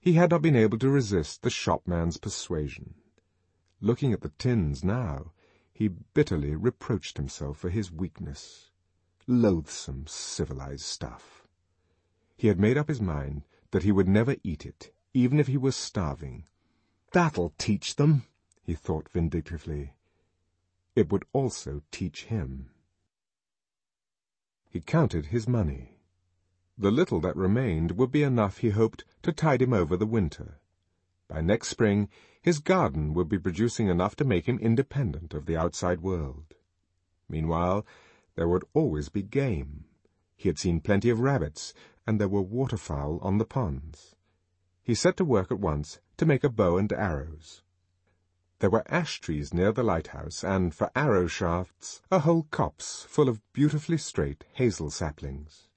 he 0.00 0.12
had 0.12 0.30
not 0.30 0.42
been 0.42 0.54
able 0.54 0.78
to 0.78 0.90
resist 0.90 1.42
the 1.42 1.50
shopman's 1.50 2.18
persuasion. 2.18 2.94
Looking 3.80 4.12
at 4.12 4.20
the 4.20 4.32
tins 4.38 4.84
now, 4.84 5.32
he 5.78 5.86
bitterly 5.86 6.56
reproached 6.56 7.18
himself 7.18 7.56
for 7.56 7.68
his 7.68 7.92
weakness. 7.92 8.72
Loathsome 9.28 10.08
civilized 10.08 10.82
stuff. 10.82 11.46
He 12.36 12.48
had 12.48 12.58
made 12.58 12.76
up 12.76 12.88
his 12.88 13.00
mind 13.00 13.44
that 13.70 13.84
he 13.84 13.92
would 13.92 14.08
never 14.08 14.34
eat 14.42 14.66
it 14.66 14.92
even 15.14 15.38
if 15.38 15.46
he 15.46 15.56
was 15.56 15.76
starving. 15.76 16.46
That'll 17.12 17.54
teach 17.58 17.94
them, 17.94 18.24
he 18.64 18.74
thought 18.74 19.08
vindictively. 19.08 19.92
It 20.96 21.12
would 21.12 21.24
also 21.32 21.82
teach 21.92 22.24
him. 22.24 22.70
He 24.68 24.80
counted 24.80 25.26
his 25.26 25.46
money. 25.46 26.00
The 26.76 26.90
little 26.90 27.20
that 27.20 27.36
remained 27.36 27.92
would 27.92 28.10
be 28.10 28.24
enough, 28.24 28.58
he 28.58 28.70
hoped, 28.70 29.04
to 29.22 29.30
tide 29.30 29.62
him 29.62 29.72
over 29.72 29.96
the 29.96 30.06
winter. 30.06 30.58
By 31.28 31.40
next 31.40 31.68
spring, 31.68 32.08
his 32.48 32.60
garden 32.60 33.12
would 33.12 33.28
be 33.28 33.38
producing 33.38 33.88
enough 33.88 34.16
to 34.16 34.24
make 34.24 34.46
him 34.46 34.58
independent 34.58 35.34
of 35.34 35.44
the 35.44 35.54
outside 35.54 36.00
world. 36.00 36.54
Meanwhile, 37.28 37.84
There 38.36 38.48
would 38.48 38.64
always 38.72 39.10
be 39.10 39.22
game. 39.22 39.84
He 40.34 40.48
had 40.48 40.58
seen 40.58 40.80
plenty 40.80 41.10
of 41.10 41.20
rabbits, 41.20 41.74
and 42.06 42.18
there 42.18 42.26
were 42.26 42.40
waterfowl 42.40 43.18
on 43.20 43.36
the 43.36 43.44
ponds. 43.44 44.16
He 44.82 44.94
set 44.94 45.18
to 45.18 45.26
work 45.26 45.52
at 45.52 45.60
once 45.60 46.00
to 46.16 46.24
make 46.24 46.42
a 46.42 46.48
bow 46.48 46.78
and 46.78 46.90
arrows. 46.90 47.62
There 48.60 48.70
were 48.70 48.90
ash 48.90 49.20
trees 49.20 49.52
near 49.52 49.70
the 49.70 49.82
lighthouse, 49.82 50.42
and 50.42 50.74
for 50.74 50.90
arrow 50.96 51.26
shafts 51.26 52.00
a 52.10 52.20
whole 52.20 52.44
copse 52.44 53.02
full 53.02 53.28
of 53.28 53.42
beautifully 53.52 53.98
straight 53.98 54.46
hazel 54.54 54.90
saplings. 54.90 55.68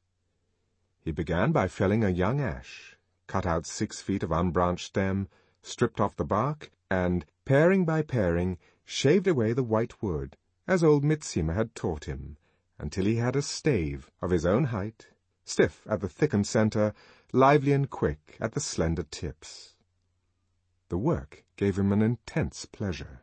He 1.02 1.12
began 1.12 1.52
by 1.52 1.68
felling 1.68 2.06
a 2.06 2.10
young 2.10 2.40
ash, 2.40 2.96
cut 3.28 3.46
out 3.46 3.66
six 3.66 4.02
feet 4.02 4.24
of 4.24 4.32
unbranched 4.32 4.86
stem, 4.86 5.28
stripped 5.62 6.00
off 6.00 6.16
the 6.16 6.26
bark, 6.26 6.72
and, 6.90 7.26
paring 7.46 7.86
by 7.86 8.02
paring, 8.02 8.58
shaved 8.86 9.28
away 9.28 9.54
the 9.54 9.64
white 9.64 10.02
wood, 10.02 10.36
as 10.68 10.84
old 10.84 11.04
Mitsima 11.04 11.54
had 11.54 11.76
taught 11.76 12.06
him, 12.06 12.38
until 12.80 13.06
he 13.06 13.18
had 13.18 13.36
a 13.36 13.42
stave 13.42 14.10
of 14.22 14.32
his 14.32 14.46
own 14.46 14.66
height, 14.66 15.08
stiff 15.44 15.86
at 15.88 16.00
the 16.00 16.10
thickened 16.10 16.48
centre, 16.48 16.94
lively 17.32 17.74
and 17.74 17.90
quick 17.90 18.38
at 18.40 18.54
the 18.54 18.60
slender 18.60 19.04
tips. 19.04 19.76
The 20.90 20.98
work 20.98 21.44
gave 21.58 21.78
him 21.78 21.92
an 21.92 22.02
intense 22.02 22.66
pleasure. 22.66 23.22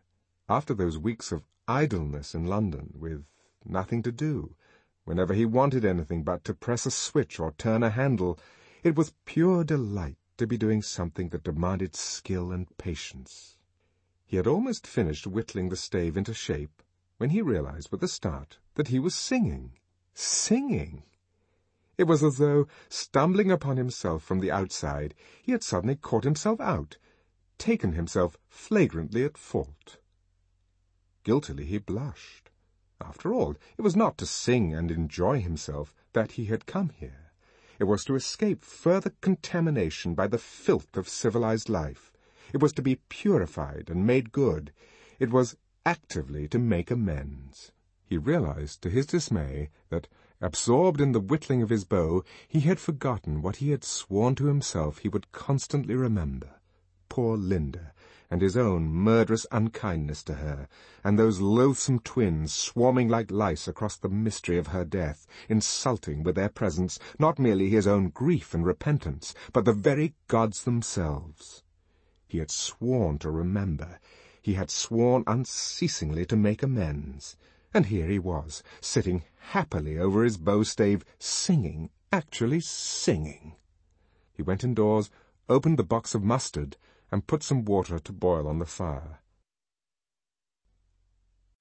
After 0.49 0.74
those 0.74 0.97
weeks 0.97 1.32
of 1.32 1.47
idleness 1.66 2.34
in 2.34 2.45
London, 2.47 2.93
with 2.95 3.24
nothing 3.64 4.03
to 4.03 4.12
do, 4.12 4.55
whenever 5.05 5.34
he 5.34 5.45
wanted 5.45 5.84
anything 5.84 6.22
but 6.22 6.45
to 6.45 6.55
press 6.55 6.86
a 6.86 6.91
switch 6.91 7.41
or 7.41 7.53
turn 7.53 7.82
a 7.82 7.91
handle, 7.91 8.39
it 8.82 8.95
was 8.95 9.14
pure 9.24 9.64
delight 9.64 10.18
to 10.39 10.47
be 10.47 10.57
doing 10.57 10.82
something 10.82 11.28
that 11.28 11.45
demanded 11.45 11.95
skill 11.95 12.51
and 12.51 12.76
patience. 12.78 13.57
He 14.24 14.36
had 14.36 14.47
almost 14.47 14.86
finished 14.86 15.26
whittling 15.26 15.68
the 15.68 15.76
stave 15.76 16.16
into 16.16 16.32
shape 16.32 16.82
when 17.18 17.30
he 17.30 17.43
realized 17.43 17.91
with 17.91 18.03
a 18.03 18.09
start 18.09 18.59
that 18.74 18.89
he 18.89 18.99
was 18.99 19.14
singing. 19.14 19.72
Singing! 20.14 21.03
It 21.97 22.05
was 22.05 22.22
as 22.22 22.39
though, 22.39 22.68
stumbling 22.89 23.51
upon 23.51 23.76
himself 23.76 24.22
from 24.22 24.39
the 24.39 24.53
outside, 24.53 25.14
he 25.43 25.53
had 25.53 25.64
suddenly 25.64 25.97
caught 25.97 26.24
himself 26.24 26.61
out, 26.61 26.97
taken 27.59 27.93
himself 27.93 28.39
flagrantly 28.49 29.24
at 29.24 29.36
fault. 29.36 29.99
Guiltily 31.24 31.64
he 31.64 31.78
blushed. 31.78 32.51
After 33.01 33.34
all, 33.34 33.57
it 33.76 33.82
was 33.82 33.97
not 33.97 34.16
to 34.18 34.26
sing 34.26 34.74
and 34.74 34.91
enjoy 34.91 35.41
himself 35.41 35.95
that 36.12 36.32
he 36.32 36.47
had 36.47 36.66
come 36.66 36.91
here. 36.91 37.28
It 37.79 37.85
was 37.85 38.05
to 38.05 38.14
escape 38.14 38.64
further 38.64 39.12
contamination 39.20 40.14
by 40.14 40.26
the 40.26 40.39
filth 40.39 40.97
of 40.97 41.09
civilized 41.09 41.68
life. 41.68 42.12
It 42.53 42.61
was 42.61 42.72
to 42.74 42.83
be 42.83 43.01
purified 43.09 43.89
and 43.89 44.07
made 44.07 44.33
good. 44.33 44.72
It 45.18 45.31
was 45.31 45.57
actively 45.87 46.49
to 46.49 46.59
make 46.59 46.91
amends. 46.91 47.72
He 48.05 48.18
realized, 48.18 48.83
to 48.83 48.91
his 48.91 49.07
dismay, 49.07 49.70
that 49.91 50.09
Absorbed 50.41 51.01
in 51.01 51.11
the 51.11 51.20
whittling 51.20 51.62
of 51.62 51.68
his 51.68 51.85
bow, 51.85 52.22
he 52.47 52.61
had 52.61 52.79
forgotten 52.79 53.43
what 53.43 53.57
he 53.57 53.70
had 53.70 53.83
sworn 53.83 54.37
to 54.37 54.47
himself 54.47 54.99
he 54.99 55.09
would 55.09 55.33
constantly 55.33 55.97
remember. 55.97 56.61
Poor 57.09 57.37
Linda, 57.37 57.93
and 58.31 58.43
his 58.43 58.57
own 58.57 58.87
murderous 58.89 59.47
unkindness 59.51 60.22
to 60.22 60.35
her, 60.35 60.68
and 61.03 61.18
those 61.18 61.41
loathsome 61.41 61.99
twins 62.01 62.53
swarming 62.53 63.09
like 63.09 63.31
lice 63.31 63.66
across 63.66 63.97
the 63.97 64.09
mystery 64.09 64.59
of 64.59 64.68
her 64.68 64.85
death, 64.85 65.26
insulting 65.49 66.22
with 66.22 66.35
their 66.35 66.49
presence 66.49 66.99
not 67.18 67.39
merely 67.39 67.70
his 67.70 67.87
own 67.87 68.11
grief 68.11 68.53
and 68.53 68.66
repentance, 68.66 69.35
but 69.53 69.64
the 69.64 69.72
very 69.72 70.14
gods 70.26 70.64
themselves. 70.64 71.62
He 72.26 72.39
had 72.39 72.51
sworn 72.51 73.18
to 73.20 73.31
remember. 73.31 73.99
He 74.43 74.55
had 74.55 74.70
sworn 74.70 75.24
unceasingly 75.26 76.26
to 76.26 76.37
make 76.37 76.62
amends. 76.62 77.37
And 77.72 77.87
here 77.87 78.07
he 78.07 78.18
was, 78.18 78.62
sitting 78.81 79.24
happily 79.39 79.99
over 79.99 80.24
his 80.24 80.37
bow-stave, 80.37 81.05
singing, 81.18 81.91
actually 82.12 82.61
singing. 82.61 83.57
He 84.35 84.43
went 84.43 84.64
indoors, 84.64 85.11
opened 85.49 85.79
the 85.79 85.85
box 85.85 86.14
of 86.14 86.22
mustard, 86.22 86.76
and 87.11 87.27
put 87.27 87.43
some 87.43 87.65
water 87.65 87.99
to 87.99 88.13
boil 88.13 88.47
on 88.47 88.59
the 88.59 88.67
fire. 88.67 89.21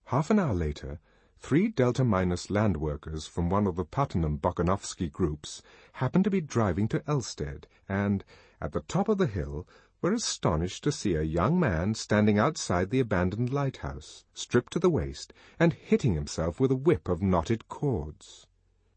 Half 0.05 0.29
an 0.29 0.39
hour 0.39 0.53
later, 0.53 0.99
three 1.37 1.67
Delta 1.67 2.03
Minus 2.03 2.49
land 2.49 2.77
workers 2.77 3.27
from 3.27 3.49
one 3.49 3.67
of 3.67 3.75
the 3.75 3.85
Puttenham 3.85 4.37
Bokanovsky 4.37 5.11
groups 5.11 5.61
happened 5.93 6.23
to 6.23 6.29
be 6.29 6.41
driving 6.41 6.87
to 6.87 6.99
Elstead, 7.01 7.65
and, 7.89 8.23
at 8.61 8.71
the 8.71 8.81
top 8.81 9.09
of 9.09 9.17
the 9.17 9.27
hill, 9.27 9.67
were 10.01 10.13
astonished 10.13 10.83
to 10.83 10.91
see 10.91 11.15
a 11.15 11.23
young 11.23 11.59
man 11.59 11.93
standing 11.93 12.39
outside 12.39 12.89
the 12.89 12.99
abandoned 12.99 13.51
lighthouse, 13.51 14.25
stripped 14.33 14.71
to 14.73 14.79
the 14.79 14.89
waist, 14.89 15.33
and 15.59 15.73
hitting 15.73 16.13
himself 16.13 16.59
with 16.59 16.71
a 16.71 16.75
whip 16.75 17.09
of 17.09 17.21
knotted 17.21 17.67
cords. 17.67 18.47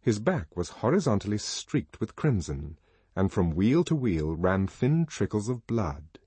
His 0.00 0.20
back 0.20 0.56
was 0.56 0.68
horizontally 0.68 1.38
streaked 1.38 2.00
with 2.00 2.16
crimson, 2.16 2.78
and 3.16 3.32
from 3.32 3.50
wheel 3.50 3.82
to 3.84 3.96
wheel 3.96 4.36
ran 4.36 4.68
thin 4.68 5.06
trickles 5.06 5.48
of 5.48 5.66
blood. 5.66 6.19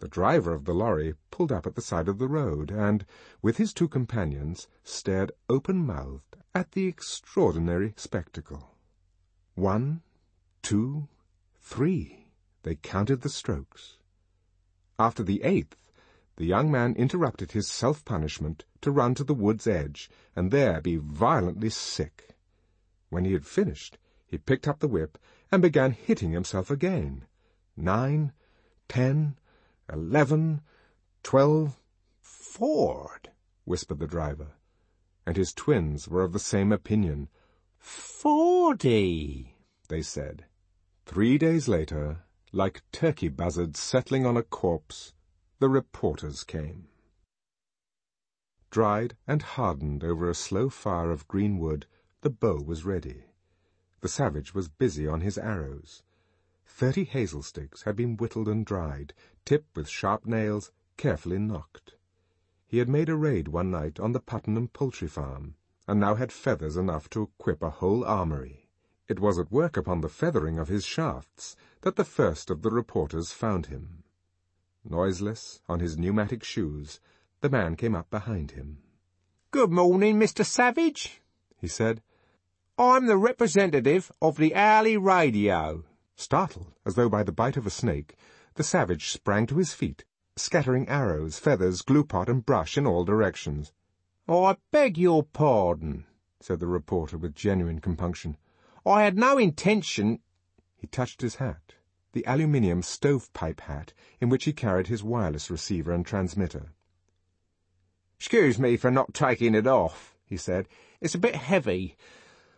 The 0.00 0.08
driver 0.08 0.54
of 0.54 0.64
the 0.64 0.74
lorry 0.74 1.14
pulled 1.30 1.52
up 1.52 1.66
at 1.66 1.74
the 1.74 1.82
side 1.82 2.08
of 2.08 2.18
the 2.18 2.26
road, 2.28 2.70
and, 2.70 3.04
with 3.42 3.58
his 3.58 3.74
two 3.74 3.86
companions, 3.86 4.66
stared 4.82 5.30
open-mouthed 5.48 6.36
at 6.54 6.72
the 6.72 6.86
extraordinary 6.86 7.92
spectacle. 7.96 8.74
One, 9.54 10.02
two, 10.62 11.08
three. 11.60 12.28
They 12.62 12.76
counted 12.76 13.20
the 13.20 13.28
strokes. 13.28 13.98
After 14.98 15.22
the 15.22 15.42
eighth, 15.42 15.76
the 16.36 16.46
young 16.46 16.70
man 16.70 16.94
interrupted 16.94 17.52
his 17.52 17.68
self-punishment 17.68 18.64
to 18.80 18.90
run 18.90 19.14
to 19.16 19.24
the 19.24 19.34
wood's 19.34 19.66
edge, 19.66 20.08
and 20.34 20.50
there 20.50 20.80
be 20.80 20.96
violently 20.96 21.68
sick. 21.68 22.34
When 23.10 23.26
he 23.26 23.34
had 23.34 23.46
finished, 23.46 23.98
he 24.26 24.38
picked 24.38 24.66
up 24.66 24.78
the 24.78 24.88
whip 24.88 25.18
and 25.52 25.60
began 25.60 25.92
hitting 25.92 26.32
himself 26.32 26.70
again. 26.70 27.26
Nine, 27.76 28.32
ten, 28.88 29.36
eleven, 29.92 30.60
twelve... 31.22 31.76
Ford, 32.20 33.30
whispered 33.64 34.00
the 34.00 34.06
driver, 34.06 34.48
and 35.26 35.36
his 35.36 35.52
twins 35.52 36.08
were 36.08 36.22
of 36.22 36.32
the 36.32 36.38
same 36.38 36.72
opinion. 36.72 37.28
Forty, 37.78 39.54
they 39.88 40.02
said. 40.02 40.44
Three 41.06 41.38
days 41.38 41.68
later, 41.68 42.24
like 42.52 42.82
turkey 42.92 43.28
buzzards 43.28 43.78
settling 43.80 44.26
on 44.26 44.36
a 44.36 44.42
corpse, 44.42 45.12
the 45.60 45.68
reporters 45.68 46.44
came. 46.44 46.88
Dried 48.70 49.16
and 49.26 49.42
hardened 49.42 50.04
over 50.04 50.28
a 50.28 50.34
slow 50.34 50.68
fire 50.68 51.10
of 51.10 51.28
green 51.28 51.58
wood, 51.58 51.86
the 52.20 52.30
bow 52.30 52.60
was 52.60 52.84
ready. 52.84 53.24
The 54.00 54.08
savage 54.08 54.54
was 54.54 54.68
busy 54.68 55.06
on 55.06 55.20
his 55.20 55.38
arrows. 55.38 56.02
Thirty 56.72 57.04
hazel 57.04 57.42
sticks 57.42 57.82
had 57.82 57.94
been 57.94 58.16
whittled 58.16 58.48
and 58.48 58.64
dried, 58.64 59.12
tipped 59.44 59.76
with 59.76 59.86
sharp 59.86 60.24
nails, 60.24 60.72
carefully 60.96 61.38
knocked. 61.38 61.94
He 62.66 62.78
had 62.78 62.88
made 62.88 63.10
a 63.10 63.16
raid 63.16 63.48
one 63.48 63.70
night 63.70 64.00
on 64.00 64.12
the 64.12 64.20
Puttenham 64.20 64.68
poultry 64.68 65.08
farm, 65.08 65.56
and 65.86 66.00
now 66.00 66.14
had 66.14 66.32
feathers 66.32 66.78
enough 66.78 67.10
to 67.10 67.22
equip 67.22 67.62
a 67.62 67.68
whole 67.68 68.02
armory. 68.04 68.70
It 69.08 69.20
was 69.20 69.38
at 69.38 69.52
work 69.52 69.76
upon 69.76 70.00
the 70.00 70.08
feathering 70.08 70.58
of 70.58 70.68
his 70.68 70.86
shafts 70.86 71.54
that 71.82 71.96
the 71.96 72.04
first 72.04 72.48
of 72.48 72.62
the 72.62 72.70
reporters 72.70 73.30
found 73.30 73.66
him. 73.66 74.04
Noiseless, 74.82 75.60
on 75.68 75.80
his 75.80 75.98
pneumatic 75.98 76.42
shoes, 76.42 76.98
the 77.42 77.50
man 77.50 77.76
came 77.76 77.94
up 77.94 78.08
behind 78.08 78.52
him. 78.52 78.78
Good 79.50 79.70
morning, 79.70 80.18
Mr. 80.18 80.46
Savage, 80.46 81.20
he 81.58 81.68
said. 81.68 82.00
I'm 82.78 83.06
the 83.06 83.18
representative 83.18 84.10
of 84.22 84.38
the 84.38 84.54
Hourly 84.54 84.96
Radio. 84.96 85.84
Startled, 86.20 86.74
as 86.84 86.96
though 86.96 87.08
by 87.08 87.22
the 87.22 87.32
bite 87.32 87.56
of 87.56 87.66
a 87.66 87.70
snake, 87.70 88.14
the 88.56 88.62
savage 88.62 89.08
sprang 89.08 89.46
to 89.46 89.56
his 89.56 89.72
feet, 89.72 90.04
scattering 90.36 90.86
arrows, 90.86 91.38
feathers, 91.38 91.80
glue 91.80 92.04
pot, 92.04 92.28
and 92.28 92.44
brush 92.44 92.76
in 92.76 92.86
all 92.86 93.06
directions. 93.06 93.72
Oh, 94.28 94.44
I 94.44 94.58
beg 94.70 94.98
your 94.98 95.22
pardon, 95.22 96.04
said 96.38 96.60
the 96.60 96.66
reporter 96.66 97.16
with 97.16 97.34
genuine 97.34 97.80
compunction. 97.80 98.36
I 98.84 99.02
had 99.02 99.16
no 99.16 99.38
intention. 99.38 100.20
He 100.76 100.86
touched 100.86 101.22
his 101.22 101.36
hat, 101.36 101.76
the 102.12 102.26
aluminium 102.26 102.82
stovepipe 102.82 103.62
hat 103.62 103.94
in 104.20 104.28
which 104.28 104.44
he 104.44 104.52
carried 104.52 104.88
his 104.88 105.02
wireless 105.02 105.50
receiver 105.50 105.90
and 105.90 106.04
transmitter. 106.04 106.74
Excuse 108.18 108.58
me 108.58 108.76
for 108.76 108.90
not 108.90 109.14
taking 109.14 109.54
it 109.54 109.66
off, 109.66 110.18
he 110.26 110.36
said. 110.36 110.68
It's 111.00 111.14
a 111.14 111.18
bit 111.18 111.34
heavy. 111.34 111.96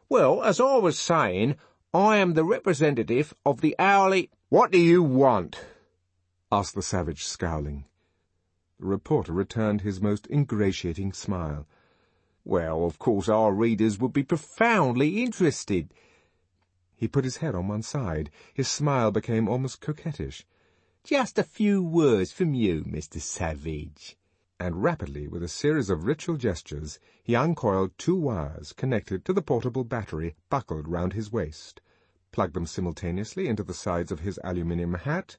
Well, 0.09 0.43
as 0.43 0.59
I 0.59 0.79
was 0.79 0.99
saying, 0.99 1.55
I 1.95 2.16
am 2.18 2.34
the 2.34 2.45
representative 2.45 3.34
of 3.45 3.61
the 3.61 3.74
hourly... 3.78 4.30
What 4.49 4.70
do 4.70 4.78
you 4.78 5.03
want? 5.03 5.64
asked 6.51 6.74
the 6.74 6.82
savage, 6.82 7.24
scowling. 7.24 7.84
The 8.78 8.86
reporter 8.86 9.32
returned 9.32 9.80
his 9.80 10.01
most 10.01 10.26
ingratiating 10.28 11.12
smile. 11.12 11.66
Well, 12.45 12.84
of 12.84 12.99
course 12.99 13.28
our 13.28 13.53
readers 13.53 13.99
would 13.99 14.12
be 14.12 14.22
profoundly 14.22 15.22
interested 15.22 15.93
he 17.03 17.09
put 17.09 17.24
his 17.24 17.38
head 17.38 17.57
on 17.57 17.66
one 17.66 17.82
side. 17.82 18.30
His 18.55 18.68
smile 18.68 19.11
became 19.11 19.49
almost 19.49 19.80
coquettish. 19.80 20.47
Just 21.03 21.36
a 21.36 21.43
few 21.43 21.82
words 21.82 22.30
from 22.30 22.55
you, 22.55 22.84
Mr. 22.84 23.20
Savage. 23.20 24.16
And 24.65 24.81
rapidly, 24.81 25.27
with 25.27 25.43
a 25.43 25.49
series 25.49 25.91
of 25.91 26.05
ritual 26.05 26.37
gestures, 26.37 27.01
he 27.25 27.35
uncoiled 27.35 27.91
two 27.99 28.15
wires 28.15 28.73
connected 28.73 29.25
to 29.25 29.33
the 29.33 29.43
portable 29.43 29.83
battery 29.83 30.37
buckled 30.51 30.87
round 30.87 31.15
his 31.15 31.33
waist, 31.33 31.81
plugged 32.31 32.55
them 32.55 32.65
simultaneously 32.65 33.49
into 33.49 33.65
the 33.65 33.75
sides 33.75 34.13
of 34.13 34.21
his 34.21 34.39
aluminium 34.45 34.95
hat, 34.95 35.37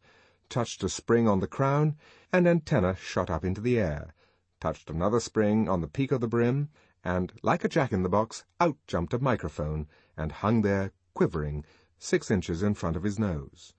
touched 0.49 0.83
a 0.83 0.89
spring 0.89 1.25
on 1.25 1.39
the 1.39 1.47
crown, 1.47 1.95
and 2.33 2.45
antenna 2.45 2.97
shot 2.97 3.29
up 3.29 3.45
into 3.45 3.61
the 3.61 3.79
air, 3.79 4.13
touched 4.59 4.89
another 4.89 5.21
spring 5.21 5.69
on 5.69 5.79
the 5.79 5.87
peak 5.87 6.11
of 6.11 6.19
the 6.19 6.27
brim, 6.27 6.67
and, 7.01 7.31
like 7.41 7.63
a 7.63 7.69
jack-in-the-box, 7.69 8.43
out 8.59 8.75
jumped 8.87 9.13
a 9.13 9.19
microphone, 9.19 9.87
and 10.17 10.33
hung 10.33 10.63
there, 10.63 10.91
quivering, 11.13 11.63
six 11.97 12.29
inches 12.29 12.61
in 12.61 12.73
front 12.73 12.97
of 12.97 13.03
his 13.03 13.17
nose. 13.17 13.73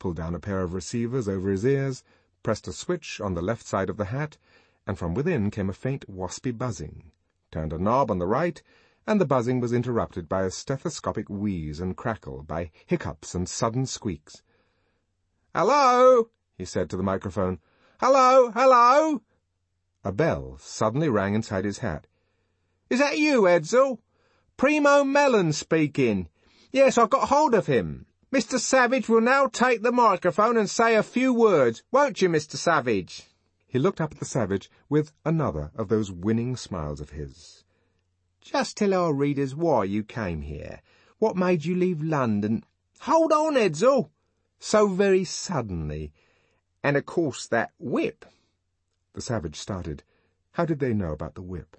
Pulled 0.00 0.16
down 0.16 0.34
a 0.34 0.40
pair 0.40 0.62
of 0.62 0.74
receivers 0.74 1.28
over 1.28 1.48
his 1.48 1.64
ears, 1.64 2.02
pressed 2.42 2.66
a 2.66 2.72
switch 2.72 3.20
on 3.20 3.34
the 3.34 3.42
left 3.42 3.64
side 3.64 3.88
of 3.88 3.96
the 3.96 4.06
hat, 4.06 4.36
and 4.86 4.98
from 4.98 5.14
within 5.14 5.50
came 5.50 5.70
a 5.70 5.72
faint 5.72 6.04
waspy 6.10 6.56
buzzing. 6.56 7.10
Turned 7.50 7.72
a 7.72 7.78
knob 7.78 8.10
on 8.10 8.18
the 8.18 8.26
right, 8.26 8.62
and 9.06 9.20
the 9.20 9.26
buzzing 9.26 9.60
was 9.60 9.72
interrupted 9.72 10.28
by 10.28 10.42
a 10.42 10.50
stethoscopic 10.50 11.28
wheeze 11.28 11.80
and 11.80 11.96
crackle, 11.96 12.42
by 12.42 12.70
hiccups 12.86 13.34
and 13.34 13.48
sudden 13.48 13.86
squeaks. 13.86 14.42
Hello, 15.54 16.30
he 16.56 16.64
said 16.64 16.88
to 16.90 16.96
the 16.96 17.02
microphone. 17.02 17.58
Hello, 18.00 18.50
hello. 18.50 19.22
A 20.04 20.12
bell 20.12 20.56
suddenly 20.60 21.08
rang 21.08 21.34
inside 21.34 21.64
his 21.64 21.78
hat. 21.78 22.06
Is 22.88 22.98
that 22.98 23.18
you, 23.18 23.42
Edsel? 23.42 23.98
Primo 24.56 25.04
Mellon 25.04 25.52
speaking. 25.52 26.28
Yes, 26.72 26.98
I've 26.98 27.10
got 27.10 27.28
hold 27.28 27.54
of 27.54 27.66
him. 27.66 28.06
Mr. 28.32 28.58
Savage 28.60 29.08
will 29.08 29.20
now 29.20 29.46
take 29.46 29.82
the 29.82 29.90
microphone 29.90 30.56
and 30.56 30.70
say 30.70 30.94
a 30.94 31.02
few 31.02 31.34
words, 31.34 31.82
won't 31.90 32.22
you, 32.22 32.28
Mr. 32.28 32.56
Savage? 32.56 33.29
He 33.70 33.78
looked 33.78 34.00
up 34.00 34.12
at 34.12 34.18
the 34.18 34.24
Savage 34.24 34.70
with 34.88 35.12
another 35.24 35.70
of 35.74 35.88
those 35.88 36.12
winning 36.12 36.56
smiles 36.56 37.00
of 37.00 37.10
his. 37.10 37.64
Just 38.42 38.76
tell 38.76 38.92
our 38.92 39.14
readers 39.14 39.54
why 39.54 39.84
you 39.84 40.02
came 40.02 40.42
here. 40.42 40.82
What 41.18 41.36
made 41.36 41.64
you 41.64 41.74
leave 41.74 42.02
London? 42.02 42.64
Hold 43.00 43.32
on, 43.32 43.54
Edsel 43.54 44.10
so 44.60 44.86
very 44.86 45.24
suddenly. 45.24 46.12
And 46.84 46.96
of 46.96 47.06
course 47.06 47.48
that 47.48 47.72
whip. 47.78 48.24
The 49.14 49.22
savage 49.22 49.56
started. 49.56 50.04
How 50.52 50.64
did 50.64 50.78
they 50.78 50.92
know 50.92 51.12
about 51.12 51.34
the 51.34 51.42
whip? 51.42 51.76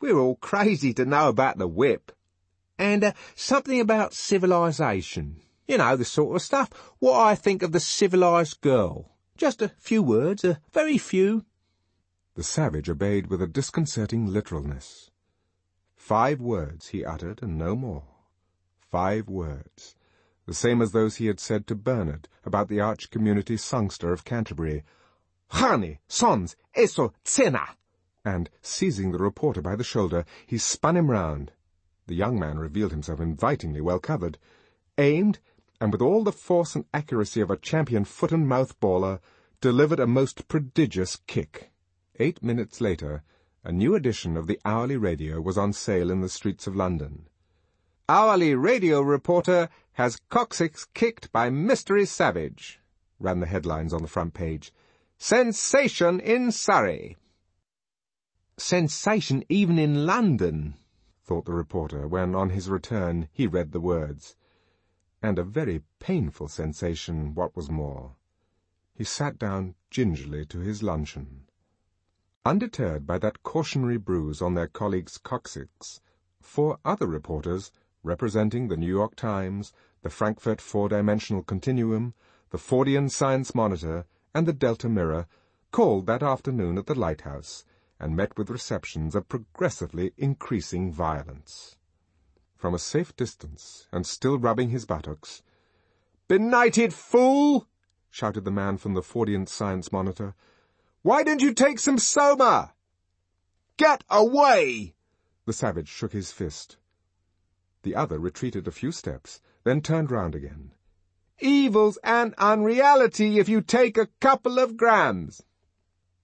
We're 0.00 0.18
all 0.18 0.36
crazy 0.36 0.94
to 0.94 1.04
know 1.04 1.28
about 1.28 1.58
the 1.58 1.66
whip. 1.66 2.12
And 2.78 3.02
uh, 3.02 3.12
something 3.34 3.80
about 3.80 4.14
civilization. 4.14 5.40
You 5.66 5.78
know, 5.78 5.96
the 5.96 6.04
sort 6.04 6.36
of 6.36 6.42
stuff. 6.42 6.70
What 6.98 7.18
I 7.18 7.34
think 7.34 7.62
of 7.62 7.72
the 7.72 7.80
civilized 7.80 8.60
girl. 8.60 9.09
Just 9.40 9.62
a 9.62 9.72
few 9.78 10.02
words, 10.02 10.44
a 10.44 10.60
very 10.70 10.98
few. 10.98 11.46
The 12.34 12.42
savage 12.42 12.90
obeyed 12.90 13.28
with 13.28 13.40
a 13.40 13.46
disconcerting 13.46 14.26
literalness. 14.26 15.10
Five 15.96 16.42
words 16.42 16.88
he 16.88 17.06
uttered, 17.06 17.42
and 17.42 17.56
no 17.56 17.74
more. 17.74 18.04
Five 18.78 19.30
words 19.30 19.94
the 20.44 20.52
same 20.52 20.82
as 20.82 20.92
those 20.92 21.16
he 21.16 21.26
had 21.26 21.40
said 21.40 21.66
to 21.68 21.74
Bernard 21.74 22.28
about 22.44 22.68
the 22.68 22.80
arch-community 22.80 23.56
songster 23.56 24.12
of 24.12 24.24
Canterbury. 24.26 24.82
Hani, 25.52 26.00
sons, 26.06 26.56
eso, 26.74 27.14
tsena! 27.24 27.76
And, 28.26 28.50
seizing 28.60 29.12
the 29.12 29.18
reporter 29.18 29.62
by 29.62 29.74
the 29.74 29.84
shoulder, 29.84 30.26
he 30.46 30.58
spun 30.58 30.98
him 30.98 31.10
round. 31.10 31.52
The 32.08 32.14
young 32.14 32.38
man 32.38 32.58
revealed 32.58 32.90
himself 32.90 33.20
invitingly 33.20 33.80
well 33.80 34.00
covered, 34.00 34.36
aimed, 34.98 35.38
and 35.80 35.92
with 35.92 36.02
all 36.02 36.22
the 36.22 36.32
force 36.32 36.74
and 36.74 36.84
accuracy 36.92 37.40
of 37.40 37.50
a 37.50 37.56
champion 37.56 38.04
foot 38.04 38.32
and 38.32 38.46
mouth 38.46 38.78
baller, 38.80 39.20
delivered 39.60 40.00
a 40.00 40.06
most 40.06 40.46
prodigious 40.46 41.16
kick. 41.26 41.70
Eight 42.18 42.42
minutes 42.42 42.80
later, 42.80 43.22
a 43.64 43.72
new 43.72 43.94
edition 43.94 44.36
of 44.36 44.46
the 44.46 44.60
Hourly 44.64 44.96
Radio 44.96 45.40
was 45.40 45.56
on 45.56 45.72
sale 45.72 46.10
in 46.10 46.20
the 46.20 46.28
streets 46.28 46.66
of 46.66 46.76
London. 46.76 47.26
Hourly 48.08 48.54
Radio 48.54 49.00
reporter 49.00 49.68
has 49.92 50.20
coccyx 50.28 50.86
kicked 50.94 51.30
by 51.30 51.50
Mystery 51.50 52.04
Savage, 52.04 52.80
ran 53.18 53.40
the 53.40 53.46
headlines 53.46 53.92
on 53.92 54.02
the 54.02 54.08
front 54.08 54.34
page. 54.34 54.72
Sensation 55.18 56.20
in 56.20 56.50
Surrey. 56.50 57.16
Sensation 58.56 59.44
even 59.48 59.78
in 59.78 60.06
London, 60.06 60.74
thought 61.24 61.44
the 61.44 61.52
reporter 61.52 62.08
when, 62.08 62.34
on 62.34 62.50
his 62.50 62.68
return, 62.68 63.28
he 63.32 63.46
read 63.46 63.72
the 63.72 63.80
words. 63.80 64.36
And 65.22 65.38
a 65.38 65.44
very 65.44 65.82
painful 65.98 66.48
sensation, 66.48 67.34
what 67.34 67.54
was 67.54 67.70
more. 67.70 68.16
He 68.94 69.04
sat 69.04 69.38
down 69.38 69.74
gingerly 69.90 70.46
to 70.46 70.60
his 70.60 70.82
luncheon. 70.82 71.46
Undeterred 72.44 73.06
by 73.06 73.18
that 73.18 73.42
cautionary 73.42 73.98
bruise 73.98 74.40
on 74.40 74.54
their 74.54 74.66
colleague's 74.66 75.18
coccyx, 75.18 76.00
four 76.40 76.78
other 76.84 77.06
reporters 77.06 77.70
representing 78.02 78.68
the 78.68 78.76
New 78.78 78.88
York 78.88 79.14
Times, 79.14 79.72
the 80.02 80.08
Frankfurt 80.08 80.60
Four-Dimensional 80.60 81.42
Continuum, 81.42 82.14
the 82.48 82.58
Fordian 82.58 83.10
Science 83.10 83.54
Monitor, 83.54 84.06
and 84.34 84.46
the 84.46 84.54
Delta 84.54 84.88
Mirror, 84.88 85.26
called 85.70 86.06
that 86.06 86.22
afternoon 86.22 86.78
at 86.78 86.86
the 86.86 86.98
lighthouse 86.98 87.64
and 87.98 88.16
met 88.16 88.38
with 88.38 88.48
receptions 88.48 89.14
of 89.14 89.28
progressively 89.28 90.12
increasing 90.16 90.90
violence. 90.90 91.76
From 92.60 92.74
a 92.74 92.78
safe 92.78 93.16
distance, 93.16 93.86
and 93.90 94.06
still 94.06 94.38
rubbing 94.38 94.68
his 94.68 94.84
buttocks, 94.84 95.42
Benighted 96.28 96.92
fool! 96.92 97.66
shouted 98.10 98.44
the 98.44 98.50
man 98.50 98.76
from 98.76 98.92
the 98.92 99.00
Fordian 99.00 99.48
Science 99.48 99.90
Monitor. 99.90 100.34
Why 101.00 101.22
don't 101.22 101.40
you 101.40 101.54
take 101.54 101.78
some 101.78 101.96
soma? 101.96 102.74
Get 103.78 104.04
away! 104.10 104.94
The 105.46 105.54
savage 105.54 105.88
shook 105.88 106.12
his 106.12 106.32
fist. 106.32 106.76
The 107.80 107.94
other 107.94 108.18
retreated 108.18 108.68
a 108.68 108.72
few 108.72 108.92
steps, 108.92 109.40
then 109.64 109.80
turned 109.80 110.10
round 110.10 110.34
again. 110.34 110.72
Evils 111.38 111.98
and 112.04 112.34
unreality 112.36 113.38
if 113.38 113.48
you 113.48 113.62
take 113.62 113.96
a 113.96 114.10
couple 114.20 114.58
of 114.58 114.76
grams. 114.76 115.42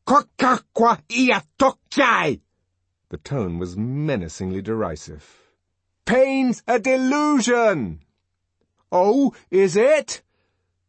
Kokakwa 0.06 1.00
iatokai! 1.08 2.42
The 3.08 3.16
tone 3.16 3.58
was 3.58 3.74
menacingly 3.74 4.60
derisive. 4.60 5.45
Pain's 6.06 6.62
a 6.68 6.78
delusion! 6.78 8.00
Oh, 8.92 9.34
is 9.50 9.76
it? 9.76 10.22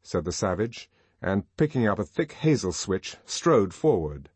said 0.04 0.26
the 0.26 0.32
savage, 0.32 0.92
and 1.22 1.44
picking 1.58 1.88
up 1.88 1.98
a 1.98 2.06
thick 2.06 2.34
hazel 2.34 2.72
switch, 2.72 3.18
strode 3.26 3.74
forward. 3.74 4.30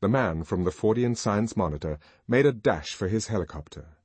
The 0.00 0.08
man 0.08 0.44
from 0.44 0.64
the 0.64 0.70
Fordian 0.70 1.14
Science 1.14 1.58
Monitor 1.58 1.98
made 2.26 2.46
a 2.46 2.52
dash 2.52 2.94
for 2.94 3.06
his 3.06 3.26
helicopter. 3.26 3.98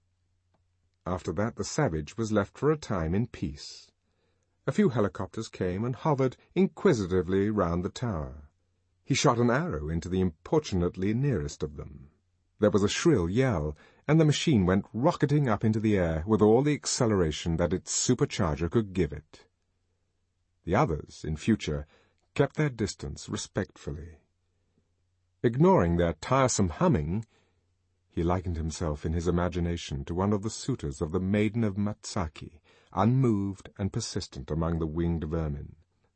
After 1.05 1.31
that 1.31 1.55
the 1.55 1.63
savage 1.63 2.17
was 2.17 2.33
left 2.33 2.57
for 2.57 2.69
a 2.69 2.77
time 2.77 3.15
in 3.15 3.27
peace. 3.27 3.89
A 4.67 4.73
few 4.73 4.89
helicopters 4.89 5.47
came 5.47 5.85
and 5.85 5.95
hovered 5.95 6.35
inquisitively 6.53 7.49
round 7.49 7.85
the 7.85 7.89
tower. 7.89 8.49
He 9.05 9.15
shot 9.15 9.37
an 9.37 9.49
arrow 9.49 9.87
into 9.87 10.09
the 10.09 10.19
importunately 10.19 11.13
nearest 11.13 11.63
of 11.63 11.77
them. 11.77 12.09
There 12.59 12.71
was 12.71 12.83
a 12.83 12.89
shrill 12.89 13.29
yell, 13.29 13.77
and 14.07 14.19
the 14.19 14.25
machine 14.25 14.65
went 14.65 14.85
rocketing 14.93 15.49
up 15.49 15.63
into 15.63 15.79
the 15.79 15.97
air 15.97 16.23
with 16.27 16.41
all 16.41 16.61
the 16.61 16.73
acceleration 16.73 17.57
that 17.57 17.73
its 17.73 17.91
supercharger 17.91 18.69
could 18.69 18.93
give 18.93 19.11
it. 19.11 19.45
The 20.63 20.75
others, 20.75 21.23
in 21.23 21.37
future, 21.37 21.87
kept 22.33 22.55
their 22.55 22.69
distance 22.69 23.27
respectfully. 23.29 24.19
Ignoring 25.41 25.97
their 25.97 26.13
tiresome 26.13 26.69
humming, 26.69 27.25
he 28.09 28.23
likened 28.23 28.57
himself 28.57 29.05
in 29.05 29.13
his 29.13 29.27
imagination 29.27 30.05
to 30.05 30.15
one 30.15 30.33
of 30.33 30.41
the 30.41 30.49
suitors 30.49 31.01
of 31.01 31.11
the 31.11 31.19
Maiden 31.19 31.63
of 31.63 31.75
Matsaki, 31.75 32.61
unmoved 32.93 33.69
and 33.77 33.91
persistent 33.91 34.49
among 34.49 34.79
the 34.79 34.87
winged 34.87 35.25
vermin. 35.25 35.75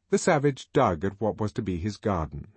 The 0.10 0.18
savage 0.18 0.72
dug 0.74 1.04
at 1.04 1.20
what 1.20 1.40
was 1.40 1.52
to 1.54 1.62
be 1.62 1.78
his 1.78 1.98
garden. 1.98 2.48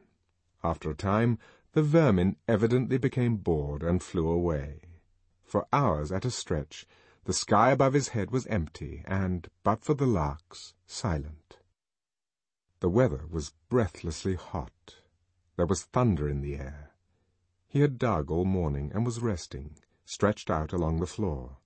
After 0.62 0.91
a 0.91 0.95
time, 0.95 1.39
the 1.72 1.83
vermin 1.83 2.37
evidently 2.47 2.99
became 2.99 3.37
bored 3.37 3.83
and 3.83 4.03
flew 4.03 4.28
away. 4.28 4.83
For 5.45 5.66
hours 5.72 6.12
at 6.12 6.24
a 6.24 6.30
stretch, 6.30 6.86
the 7.24 7.32
sky 7.32 7.70
above 7.70 7.93
his 7.93 8.09
head 8.09 8.30
was 8.30 8.47
empty 8.47 9.03
and, 9.07 9.49
but 9.62 9.84
for 9.84 9.95
the 9.95 10.07
larks, 10.07 10.74
silent. 10.86 11.59
The 12.80 12.88
weather 12.88 13.26
was 13.30 13.53
breathlessly 13.68 14.34
hot. 14.34 14.97
There 15.57 15.66
was 15.66 15.84
thunder 15.84 16.28
in 16.28 16.40
the 16.40 16.57
air. 16.57 16.93
He 17.68 17.80
had 17.80 17.99
dug 17.99 18.30
all 18.30 18.45
morning 18.45 18.90
and 18.93 19.07
was 19.07 19.20
resting, 19.20 19.78
stretched 20.05 20.51
out 20.51 20.72
along 20.72 20.99
the 20.99 21.07
floor. 21.07 21.59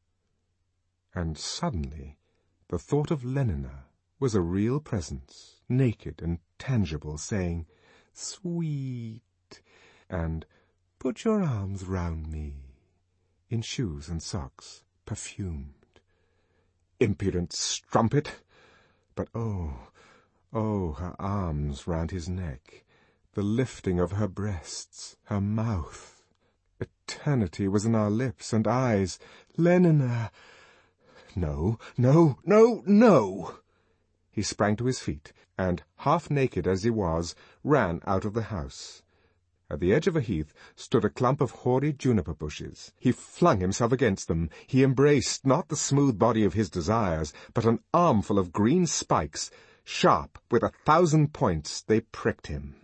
And 1.14 1.38
suddenly 1.38 2.18
the 2.68 2.78
thought 2.78 3.10
of 3.10 3.24
Lenina 3.24 3.84
was 4.18 4.34
a 4.34 4.40
real 4.40 4.80
presence, 4.80 5.62
naked 5.68 6.20
and 6.22 6.38
tangible, 6.58 7.18
saying, 7.18 7.66
Sweet, 8.12 9.22
and 10.08 10.46
put 10.98 11.24
your 11.24 11.42
arms 11.42 11.84
round 11.84 12.30
me, 12.30 12.65
in 13.48 13.62
shoes 13.62 14.08
and 14.08 14.22
socks, 14.22 14.82
perfumed. 15.04 16.00
Impudent 16.98 17.52
strumpet! 17.52 18.40
But 19.14 19.28
oh, 19.34 19.88
oh, 20.52 20.92
her 20.92 21.14
arms 21.18 21.86
round 21.86 22.10
his 22.10 22.28
neck, 22.28 22.84
the 23.34 23.42
lifting 23.42 24.00
of 24.00 24.12
her 24.12 24.28
breasts, 24.28 25.16
her 25.24 25.40
mouth. 25.40 26.24
Eternity 26.80 27.68
was 27.68 27.84
in 27.84 27.94
our 27.94 28.10
lips 28.10 28.52
and 28.52 28.66
eyes. 28.66 29.18
Lenina! 29.56 30.30
No, 31.34 31.78
no, 31.96 32.38
no, 32.44 32.82
no! 32.86 33.58
He 34.30 34.42
sprang 34.42 34.76
to 34.76 34.86
his 34.86 35.00
feet, 35.00 35.32
and, 35.56 35.82
half 35.98 36.30
naked 36.30 36.66
as 36.66 36.82
he 36.82 36.90
was, 36.90 37.34
ran 37.62 38.00
out 38.06 38.24
of 38.24 38.34
the 38.34 38.44
house. 38.44 39.02
At 39.68 39.80
the 39.80 39.92
edge 39.92 40.06
of 40.06 40.14
a 40.14 40.20
heath 40.20 40.54
stood 40.76 41.04
a 41.04 41.10
clump 41.10 41.40
of 41.40 41.50
hoary 41.50 41.92
juniper 41.92 42.34
bushes. 42.34 42.92
He 43.00 43.10
flung 43.10 43.58
himself 43.58 43.90
against 43.90 44.28
them. 44.28 44.48
He 44.64 44.84
embraced 44.84 45.44
not 45.44 45.68
the 45.68 45.74
smooth 45.74 46.16
body 46.16 46.44
of 46.44 46.54
his 46.54 46.70
desires, 46.70 47.32
but 47.52 47.64
an 47.64 47.80
armful 47.92 48.38
of 48.38 48.52
green 48.52 48.86
spikes. 48.86 49.50
Sharp, 49.82 50.38
with 50.52 50.62
a 50.62 50.70
thousand 50.84 51.32
points, 51.32 51.82
they 51.82 52.00
pricked 52.00 52.46
him. 52.46 52.76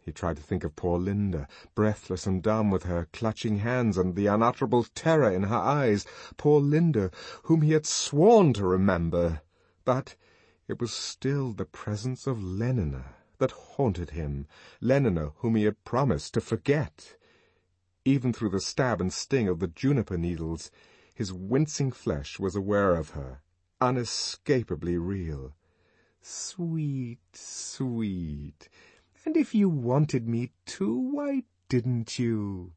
He 0.00 0.10
tried 0.10 0.36
to 0.38 0.42
think 0.42 0.64
of 0.64 0.76
poor 0.76 0.98
Linda, 0.98 1.46
breathless 1.74 2.26
and 2.26 2.42
dumb 2.42 2.70
with 2.70 2.84
her 2.84 3.08
clutching 3.12 3.58
hands 3.58 3.98
and 3.98 4.14
the 4.14 4.28
unutterable 4.28 4.84
terror 4.84 5.30
in 5.30 5.42
her 5.42 5.56
eyes. 5.56 6.06
Poor 6.38 6.58
Linda, 6.58 7.10
whom 7.42 7.60
he 7.60 7.72
had 7.72 7.84
sworn 7.84 8.54
to 8.54 8.66
remember. 8.66 9.42
But 9.84 10.16
it 10.68 10.80
was 10.80 10.90
still 10.90 11.52
the 11.52 11.66
presence 11.66 12.26
of 12.26 12.38
Lenina 12.38 13.17
that 13.38 13.52
haunted 13.52 14.10
him, 14.10 14.46
Lenina 14.80 15.32
whom 15.36 15.54
he 15.54 15.64
had 15.64 15.84
promised 15.84 16.34
to 16.34 16.40
forget. 16.40 17.16
Even 18.04 18.32
through 18.32 18.50
the 18.50 18.60
stab 18.60 19.00
and 19.00 19.12
sting 19.12 19.48
of 19.48 19.58
the 19.58 19.68
juniper 19.68 20.16
needles, 20.16 20.70
his 21.14 21.32
wincing 21.32 21.90
flesh 21.90 22.38
was 22.38 22.54
aware 22.54 22.94
of 22.94 23.10
her, 23.10 23.42
unescapably 23.80 24.96
real. 24.96 25.54
Sweet, 26.20 27.18
sweet. 27.32 28.68
And 29.24 29.36
if 29.36 29.54
you 29.54 29.68
wanted 29.68 30.28
me 30.28 30.52
to, 30.66 30.96
why 30.96 31.42
didn't 31.68 32.18
you? 32.18 32.72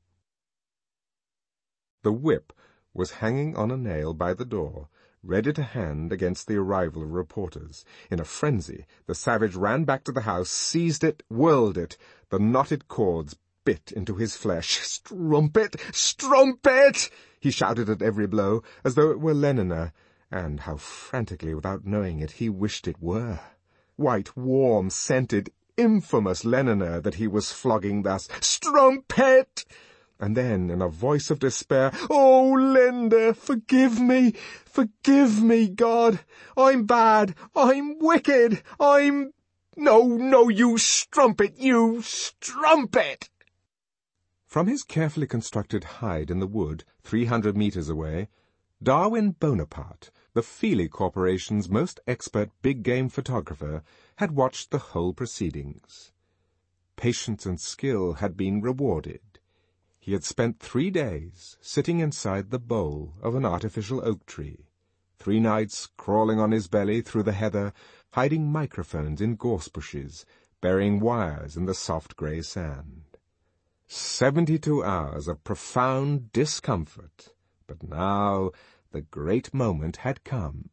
The 2.04 2.12
whip 2.12 2.52
was 2.94 3.12
hanging 3.12 3.56
on 3.56 3.72
a 3.72 3.78
nail 3.78 4.14
by 4.14 4.34
the 4.34 4.46
door, 4.46 4.90
ready 5.24 5.54
to 5.54 5.64
hand 5.64 6.12
against 6.12 6.48
the 6.48 6.58
arrival 6.58 7.04
of 7.04 7.12
reporters. 7.12 7.86
In 8.10 8.20
a 8.20 8.26
frenzy, 8.26 8.86
the 9.06 9.16
savage 9.16 9.56
ran 9.56 9.84
back 9.84 10.04
to 10.06 10.12
the 10.12 10.22
house, 10.22 10.50
seized 10.50 11.04
it, 11.04 11.24
whirled 11.30 11.78
it. 11.78 11.98
The 12.30 12.40
knotted 12.40 12.88
cords 12.88 13.36
bit 13.64 13.92
into 13.92 14.16
his 14.16 14.36
flesh. 14.36 14.80
Strumpet! 14.82 15.76
Strumpet! 15.92 17.10
He 17.40 17.52
shouted 17.52 17.90
at 17.90 18.02
every 18.02 18.28
blow, 18.28 18.64
as 18.84 18.96
though 18.96 19.12
it 19.12 19.20
were 19.20 19.34
Lenina, 19.34 19.92
and 20.32 20.62
how 20.62 20.78
frantically, 20.78 21.54
without 21.54 21.86
knowing 21.86 22.20
it, 22.20 22.32
he 22.32 22.50
wished 22.50 22.88
it 22.88 23.02
were. 23.02 23.40
White, 23.96 24.36
warm, 24.36 24.90
scented, 24.90 25.52
infamous 25.78 26.44
Lenina 26.44 27.02
that 27.02 27.16
he 27.16 27.28
was 27.28 27.52
flogging 27.52 28.04
thus. 28.04 28.28
Strumpet! 28.40 29.66
And 30.22 30.38
then, 30.38 30.70
in 30.70 30.84
a 30.84 30.88
voice 30.88 31.32
of 31.32 31.40
despair, 31.40 31.92
Oh, 32.08 32.52
Linda, 32.54 33.34
forgive 33.34 34.00
me, 34.00 34.34
forgive 34.66 35.42
me, 35.42 35.68
God. 35.68 36.20
I'm 36.56 36.86
bad, 36.86 37.34
I'm 37.56 37.98
wicked, 37.98 38.62
I'm... 38.80 39.34
No, 39.76 40.06
no, 40.06 40.48
you 40.48 40.78
strumpet, 40.78 41.58
you 41.58 42.04
strumpet! 42.04 43.30
From 44.46 44.68
his 44.68 44.84
carefully 44.84 45.26
constructed 45.26 45.86
hide 45.86 46.30
in 46.30 46.38
the 46.38 46.46
wood, 46.46 46.84
three 47.02 47.26
hundred 47.26 47.58
meters 47.58 47.90
away, 47.90 48.28
Darwin 48.84 49.32
Bonaparte, 49.32 50.12
the 50.34 50.44
Feely 50.44 50.88
Corporation's 50.88 51.68
most 51.68 52.00
expert 52.06 52.52
big-game 52.62 53.10
photographer, 53.10 53.82
had 54.18 54.32
watched 54.32 54.70
the 54.70 54.78
whole 54.78 55.14
proceedings. 55.14 56.12
Patience 56.96 57.48
and 57.48 57.60
skill 57.60 58.14
had 58.14 58.38
been 58.38 58.62
rewarded. 58.62 59.31
He 60.04 60.14
had 60.14 60.24
spent 60.24 60.60
three 60.60 60.90
days 60.90 61.58
sitting 61.62 62.00
inside 62.00 62.50
the 62.50 62.58
bole 62.58 63.14
of 63.22 63.36
an 63.36 63.46
artificial 63.46 64.04
oak 64.04 64.26
tree, 64.26 64.66
three 65.20 65.40
nights 65.40 65.90
crawling 65.96 66.40
on 66.40 66.50
his 66.50 66.68
belly 66.68 67.02
through 67.02 67.22
the 67.22 67.34
heather, 67.34 67.72
hiding 68.14 68.52
microphones 68.52 69.22
in 69.22 69.36
gorse 69.36 69.68
bushes, 69.68 70.26
burying 70.60 71.00
wires 71.00 71.56
in 71.56 71.66
the 71.68 71.76
soft 71.76 72.16
grey 72.16 72.42
sand. 72.42 73.04
Seventy-two 73.86 74.84
hours 74.84 75.28
of 75.28 75.44
profound 75.44 76.34
discomfort, 76.34 77.36
but 77.68 77.84
now 77.84 78.50
the 78.90 79.02
great 79.02 79.54
moment 79.54 79.98
had 79.98 80.24
come. 80.24 80.72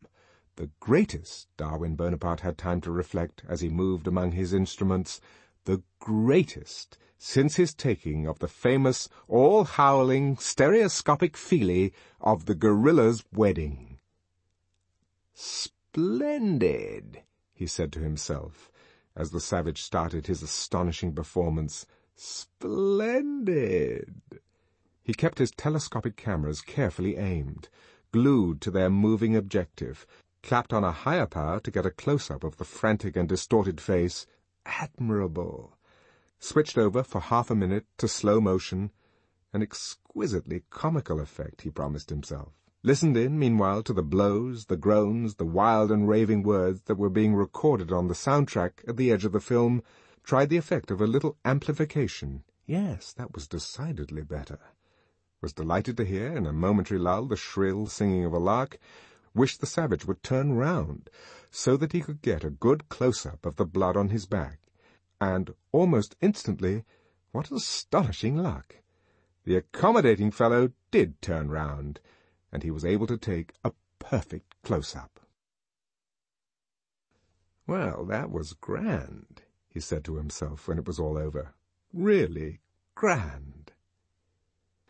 The 0.57 0.70
greatest, 0.81 1.49
Darwin 1.59 1.97
Bonaparte 1.97 2.41
had 2.41 2.57
time 2.57 2.81
to 2.81 2.91
reflect 2.91 3.43
as 3.47 3.61
he 3.61 3.68
moved 3.68 4.07
among 4.07 4.33
his 4.33 4.55
instruments, 4.55 5.20
the 5.64 5.82
greatest 5.98 6.98
since 7.18 7.56
his 7.56 7.74
taking 7.74 8.26
of 8.26 8.38
the 8.38 8.48
famous, 8.48 9.09
all-howling, 9.26 10.38
stereoscopic 10.38 11.36
Feely 11.36 11.92
of 12.20 12.46
the 12.46 12.54
gorilla's 12.54 13.24
wedding. 13.32 13.98
Splendid, 15.34 17.22
he 17.52 17.66
said 17.66 17.92
to 17.92 18.00
himself, 18.00 18.70
as 19.16 19.32
the 19.32 19.40
savage 19.40 19.82
started 19.82 20.28
his 20.28 20.42
astonishing 20.42 21.12
performance. 21.12 21.86
Splendid. 22.14 24.22
He 25.02 25.12
kept 25.12 25.38
his 25.38 25.50
telescopic 25.50 26.16
cameras 26.16 26.61
carefully 26.61 27.16
aimed, 27.16 27.68
glued 28.12 28.61
to 28.61 28.70
their 28.70 28.90
moving 28.90 29.34
objective, 29.34 30.06
clapped 30.42 30.72
on 30.72 30.84
a 30.84 30.92
higher 30.92 31.26
power 31.26 31.59
to 31.61 31.70
get 31.70 31.86
a 31.86 31.90
close-up 31.90 32.44
of 32.44 32.59
the 32.59 32.64
frantic 32.64 33.16
and 33.16 33.28
distorted 33.28 33.80
face. 33.80 34.26
Admirable 34.68 35.76
switched 36.38 36.78
over 36.78 37.02
for 37.02 37.20
half 37.20 37.50
a 37.50 37.54
minute 37.54 37.86
to 37.96 38.06
slow 38.06 38.40
motion, 38.40 38.92
an 39.52 39.62
exquisitely 39.62 40.62
comical 40.70 41.20
effect, 41.20 41.62
he 41.62 41.70
promised 41.70 42.10
himself. 42.10 42.52
Listened 42.82 43.16
in, 43.16 43.38
meanwhile, 43.38 43.82
to 43.82 43.92
the 43.92 44.02
blows, 44.02 44.66
the 44.66 44.76
groans, 44.76 45.34
the 45.34 45.44
wild 45.44 45.90
and 45.90 46.08
raving 46.08 46.42
words 46.42 46.82
that 46.82 46.94
were 46.96 47.10
being 47.10 47.34
recorded 47.34 47.90
on 47.90 48.06
the 48.06 48.14
soundtrack 48.14 48.86
at 48.86 48.96
the 48.96 49.10
edge 49.10 49.24
of 49.24 49.32
the 49.32 49.40
film, 49.40 49.82
tried 50.22 50.48
the 50.48 50.56
effect 50.56 50.90
of 50.90 51.00
a 51.00 51.06
little 51.06 51.36
amplification. 51.44 52.44
Yes, 52.66 53.12
that 53.14 53.34
was 53.34 53.48
decidedly 53.48 54.22
better. 54.22 54.60
Was 55.40 55.52
delighted 55.52 55.96
to 55.96 56.04
hear, 56.04 56.36
in 56.36 56.46
a 56.46 56.52
momentary 56.52 57.00
lull, 57.00 57.26
the 57.26 57.36
shrill 57.36 57.86
singing 57.86 58.24
of 58.24 58.32
a 58.32 58.38
lark, 58.38 58.78
wished 59.35 59.61
the 59.61 59.66
savage 59.66 60.05
would 60.05 60.22
turn 60.22 60.53
round, 60.53 61.11
so 61.51 61.76
that 61.76 61.93
he 61.93 62.01
could 62.01 62.22
get 62.22 62.45
a 62.45 62.51
good 62.51 62.89
close-up 62.89 63.45
of 63.45 63.57
the 63.57 63.66
blood 63.66 63.97
on 63.97 64.09
his 64.09 64.26
back 64.26 64.61
and 65.20 65.55
almost 65.72 66.16
instantly, 66.20 66.85
what 67.33 67.51
astonishing 67.51 68.37
luck! 68.37 68.76
The 69.45 69.57
accommodating 69.57 70.31
fellow 70.31 70.72
did 70.91 71.20
turn 71.20 71.51
round, 71.51 72.01
and 72.53 72.62
he 72.62 72.70
was 72.70 72.85
able 72.85 73.07
to 73.07 73.16
take 73.16 73.53
a 73.64 73.72
perfect 73.99 74.55
close-up. 74.62 75.20
Well, 77.66 78.05
that 78.07 78.31
was 78.31 78.55
grand, 78.55 79.43
he 79.68 79.81
said 79.81 80.05
to 80.05 80.16
himself 80.16 80.68
when 80.68 80.79
it 80.79 80.87
was 80.87 80.99
all 80.99 81.18
over. 81.18 81.55
Really 81.93 82.61
grand. 82.95 83.72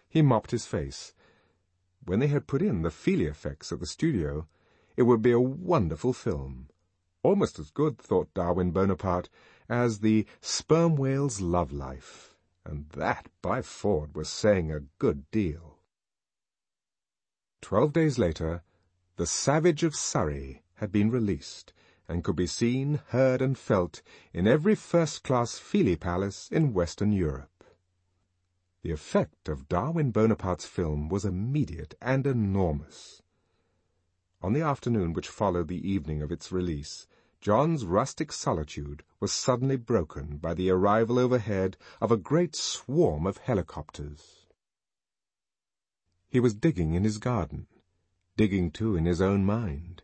He 0.09 0.23
mopped 0.23 0.51
his 0.51 0.67
face. 0.67 1.13
When 2.09 2.21
they 2.21 2.29
had 2.29 2.47
put 2.47 2.63
in 2.63 2.81
the 2.81 2.91
Feely 2.91 3.27
effects 3.27 3.71
at 3.71 3.81
the 3.81 3.87
studio, 3.87 4.49
it 4.97 5.03
would 5.03 5.21
be 5.21 5.31
a 5.31 5.39
wonderful 5.39 6.15
film. 6.15 6.71
Almost 7.23 7.59
as 7.59 7.71
good, 7.71 7.99
thought 7.99 8.33
Darwin 8.33 8.71
Bonaparte, 8.71 9.29
as 9.69 9.99
the 10.01 10.25
sperm 10.41 10.97
whale's 10.97 11.43
love 11.43 11.71
life, 11.71 12.35
and 12.65 12.89
that, 12.95 13.29
by 13.43 13.61
Ford, 13.61 14.17
was 14.17 14.31
saying 14.31 14.73
a 14.73 14.87
good 14.99 15.31
deal. 15.31 15.81
Twelve 17.61 17.93
days 17.93 18.19
later, 18.19 18.63
The 19.17 19.27
Savage 19.27 19.83
of 19.83 19.95
Surrey 19.95 20.63
had 20.77 20.91
been 20.91 21.11
released, 21.11 21.75
and 22.09 22.25
could 22.25 22.37
be 22.37 22.47
seen, 22.47 23.01
heard, 23.09 23.43
and 23.43 23.59
felt 23.59 24.01
in 24.33 24.47
every 24.47 24.75
first-class 24.75 25.59
Feely 25.59 25.97
palace 25.97 26.49
in 26.51 26.73
Western 26.73 27.13
Europe. 27.13 27.58
The 28.83 28.93
effect 28.93 29.49
of 29.49 29.69
Darwin 29.69 30.13
Bonaparte's 30.13 30.65
film 30.65 31.09
was 31.09 31.25
immediate 31.25 31.95
and 32.01 32.27
enormous. 32.27 33.23
On 34.41 34.53
the 34.53 34.61
afternoon 34.63 35.13
which 35.13 35.29
followed 35.29 35.67
the 35.69 35.89
evening 35.89 36.23
of 36.23 36.31
its 36.31 36.53
release, 36.53 37.09
John's 37.41 37.85
rustic 37.85 38.33
solitude 38.33 39.03
was 39.21 39.33
suddenly 39.33 39.77
broken 39.77 40.39
by 40.39 40.55
the 40.55 40.71
arrival 40.71 41.19
overhead 41.19 41.77
of 42.01 42.13
a 42.13 42.17
great 42.17 42.55
swarm 42.55 43.27
of 43.27 43.39
helicopters. 43.39 44.47
He 46.29 46.39
was 46.39 46.55
digging 46.55 46.95
in 46.95 47.05
his 47.05 47.19
garden, 47.19 47.67
digging 48.37 48.71
too 48.71 48.95
in 48.95 49.07
his 49.07 49.21
own 49.21 49.45
mind, 49.45 50.03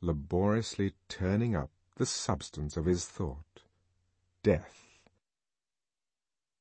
laboriously 0.00 0.94
turning 1.08 1.54
up 1.54 1.70
the 1.96 2.06
substance 2.06 2.76
of 2.76 2.84
his 2.84 3.06
thought, 3.06 3.62
death. 4.42 4.89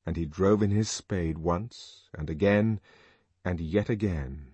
And 0.09 0.17
he 0.17 0.25
drove 0.25 0.63
in 0.63 0.71
his 0.71 0.89
spade 0.89 1.37
once, 1.37 2.09
and 2.15 2.31
again, 2.31 2.79
and 3.45 3.59
yet 3.59 3.89
again. 3.89 4.47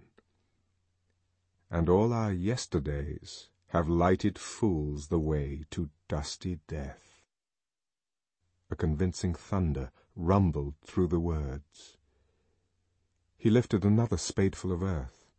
And 1.71 1.87
all 1.87 2.11
our 2.11 2.33
yesterdays 2.33 3.47
have 3.67 3.87
lighted 3.87 4.37
fools 4.37 5.07
the 5.07 5.17
way 5.17 5.63
to 5.71 5.91
dusty 6.09 6.59
death. 6.67 7.21
A 8.69 8.75
convincing 8.75 9.33
thunder 9.33 9.93
rumbled 10.13 10.73
through 10.83 11.07
the 11.07 11.21
words. 11.21 11.95
He 13.37 13.49
lifted 13.49 13.85
another 13.85 14.17
spadeful 14.17 14.73
of 14.73 14.83
earth. 14.83 15.29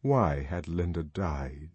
Why 0.00 0.44
had 0.44 0.68
Linda 0.68 1.02
died? 1.02 1.70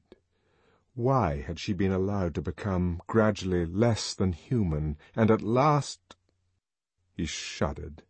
Why 0.93 1.41
had 1.41 1.59
she 1.59 1.73
been 1.73 1.91
allowed 1.91 2.35
to 2.35 2.41
become 2.41 3.01
gradually 3.07 3.65
less 3.65 4.13
than 4.13 4.31
human, 4.31 4.97
and 5.13 5.29
at 5.29 5.41
last... 5.41 6.15
He 7.15 7.25
shuddered. 7.27 8.01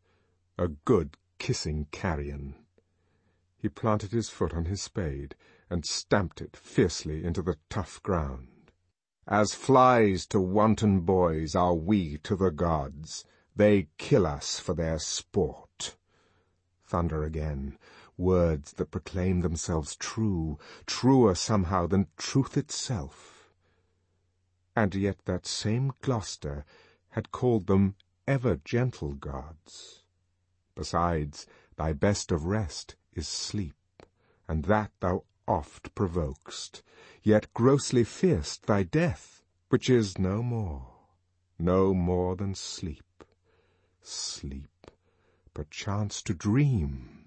A 0.57 0.69
good 0.69 1.17
kissing 1.37 1.87
carrion. 1.91 2.55
He 3.57 3.67
planted 3.67 4.11
his 4.11 4.29
foot 4.29 4.53
on 4.53 4.65
his 4.65 4.81
spade 4.81 5.35
and 5.69 5.85
stamped 5.85 6.41
it 6.41 6.55
fiercely 6.55 7.23
into 7.23 7.41
the 7.41 7.57
tough 7.69 8.01
ground. 8.01 8.71
As 9.27 9.53
flies 9.53 10.25
to 10.27 10.39
wanton 10.39 11.01
boys 11.01 11.55
are 11.55 11.73
we 11.73 12.17
to 12.19 12.35
the 12.35 12.51
gods. 12.51 13.25
They 13.55 13.87
kill 13.97 14.25
us 14.25 14.59
for 14.59 14.73
their 14.73 14.99
sport. 14.99 15.97
Thunder 16.85 17.23
again, 17.23 17.77
words 18.17 18.73
that 18.73 18.91
proclaim 18.91 19.41
themselves 19.41 19.95
true, 19.95 20.57
truer 20.85 21.35
somehow 21.35 21.87
than 21.87 22.07
truth 22.17 22.55
itself. 22.55 23.49
And 24.75 24.95
yet 24.95 25.25
that 25.25 25.45
same 25.45 25.93
Gloucester 26.01 26.65
had 27.09 27.31
called 27.31 27.67
them 27.67 27.95
ever 28.27 28.59
gentle 28.63 29.13
gods. 29.13 30.03
Besides, 30.75 31.45
thy 31.75 31.93
best 31.93 32.31
of 32.31 32.45
rest 32.45 32.95
is 33.13 33.27
sleep, 33.27 33.75
and 34.47 34.65
that 34.65 34.91
thou 34.99 35.23
oft 35.47 35.93
provokest, 35.95 36.81
yet 37.21 37.53
grossly 37.53 38.03
fear'st 38.03 38.65
thy 38.65 38.83
death, 38.83 39.43
which 39.69 39.89
is 39.89 40.17
no 40.17 40.41
more, 40.41 40.87
no 41.59 41.93
more 41.93 42.35
than 42.35 42.55
sleep. 42.55 43.23
Sleep, 44.01 44.91
perchance 45.53 46.21
to 46.23 46.33
dream. 46.33 47.25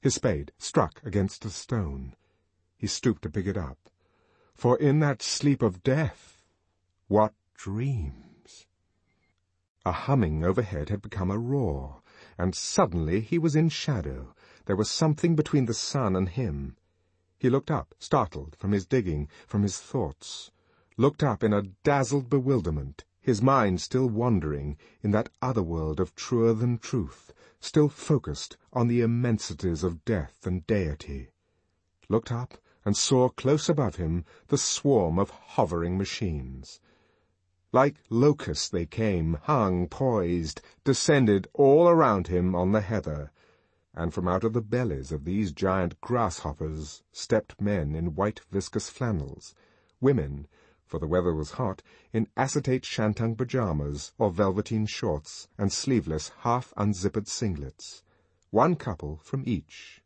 His 0.00 0.14
spade 0.14 0.52
struck 0.58 1.00
against 1.04 1.44
a 1.44 1.50
stone. 1.50 2.16
He 2.76 2.86
stooped 2.86 3.22
to 3.22 3.30
pick 3.30 3.46
it 3.46 3.56
up. 3.56 3.78
For 4.54 4.76
in 4.78 4.98
that 5.00 5.22
sleep 5.22 5.62
of 5.62 5.82
death, 5.82 6.42
what 7.08 7.34
dreams? 7.54 8.31
A 9.84 9.90
humming 9.90 10.44
overhead 10.44 10.90
had 10.90 11.02
become 11.02 11.28
a 11.28 11.36
roar, 11.40 12.02
and 12.38 12.54
suddenly 12.54 13.20
he 13.20 13.36
was 13.36 13.56
in 13.56 13.68
shadow. 13.68 14.32
There 14.66 14.76
was 14.76 14.88
something 14.88 15.34
between 15.34 15.64
the 15.66 15.74
sun 15.74 16.14
and 16.14 16.28
him. 16.28 16.76
He 17.36 17.50
looked 17.50 17.68
up, 17.68 17.92
startled, 17.98 18.54
from 18.60 18.70
his 18.70 18.86
digging, 18.86 19.26
from 19.48 19.62
his 19.62 19.80
thoughts. 19.80 20.52
Looked 20.96 21.24
up 21.24 21.42
in 21.42 21.52
a 21.52 21.62
dazzled 21.82 22.30
bewilderment, 22.30 23.04
his 23.20 23.42
mind 23.42 23.80
still 23.80 24.08
wandering 24.08 24.76
in 25.02 25.10
that 25.10 25.30
other 25.42 25.64
world 25.64 25.98
of 25.98 26.14
truer 26.14 26.52
than 26.54 26.78
truth, 26.78 27.32
still 27.58 27.88
focused 27.88 28.56
on 28.72 28.86
the 28.86 29.00
immensities 29.00 29.82
of 29.82 30.04
death 30.04 30.46
and 30.46 30.64
deity. 30.68 31.30
Looked 32.08 32.30
up 32.30 32.54
and 32.84 32.96
saw 32.96 33.30
close 33.30 33.68
above 33.68 33.96
him 33.96 34.24
the 34.46 34.58
swarm 34.58 35.18
of 35.18 35.30
hovering 35.30 35.98
machines. 35.98 36.78
Like 37.74 37.96
locusts 38.10 38.68
they 38.68 38.84
came, 38.84 39.38
hung, 39.44 39.88
poised, 39.88 40.60
descended 40.84 41.48
all 41.54 41.88
around 41.88 42.26
him 42.26 42.54
on 42.54 42.72
the 42.72 42.82
heather, 42.82 43.32
and 43.94 44.12
from 44.12 44.28
out 44.28 44.44
of 44.44 44.52
the 44.52 44.60
bellies 44.60 45.10
of 45.10 45.24
these 45.24 45.52
giant 45.52 45.98
grasshoppers 46.02 47.02
stepped 47.12 47.58
men 47.58 47.94
in 47.94 48.14
white 48.14 48.42
viscose 48.50 48.90
flannels, 48.90 49.54
women, 50.02 50.46
for 50.84 50.98
the 50.98 51.06
weather 51.06 51.32
was 51.32 51.52
hot, 51.52 51.82
in 52.12 52.28
acetate 52.36 52.84
shantung 52.84 53.36
pyjamas 53.36 54.12
or 54.18 54.30
velveteen 54.30 54.84
shorts 54.84 55.48
and 55.56 55.72
sleeveless 55.72 56.30
half-unzippered 56.40 57.26
singlets, 57.26 58.02
one 58.50 58.76
couple 58.76 59.16
from 59.22 59.44
each. 59.46 60.02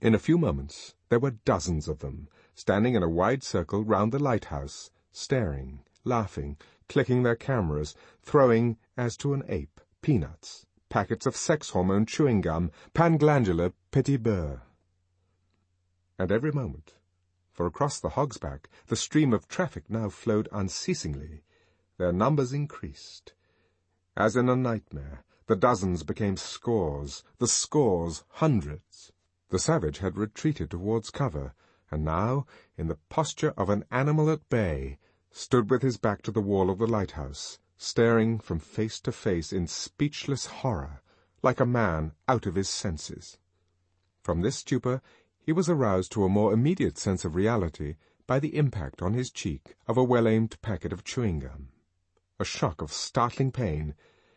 In 0.00 0.14
a 0.14 0.18
few 0.20 0.38
moments 0.38 0.94
there 1.08 1.18
were 1.18 1.32
dozens 1.32 1.88
of 1.88 1.98
them, 1.98 2.28
standing 2.54 2.94
in 2.94 3.02
a 3.02 3.08
wide 3.08 3.42
circle 3.42 3.82
round 3.82 4.12
the 4.12 4.20
lighthouse, 4.20 4.92
staring, 5.10 5.80
laughing, 6.04 6.56
clicking 6.88 7.22
their 7.22 7.36
cameras, 7.36 7.94
throwing, 8.22 8.76
as 8.96 9.16
to 9.18 9.34
an 9.34 9.42
ape, 9.48 9.80
peanuts, 10.02 10.66
packets 10.88 11.26
of 11.26 11.36
sex 11.36 11.70
hormone 11.70 12.06
chewing 12.06 12.40
gum, 12.40 12.70
panglandular 12.94 13.72
petit 13.90 14.16
beurre. 14.16 14.62
And 16.18 16.32
every 16.32 16.52
moment 16.52 16.94
for 17.58 17.66
across 17.66 17.98
the 17.98 18.10
Hogsback 18.10 18.66
the 18.86 18.94
stream 18.94 19.32
of 19.32 19.48
traffic 19.48 19.90
now 19.90 20.08
flowed 20.08 20.48
unceasingly. 20.52 21.42
Their 21.96 22.12
numbers 22.12 22.52
increased. 22.52 23.32
As 24.16 24.36
in 24.36 24.48
a 24.48 24.54
nightmare, 24.54 25.24
the 25.48 25.56
dozens 25.56 26.04
became 26.04 26.36
scores, 26.36 27.24
the 27.38 27.48
scores 27.48 28.22
hundreds. 28.34 29.10
The 29.48 29.58
savage 29.58 29.98
had 29.98 30.16
retreated 30.16 30.70
towards 30.70 31.10
cover, 31.10 31.52
and 31.90 32.04
now, 32.04 32.46
in 32.76 32.86
the 32.86 32.98
posture 33.08 33.54
of 33.56 33.70
an 33.70 33.84
animal 33.90 34.30
at 34.30 34.48
bay, 34.48 34.98
stood 35.38 35.70
with 35.70 35.82
his 35.82 35.96
back 35.96 36.20
to 36.20 36.32
the 36.32 36.40
wall 36.40 36.68
of 36.68 36.78
the 36.78 36.86
lighthouse, 36.86 37.60
staring 37.76 38.40
from 38.40 38.58
face 38.58 38.98
to 39.00 39.12
face 39.12 39.52
in 39.52 39.68
speechless 39.68 40.46
horror, 40.46 41.00
like 41.42 41.60
a 41.60 41.64
man 41.64 42.10
out 42.26 42.44
of 42.44 42.56
his 42.56 42.68
senses. 42.68 43.38
From 44.20 44.40
this 44.40 44.56
stupor 44.56 45.00
he 45.40 45.52
was 45.52 45.68
aroused 45.68 46.10
to 46.10 46.24
a 46.24 46.28
more 46.28 46.52
immediate 46.52 46.98
sense 46.98 47.24
of 47.24 47.36
reality 47.36 47.94
by 48.26 48.40
the 48.40 48.56
impact 48.56 49.00
on 49.00 49.14
his 49.14 49.30
cheek 49.30 49.76
of 49.86 49.96
a 49.96 50.02
well-aimed 50.02 50.60
packet 50.60 50.92
of 50.92 51.04
chewing 51.04 51.38
gum. 51.38 51.68
A 52.40 52.44
shock 52.44 52.82
of 52.82 52.92
startling 52.92 53.52
pain, 53.52 53.94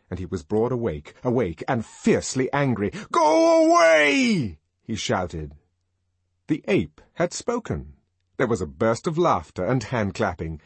and 0.07 0.19
he 0.19 0.27
was 0.27 0.43
broad 0.43 0.71
awake, 0.71 1.15
awake, 1.23 1.63
and 1.67 1.83
fiercely 1.83 2.47
angry. 2.53 2.91
Go 3.11 3.65
away! 3.65 4.59
he 4.83 4.95
shouted. 4.95 5.55
The 6.47 6.63
ape 6.67 7.01
had 7.15 7.33
spoken. 7.33 7.95
There 8.41 8.47
was 8.47 8.59
a 8.59 8.65
burst 8.65 9.05
of 9.05 9.19
laughter 9.19 9.63
and 9.63 9.83
hand-clapping. 9.83 10.61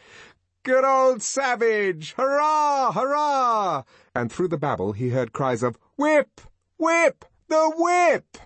Good 0.63 0.85
old 0.85 1.21
savage! 1.21 2.13
Hurrah! 2.13 2.93
Hurrah! 2.93 3.83
And 4.15 4.31
through 4.31 4.47
the 4.47 4.57
babble 4.57 4.93
he 4.93 5.09
heard 5.09 5.33
cries 5.33 5.61
of, 5.61 5.77
Whip! 5.97 6.39
Whip! 6.77 7.25
The 7.49 7.73
whip! 7.75 8.37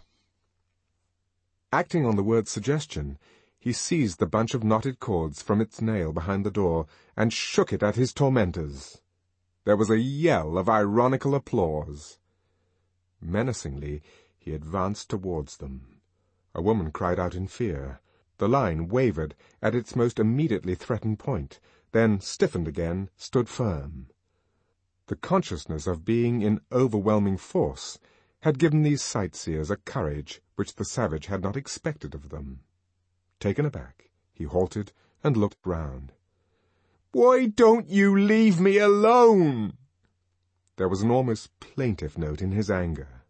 Acting 1.72 2.08
on 2.08 2.16
the 2.16 2.24
word's 2.24 2.50
suggestion, 2.50 3.20
he 3.60 3.72
seized 3.72 4.18
the 4.18 4.26
bunch 4.26 4.56
of 4.56 4.64
knotted 4.64 5.00
cords 5.00 5.44
from 5.44 5.62
its 5.62 5.80
nail 5.80 6.12
behind 6.12 6.44
the 6.44 6.50
door 6.50 6.88
and 7.16 7.32
shook 7.32 7.72
it 7.72 7.84
at 7.84 7.98
his 7.98 8.12
tormentors. 8.12 9.00
There 9.64 9.78
was 9.78 9.92
a 9.92 10.00
yell 10.00 10.58
of 10.58 10.68
ironical 10.68 11.36
applause. 11.36 12.18
Menacingly, 13.22 14.02
he 14.40 14.56
advanced 14.56 15.08
towards 15.08 15.58
them. 15.58 16.02
A 16.56 16.64
woman 16.64 16.92
cried 16.92 17.20
out 17.20 17.36
in 17.36 17.46
fear. 17.46 18.02
The 18.40 18.48
line 18.48 18.88
wavered 18.88 19.36
at 19.62 19.76
its 19.76 19.98
most 19.98 20.18
immediately 20.18 20.74
threatened 20.74 21.20
point, 21.20 21.60
then 21.92 22.22
stiffened 22.22 22.70
again, 22.70 23.10
stood 23.18 23.50
firm. 23.50 24.08
The 25.08 25.18
consciousness 25.18 25.88
of 25.88 26.06
being 26.06 26.42
in 26.42 26.62
overwhelming 26.72 27.38
force 27.38 28.00
had 28.42 28.58
given 28.58 28.84
these 28.84 29.02
sightseers 29.02 29.70
a 29.70 29.76
courage 29.76 30.42
which 30.56 30.76
the 30.76 30.86
savage 30.86 31.26
had 31.26 31.42
not 31.42 31.58
expected 31.58 32.16
of 32.16 32.30
them. 32.30 32.62
Taken 33.42 33.66
aback, 33.66 34.10
he 34.32 34.46
halted 34.46 34.94
and 35.22 35.36
looked 35.36 35.66
round. 35.66 36.14
Why 37.12 37.48
don't 37.48 37.90
you 37.90 38.18
leave 38.18 38.62
me 38.62 38.78
alone? 38.78 39.74
There 40.78 40.88
was 40.88 41.02
an 41.02 41.12
almost 41.12 41.60
plaintive 41.60 42.18
note 42.18 42.42
in 42.42 42.54
his 42.54 42.72
anger. 42.72 43.24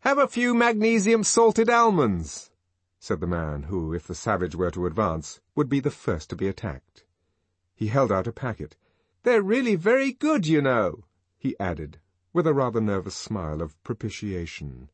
Have 0.00 0.18
a 0.18 0.28
few 0.28 0.54
magnesium 0.54 1.24
salted 1.24 1.70
almonds, 1.70 2.50
said 3.00 3.20
the 3.20 3.26
man 3.26 3.64
who, 3.64 3.92
if 3.92 4.06
the 4.06 4.14
savage 4.14 4.54
were 4.54 4.70
to 4.70 4.86
advance, 4.86 5.40
would 5.54 5.68
be 5.68 5.80
the 5.80 5.90
first 5.90 6.30
to 6.30 6.36
be 6.36 6.48
attacked. 6.48 7.04
He 7.74 7.86
held 7.86 8.10
out 8.10 8.26
a 8.26 8.32
packet. 8.32 8.76
They're 9.22 9.42
really 9.42 9.76
very 9.76 10.12
good, 10.12 10.46
you 10.46 10.60
know, 10.60 11.04
he 11.38 11.54
added, 11.60 11.98
with 12.32 12.46
a 12.46 12.54
rather 12.54 12.80
nervous 12.80 13.14
smile 13.14 13.62
of 13.62 13.80
propitiation. 13.82 14.90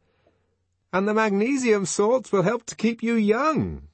And 0.92 1.08
the 1.08 1.14
magnesium 1.14 1.86
salts 1.86 2.30
will 2.30 2.42
help 2.42 2.66
to 2.66 2.76
keep 2.76 3.02
you 3.02 3.14
young. 3.14 3.88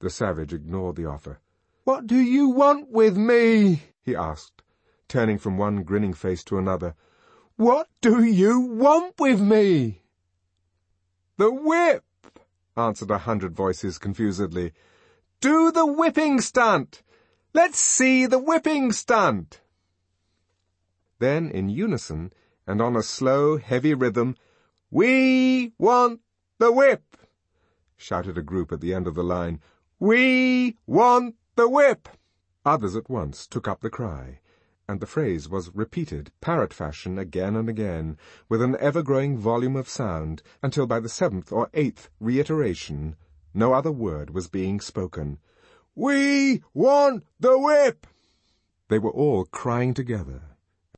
The 0.00 0.10
savage 0.10 0.52
ignored 0.52 0.96
the 0.96 1.06
offer. 1.06 1.40
What 1.84 2.06
do 2.06 2.16
you 2.16 2.48
want 2.48 2.90
with 2.90 3.16
me? 3.16 3.82
he 4.02 4.16
asked, 4.16 4.62
turning 5.08 5.38
from 5.38 5.56
one 5.56 5.84
grinning 5.84 6.14
face 6.14 6.42
to 6.44 6.58
another. 6.58 6.94
What 7.56 7.88
do 8.00 8.24
you 8.24 8.60
want 8.60 9.14
with 9.18 9.40
me? 9.40 10.02
The 11.38 11.50
whip, 11.50 12.04
answered 12.76 13.10
a 13.10 13.18
hundred 13.18 13.54
voices 13.54 13.98
confusedly. 13.98 14.72
Do 15.40 15.72
the 15.72 15.86
whipping 15.86 16.40
stunt! 16.40 17.02
Let's 17.54 17.78
see 17.78 18.26
the 18.26 18.38
whipping 18.38 18.92
stunt! 18.92 19.60
Then, 21.18 21.50
in 21.50 21.68
unison, 21.70 22.32
and 22.66 22.82
on 22.82 22.96
a 22.96 23.02
slow, 23.02 23.56
heavy 23.56 23.94
rhythm, 23.94 24.36
We 24.90 25.72
want 25.78 26.20
the 26.58 26.70
whip! 26.70 27.16
shouted 27.96 28.36
a 28.36 28.42
group 28.42 28.72
at 28.72 28.80
the 28.80 28.92
end 28.92 29.06
of 29.06 29.14
the 29.14 29.24
line. 29.24 29.60
We 29.98 30.76
want 30.86 31.36
the 31.54 31.68
whip! 31.68 32.08
Others 32.64 32.96
at 32.96 33.08
once 33.08 33.46
took 33.46 33.66
up 33.66 33.80
the 33.80 33.90
cry, 33.90 34.40
and 34.88 35.00
the 35.00 35.06
phrase 35.06 35.48
was 35.48 35.74
repeated 35.74 36.30
parrot 36.40 36.72
fashion 36.72 37.18
again 37.18 37.56
and 37.56 37.68
again, 37.68 38.16
with 38.48 38.62
an 38.62 38.76
ever-growing 38.78 39.36
volume 39.36 39.76
of 39.76 39.88
sound, 39.88 40.42
until 40.62 40.86
by 40.86 41.00
the 41.00 41.08
seventh 41.08 41.50
or 41.50 41.68
eighth 41.74 42.08
reiteration 42.20 43.16
no 43.52 43.72
other 43.72 43.90
word 43.90 44.30
was 44.30 44.48
being 44.48 44.80
spoken. 44.80 45.38
We 45.94 46.62
want 46.74 47.24
the 47.40 47.58
whip! 47.58 48.06
They 48.88 48.98
were 48.98 49.10
all 49.10 49.46
crying 49.46 49.94
together, 49.94 50.42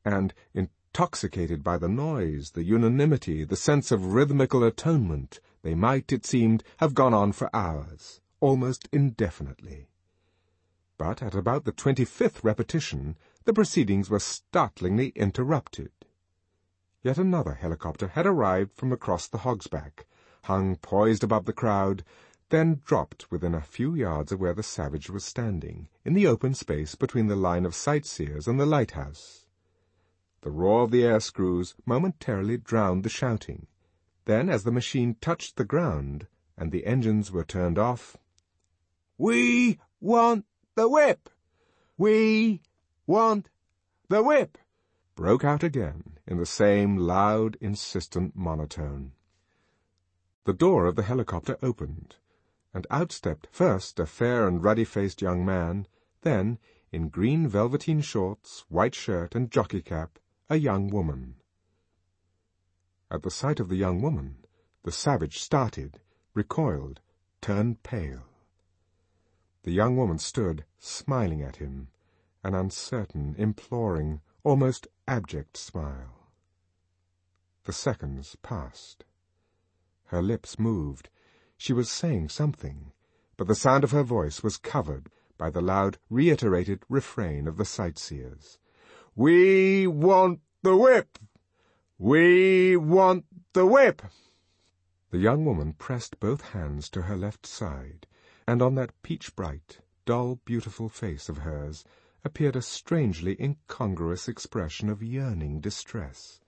and, 0.03 0.33
intoxicated 0.53 1.63
by 1.63 1.77
the 1.77 1.87
noise, 1.87 2.51
the 2.51 2.63
unanimity, 2.63 3.45
the 3.45 3.55
sense 3.55 3.91
of 3.91 4.13
rhythmical 4.13 4.63
atonement, 4.63 5.39
they 5.61 5.73
might, 5.73 6.11
it 6.11 6.25
seemed, 6.25 6.63
have 6.77 6.93
gone 6.93 7.13
on 7.13 7.31
for 7.31 7.49
hours, 7.55 8.21
almost 8.39 8.89
indefinitely. 8.91 9.87
But 10.97 11.23
at 11.23 11.33
about 11.33 11.63
the 11.63 11.71
twenty-fifth 11.71 12.43
repetition, 12.43 13.15
the 13.45 13.53
proceedings 13.53 14.09
were 14.09 14.19
startlingly 14.19 15.09
interrupted. 15.09 15.91
Yet 17.01 17.17
another 17.17 17.53
helicopter 17.53 18.09
had 18.09 18.25
arrived 18.25 18.73
from 18.73 18.91
across 18.91 19.27
the 19.27 19.39
Hogsback, 19.39 20.05
hung 20.43 20.75
poised 20.75 21.23
above 21.23 21.45
the 21.45 21.53
crowd, 21.53 22.03
then 22.49 22.81
dropped 22.85 23.31
within 23.31 23.53
a 23.55 23.61
few 23.61 23.95
yards 23.95 24.31
of 24.31 24.39
where 24.39 24.53
the 24.53 24.63
savage 24.63 25.09
was 25.09 25.23
standing, 25.23 25.87
in 26.03 26.13
the 26.13 26.27
open 26.27 26.53
space 26.53 26.95
between 26.95 27.27
the 27.27 27.35
line 27.35 27.65
of 27.65 27.75
sightseers 27.75 28.47
and 28.47 28.59
the 28.59 28.65
lighthouse. 28.65 29.45
The 30.41 30.51
roar 30.51 30.83
of 30.83 30.91
the 30.91 31.03
air 31.03 31.19
screws 31.19 31.75
momentarily 31.85 32.57
drowned 32.57 33.03
the 33.03 33.09
shouting. 33.09 33.67
Then, 34.25 34.49
as 34.49 34.63
the 34.63 34.71
machine 34.71 35.15
touched 35.21 35.55
the 35.55 35.65
ground 35.65 36.27
and 36.57 36.71
the 36.71 36.85
engines 36.85 37.31
were 37.31 37.43
turned 37.43 37.77
off, 37.77 38.17
We 39.17 39.79
want 39.99 40.45
the 40.75 40.89
whip! 40.89 41.29
We 41.97 42.61
want 43.09 43.49
the 44.07 44.21
whip! 44.21 44.55
broke 45.15 45.43
out 45.43 45.63
again 45.63 46.19
in 46.27 46.37
the 46.37 46.45
same 46.45 46.95
loud, 46.95 47.57
insistent 47.59 48.35
monotone. 48.35 49.13
The 50.45 50.53
door 50.53 50.85
of 50.85 50.95
the 50.95 51.01
helicopter 51.01 51.57
opened, 51.63 52.17
and 52.71 52.85
out 52.91 53.11
stepped 53.11 53.47
first 53.51 53.99
a 53.99 54.05
fair 54.05 54.47
and 54.47 54.63
ruddy-faced 54.63 55.23
young 55.23 55.43
man, 55.43 55.87
then, 56.21 56.59
in 56.91 57.09
green 57.09 57.47
velveteen 57.47 58.01
shorts, 58.01 58.63
white 58.69 58.93
shirt, 58.93 59.33
and 59.33 59.49
jockey 59.49 59.81
cap, 59.81 60.19
a 60.47 60.57
young 60.57 60.87
woman. 60.91 61.37
At 63.09 63.23
the 63.23 63.31
sight 63.31 63.59
of 63.59 63.69
the 63.69 63.75
young 63.75 64.03
woman, 64.03 64.45
the 64.83 64.91
savage 64.91 65.39
started, 65.39 65.99
recoiled, 66.35 67.01
turned 67.41 67.81
pale. 67.81 68.25
The 69.63 69.71
young 69.71 69.97
woman 69.97 70.19
stood, 70.19 70.63
smiling 70.77 71.41
at 71.41 71.55
him, 71.55 71.87
an 72.43 72.55
uncertain, 72.55 73.35
imploring, 73.37 74.21
almost 74.43 74.87
abject 75.07 75.57
smile. 75.57 76.31
The 77.65 77.73
seconds 77.73 78.37
passed. 78.41 79.03
Her 80.05 80.21
lips 80.21 80.57
moved, 80.57 81.09
she 81.57 81.73
was 81.73 81.91
saying 81.91 82.29
something, 82.29 82.93
but 83.35 83.47
the 83.47 83.55
sound 83.55 83.83
of 83.83 83.91
her 83.91 84.03
voice 84.03 84.41
was 84.41 84.57
covered 84.57 85.09
by 85.37 85.49
the 85.49 85.61
loud, 85.61 85.97
reiterated 86.09 86.83
refrain 86.89 87.47
of 87.47 87.57
the 87.57 87.65
sightseers. 87.65 88.57
We 89.15 89.87
want 89.87 90.39
the 90.63 90.75
whip! 90.75 91.19
We 91.97 92.77
want 92.77 93.25
the 93.53 93.65
whip! 93.65 94.01
The 95.11 95.17
young 95.17 95.43
woman 95.43 95.73
pressed 95.73 96.19
both 96.19 96.41
hands 96.51 96.89
to 96.91 97.03
her 97.03 97.17
left 97.17 97.45
side, 97.45 98.07
and 98.47 98.61
on 98.61 98.75
that 98.75 99.01
peach-bright, 99.03 99.79
dull, 100.05 100.39
beautiful 100.45 100.87
face 100.87 101.29
of 101.29 101.39
hers 101.39 101.83
appeared 102.23 102.55
a 102.55 102.61
strangely 102.61 103.35
incongruous 103.39 104.27
expression 104.27 104.89
of 104.89 105.01
yearning 105.01 105.59
distress. 105.59 106.41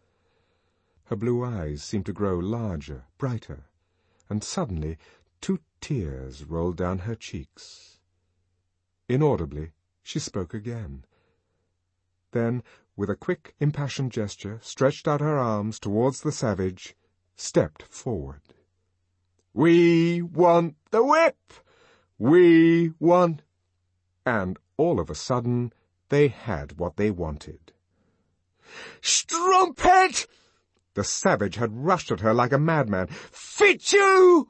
Her 1.06 1.16
blue 1.16 1.44
eyes 1.44 1.84
seemed 1.84 2.06
to 2.08 2.14
grow 2.14 2.38
larger, 2.38 3.06
brighter, 3.18 3.66
and 4.30 4.44
suddenly 4.44 4.98
two 5.42 5.60
tears 5.82 6.46
rolled 6.46 6.78
down 6.78 7.00
her 7.00 7.16
cheeks. 7.16 8.00
Inaudibly, 9.10 9.72
she 10.04 10.20
spoke 10.20 10.54
again. 10.54 11.06
Then, 12.32 12.64
with 12.96 13.10
a 13.10 13.16
quick, 13.16 13.56
impassioned 13.60 14.12
gesture, 14.12 14.60
stretched 14.62 15.08
out 15.08 15.22
her 15.22 15.38
arms 15.38 15.80
towards 15.80 16.22
the 16.22 16.32
savage, 16.32 16.96
stepped 17.36 17.84
forward. 17.84 18.42
We 19.54 20.22
want 20.22 20.76
the 20.92 21.04
whip! 21.04 21.54
We 22.18 22.94
want... 23.00 23.42
And 24.26 24.60
all 24.82 25.00
of 25.00 25.12
a 25.12 25.16
sudden, 25.16 25.72
they 26.10 26.28
had 26.28 26.80
what 26.80 26.98
they 26.98 27.12
wanted. 27.12 27.72
Strumpet! 29.00 30.26
The 30.96 31.04
savage 31.04 31.58
had 31.58 31.86
rushed 31.86 32.12
at 32.12 32.22
her 32.22 32.34
like 32.34 32.52
a 32.52 32.58
madman. 32.58 33.06
Fitchew! 33.06 34.48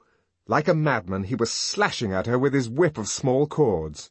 Like 0.48 0.70
a 0.70 0.74
madman, 0.74 1.24
he 1.26 1.36
was 1.36 1.52
slashing 1.52 2.14
at 2.14 2.28
her 2.28 2.40
with 2.40 2.54
his 2.54 2.70
whip 2.70 2.98
of 2.98 3.10
small 3.10 3.46
cords. 3.46 4.10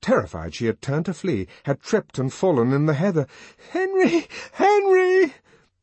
Terrified, 0.00 0.56
she 0.56 0.66
had 0.66 0.82
turned 0.82 1.06
to 1.06 1.14
flee, 1.14 1.46
had 1.66 1.78
tripped 1.78 2.18
and 2.18 2.32
fallen 2.32 2.72
in 2.72 2.86
the 2.86 2.94
heather. 2.94 3.28
Henry! 3.70 4.26
Henry! 4.54 5.34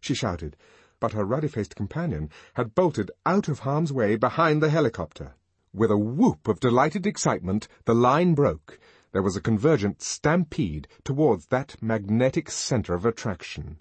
she 0.02 0.14
shouted, 0.14 0.58
but 1.00 1.14
her 1.14 1.24
ruddy-faced 1.24 1.78
companion 1.78 2.30
had 2.56 2.76
bolted 2.76 3.10
out 3.26 3.48
of 3.48 3.60
harm's 3.60 3.94
way 3.94 4.18
behind 4.18 4.62
the 4.62 4.70
helicopter. 4.70 5.36
With 5.74 5.92
a 5.92 5.98
whoop 5.98 6.50
of 6.50 6.60
delighted 6.60 7.08
excitement, 7.08 7.70
the 7.86 7.96
line 7.96 8.34
broke. 8.34 8.78
There 9.12 9.24
was 9.24 9.36
a 9.36 9.42
convergent 9.42 10.04
stampede 10.04 10.88
towards 11.04 11.48
that 11.48 11.82
magnetic 11.82 12.52
center 12.52 12.94
of 12.94 13.06
attraction. 13.06 13.80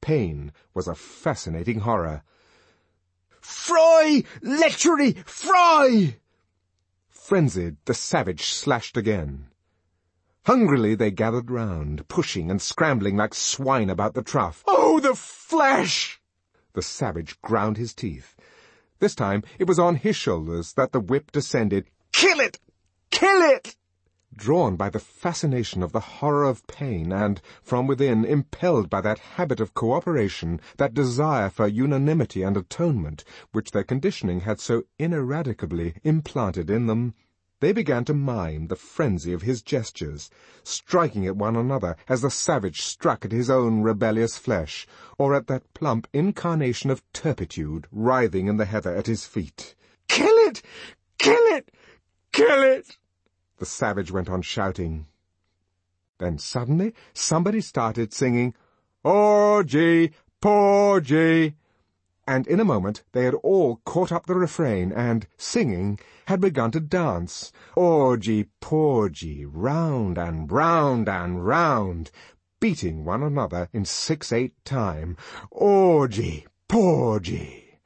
Pain 0.00 0.52
was 0.74 0.88
a 0.88 0.96
fascinating 0.96 1.80
horror. 1.80 2.22
Fry! 3.40 4.24
Lechery! 4.42 5.12
Fry! 5.26 6.18
Frenzied, 7.08 7.76
the 7.84 7.94
savage 7.94 8.44
slashed 8.46 8.96
again. 8.96 9.48
Hungrily 10.46 10.94
they 10.94 11.10
gathered 11.10 11.50
round, 11.50 12.08
pushing 12.08 12.50
and 12.50 12.60
scrambling 12.60 13.16
like 13.16 13.34
swine 13.34 13.90
about 13.90 14.14
the 14.14 14.22
trough. 14.22 14.64
Oh, 14.66 14.98
the 14.98 15.14
flesh! 15.14 16.20
The 16.72 16.82
savage 16.82 17.40
ground 17.42 17.76
his 17.76 17.94
teeth. 17.94 18.34
This 18.98 19.14
time 19.14 19.44
it 19.58 19.68
was 19.68 19.78
on 19.78 19.96
his 19.96 20.16
shoulders 20.16 20.72
that 20.72 20.92
the 20.92 21.00
whip 21.00 21.30
descended. 21.30 21.86
Kill 22.12 22.40
it! 22.40 22.58
Kill 23.10 23.42
it! 23.42 23.76
Drawn 24.36 24.76
by 24.76 24.90
the 24.90 24.98
fascination 24.98 25.82
of 25.82 25.92
the 25.92 26.00
horror 26.00 26.44
of 26.44 26.66
pain 26.66 27.12
and, 27.12 27.40
from 27.62 27.86
within, 27.86 28.24
impelled 28.24 28.88
by 28.88 29.00
that 29.00 29.18
habit 29.18 29.60
of 29.60 29.74
cooperation, 29.74 30.60
that 30.76 30.94
desire 30.94 31.50
for 31.50 31.66
unanimity 31.66 32.42
and 32.42 32.56
atonement, 32.56 33.24
which 33.52 33.70
their 33.70 33.84
conditioning 33.84 34.40
had 34.40 34.60
so 34.60 34.82
ineradicably 34.98 35.94
implanted 36.04 36.70
in 36.70 36.86
them, 36.86 37.14
they 37.60 37.72
began 37.72 38.04
to 38.04 38.14
mime 38.14 38.68
the 38.68 38.76
frenzy 38.76 39.32
of 39.32 39.42
his 39.42 39.62
gestures, 39.62 40.30
striking 40.62 41.26
at 41.26 41.36
one 41.36 41.56
another 41.56 41.96
as 42.08 42.22
the 42.22 42.30
savage 42.30 42.82
struck 42.82 43.24
at 43.24 43.32
his 43.32 43.50
own 43.50 43.82
rebellious 43.82 44.38
flesh, 44.38 44.86
or 45.18 45.34
at 45.34 45.48
that 45.48 45.74
plump 45.74 46.06
incarnation 46.12 46.88
of 46.90 47.02
turpitude 47.12 47.86
writhing 47.90 48.46
in 48.46 48.58
the 48.58 48.64
heather 48.64 48.94
at 48.94 49.06
his 49.06 49.26
feet. 49.26 49.74
Kill 50.06 50.36
it! 50.48 50.62
Kill 51.18 51.42
it! 51.56 51.70
Kill 52.32 52.62
it! 52.62 52.96
The 53.58 53.66
savage 53.66 54.10
went 54.10 54.28
on 54.28 54.42
shouting. 54.42 55.06
Then 56.18 56.38
suddenly 56.38 56.94
somebody 57.12 57.60
started 57.60 58.12
singing, 58.12 58.54
Orgy, 59.04 60.12
porgy, 60.40 61.54
and 62.26 62.46
in 62.46 62.60
a 62.60 62.64
moment 62.64 63.04
they 63.12 63.24
had 63.24 63.34
all 63.34 63.76
caught 63.84 64.12
up 64.12 64.26
the 64.26 64.34
refrain 64.34 64.92
and, 64.92 65.26
singing, 65.36 65.98
had 66.26 66.40
begun 66.40 66.70
to 66.72 66.80
dance, 66.80 67.52
orgy, 67.76 68.48
porgy, 68.60 69.46
round 69.46 70.18
and 70.18 70.50
round 70.50 71.08
and 71.08 71.46
round, 71.46 72.10
beating 72.60 73.04
one 73.04 73.22
another 73.22 73.68
in 73.72 73.84
six-eight 73.84 74.52
time, 74.64 75.16
orgy, 75.50 76.46
porgy. 76.68 77.80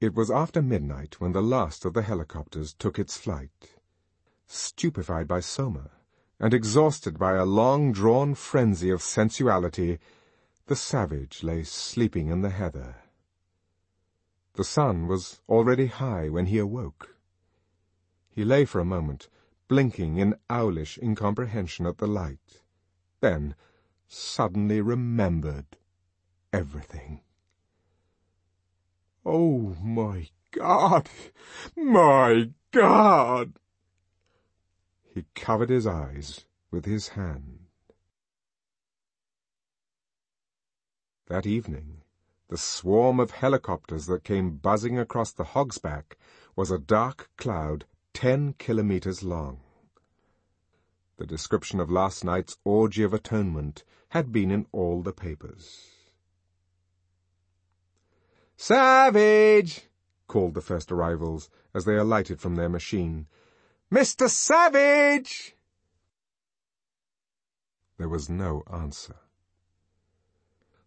It 0.00 0.14
was 0.14 0.30
after 0.30 0.62
midnight 0.62 1.20
when 1.20 1.32
the 1.32 1.42
last 1.42 1.84
of 1.84 1.94
the 1.94 2.02
helicopters 2.02 2.72
took 2.72 2.98
its 2.98 3.16
flight 3.16 3.75
stupefied 4.46 5.26
by 5.26 5.40
Soma, 5.40 5.90
and 6.38 6.52
exhausted 6.52 7.18
by 7.18 7.34
a 7.34 7.44
long-drawn 7.44 8.34
frenzy 8.34 8.90
of 8.90 9.02
sensuality, 9.02 9.98
the 10.66 10.76
savage 10.76 11.42
lay 11.42 11.62
sleeping 11.62 12.28
in 12.28 12.42
the 12.42 12.50
heather. 12.50 12.96
The 14.54 14.64
sun 14.64 15.06
was 15.06 15.40
already 15.48 15.86
high 15.86 16.28
when 16.28 16.46
he 16.46 16.58
awoke. 16.58 17.16
He 18.28 18.44
lay 18.44 18.64
for 18.64 18.80
a 18.80 18.84
moment, 18.84 19.28
blinking 19.68 20.16
in 20.16 20.34
owlish 20.48 20.98
incomprehension 20.98 21.86
at 21.86 21.98
the 21.98 22.06
light, 22.06 22.62
then 23.20 23.54
suddenly 24.08 24.80
remembered 24.80 25.76
everything. 26.52 27.20
Oh, 29.24 29.76
my 29.82 30.28
God! 30.52 31.08
My 31.76 32.50
God! 32.70 33.58
He 35.16 35.24
covered 35.34 35.70
his 35.70 35.86
eyes 35.86 36.44
with 36.70 36.84
his 36.84 37.08
hand. 37.08 37.68
That 41.28 41.46
evening, 41.46 42.02
the 42.48 42.58
swarm 42.58 43.18
of 43.18 43.30
helicopters 43.30 44.04
that 44.08 44.24
came 44.24 44.58
buzzing 44.58 44.98
across 44.98 45.32
the 45.32 45.44
Hogsback 45.54 46.18
was 46.54 46.70
a 46.70 46.78
dark 46.78 47.30
cloud 47.38 47.86
ten 48.12 48.52
kilometers 48.58 49.22
long. 49.22 49.60
The 51.16 51.24
description 51.26 51.80
of 51.80 51.90
last 51.90 52.22
night's 52.22 52.58
orgy 52.62 53.02
of 53.02 53.14
atonement 53.14 53.84
had 54.10 54.32
been 54.32 54.50
in 54.50 54.66
all 54.70 55.00
the 55.00 55.14
papers. 55.14 55.92
Savage! 58.58 59.88
called 60.28 60.52
the 60.52 60.60
first 60.60 60.92
arrivals 60.92 61.48
as 61.72 61.86
they 61.86 61.96
alighted 61.96 62.38
from 62.38 62.56
their 62.56 62.68
machine. 62.68 63.28
Mr. 63.90 64.28
Savage! 64.28 65.56
There 67.98 68.08
was 68.08 68.28
no 68.28 68.64
answer. 68.72 69.16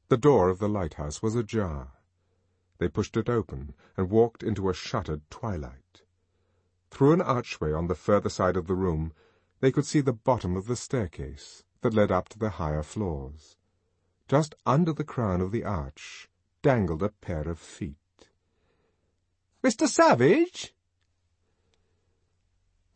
The 0.09 0.17
door 0.17 0.49
of 0.49 0.59
the 0.59 0.67
lighthouse 0.67 1.21
was 1.21 1.33
ajar. 1.33 1.93
They 2.77 2.89
pushed 2.89 3.15
it 3.15 3.29
open 3.29 3.73
and 3.95 4.09
walked 4.09 4.43
into 4.43 4.69
a 4.69 4.73
shuttered 4.73 5.21
twilight. 5.29 6.01
Through 6.91 7.13
an 7.13 7.21
archway 7.21 7.71
on 7.71 7.87
the 7.87 7.95
further 7.95 8.29
side 8.29 8.57
of 8.57 8.67
the 8.67 8.75
room, 8.75 9.13
they 9.61 9.71
could 9.71 9.85
see 9.85 10.01
the 10.01 10.11
bottom 10.11 10.57
of 10.57 10.67
the 10.67 10.75
staircase 10.75 11.63
that 11.81 11.93
led 11.93 12.11
up 12.11 12.27
to 12.29 12.39
the 12.39 12.51
higher 12.51 12.83
floors. 12.83 13.55
Just 14.27 14.55
under 14.65 14.91
the 14.91 15.05
crown 15.05 15.39
of 15.39 15.51
the 15.51 15.63
arch 15.63 16.29
dangled 16.61 17.01
a 17.01 17.09
pair 17.09 17.47
of 17.47 17.59
feet. 17.59 18.29
Mr. 19.63 19.87
Savage? 19.87 20.73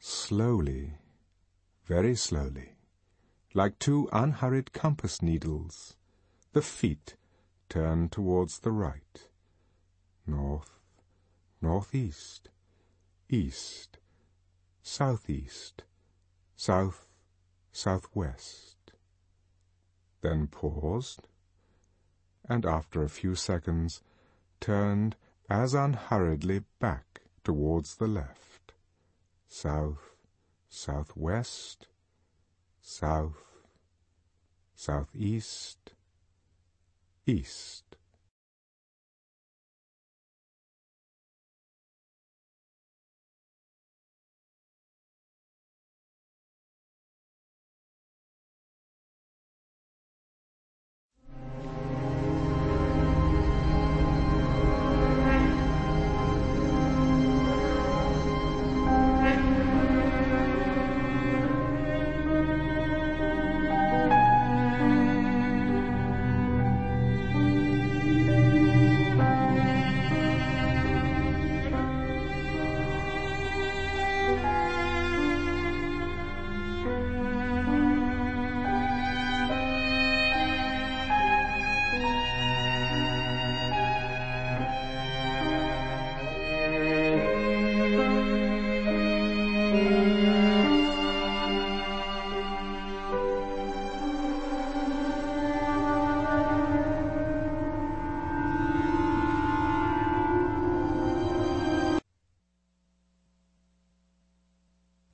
Slowly, 0.06 0.96
very 1.86 2.14
slowly, 2.18 2.76
like 3.54 3.80
two 3.80 4.10
unhurried 4.12 4.74
compass 4.74 5.22
needles, 5.22 5.96
the 6.52 6.62
feet 6.62 7.16
turned 7.70 8.12
towards 8.12 8.60
the 8.60 8.74
right, 8.74 9.30
north, 10.28 10.78
northeast, 11.62 12.50
east, 13.30 13.98
southeast, 14.82 15.86
south, 16.58 17.08
southwest, 17.72 18.92
then 20.20 20.48
paused, 20.48 21.30
and 22.44 22.66
after 22.66 23.04
a 23.04 23.10
few 23.10 23.36
seconds 23.36 24.02
turned 24.60 25.16
as 25.50 25.74
unhurriedly 25.74 26.66
back 26.82 27.22
towards 27.46 27.96
the 27.96 28.08
left, 28.08 28.53
south, 29.54 30.16
southwest, 30.68 31.86
south, 32.82 33.38
southeast, 34.76 35.94
east. 37.28 37.84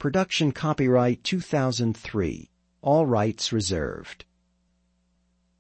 Production 0.10 0.50
copyright 0.52 1.24
2003. 1.24 2.50
All 2.82 3.06
rights 3.06 3.54
reserved. 3.54 4.26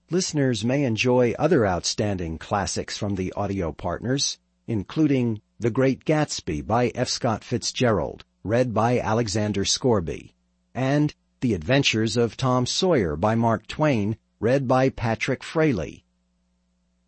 Listeners 0.09 0.65
may 0.65 0.85
enjoy 0.85 1.35
other 1.37 1.67
outstanding 1.67 2.39
classics 2.39 2.97
from 2.97 3.13
the 3.13 3.31
audio 3.33 3.71
partners, 3.71 4.39
including 4.65 5.39
The 5.59 5.69
Great 5.69 6.03
Gatsby 6.03 6.65
by 6.65 6.87
F. 6.95 7.09
Scott 7.09 7.43
Fitzgerald, 7.43 8.25
read 8.43 8.73
by 8.73 8.99
Alexander 8.99 9.65
Scourby, 9.65 10.33
and 10.73 11.13
The 11.41 11.53
Adventures 11.53 12.17
of 12.17 12.35
Tom 12.35 12.65
Sawyer 12.65 13.15
by 13.15 13.35
Mark 13.35 13.67
Twain, 13.67 14.17
read 14.39 14.67
by 14.67 14.89
Patrick 14.89 15.43
Fraley. 15.43 16.05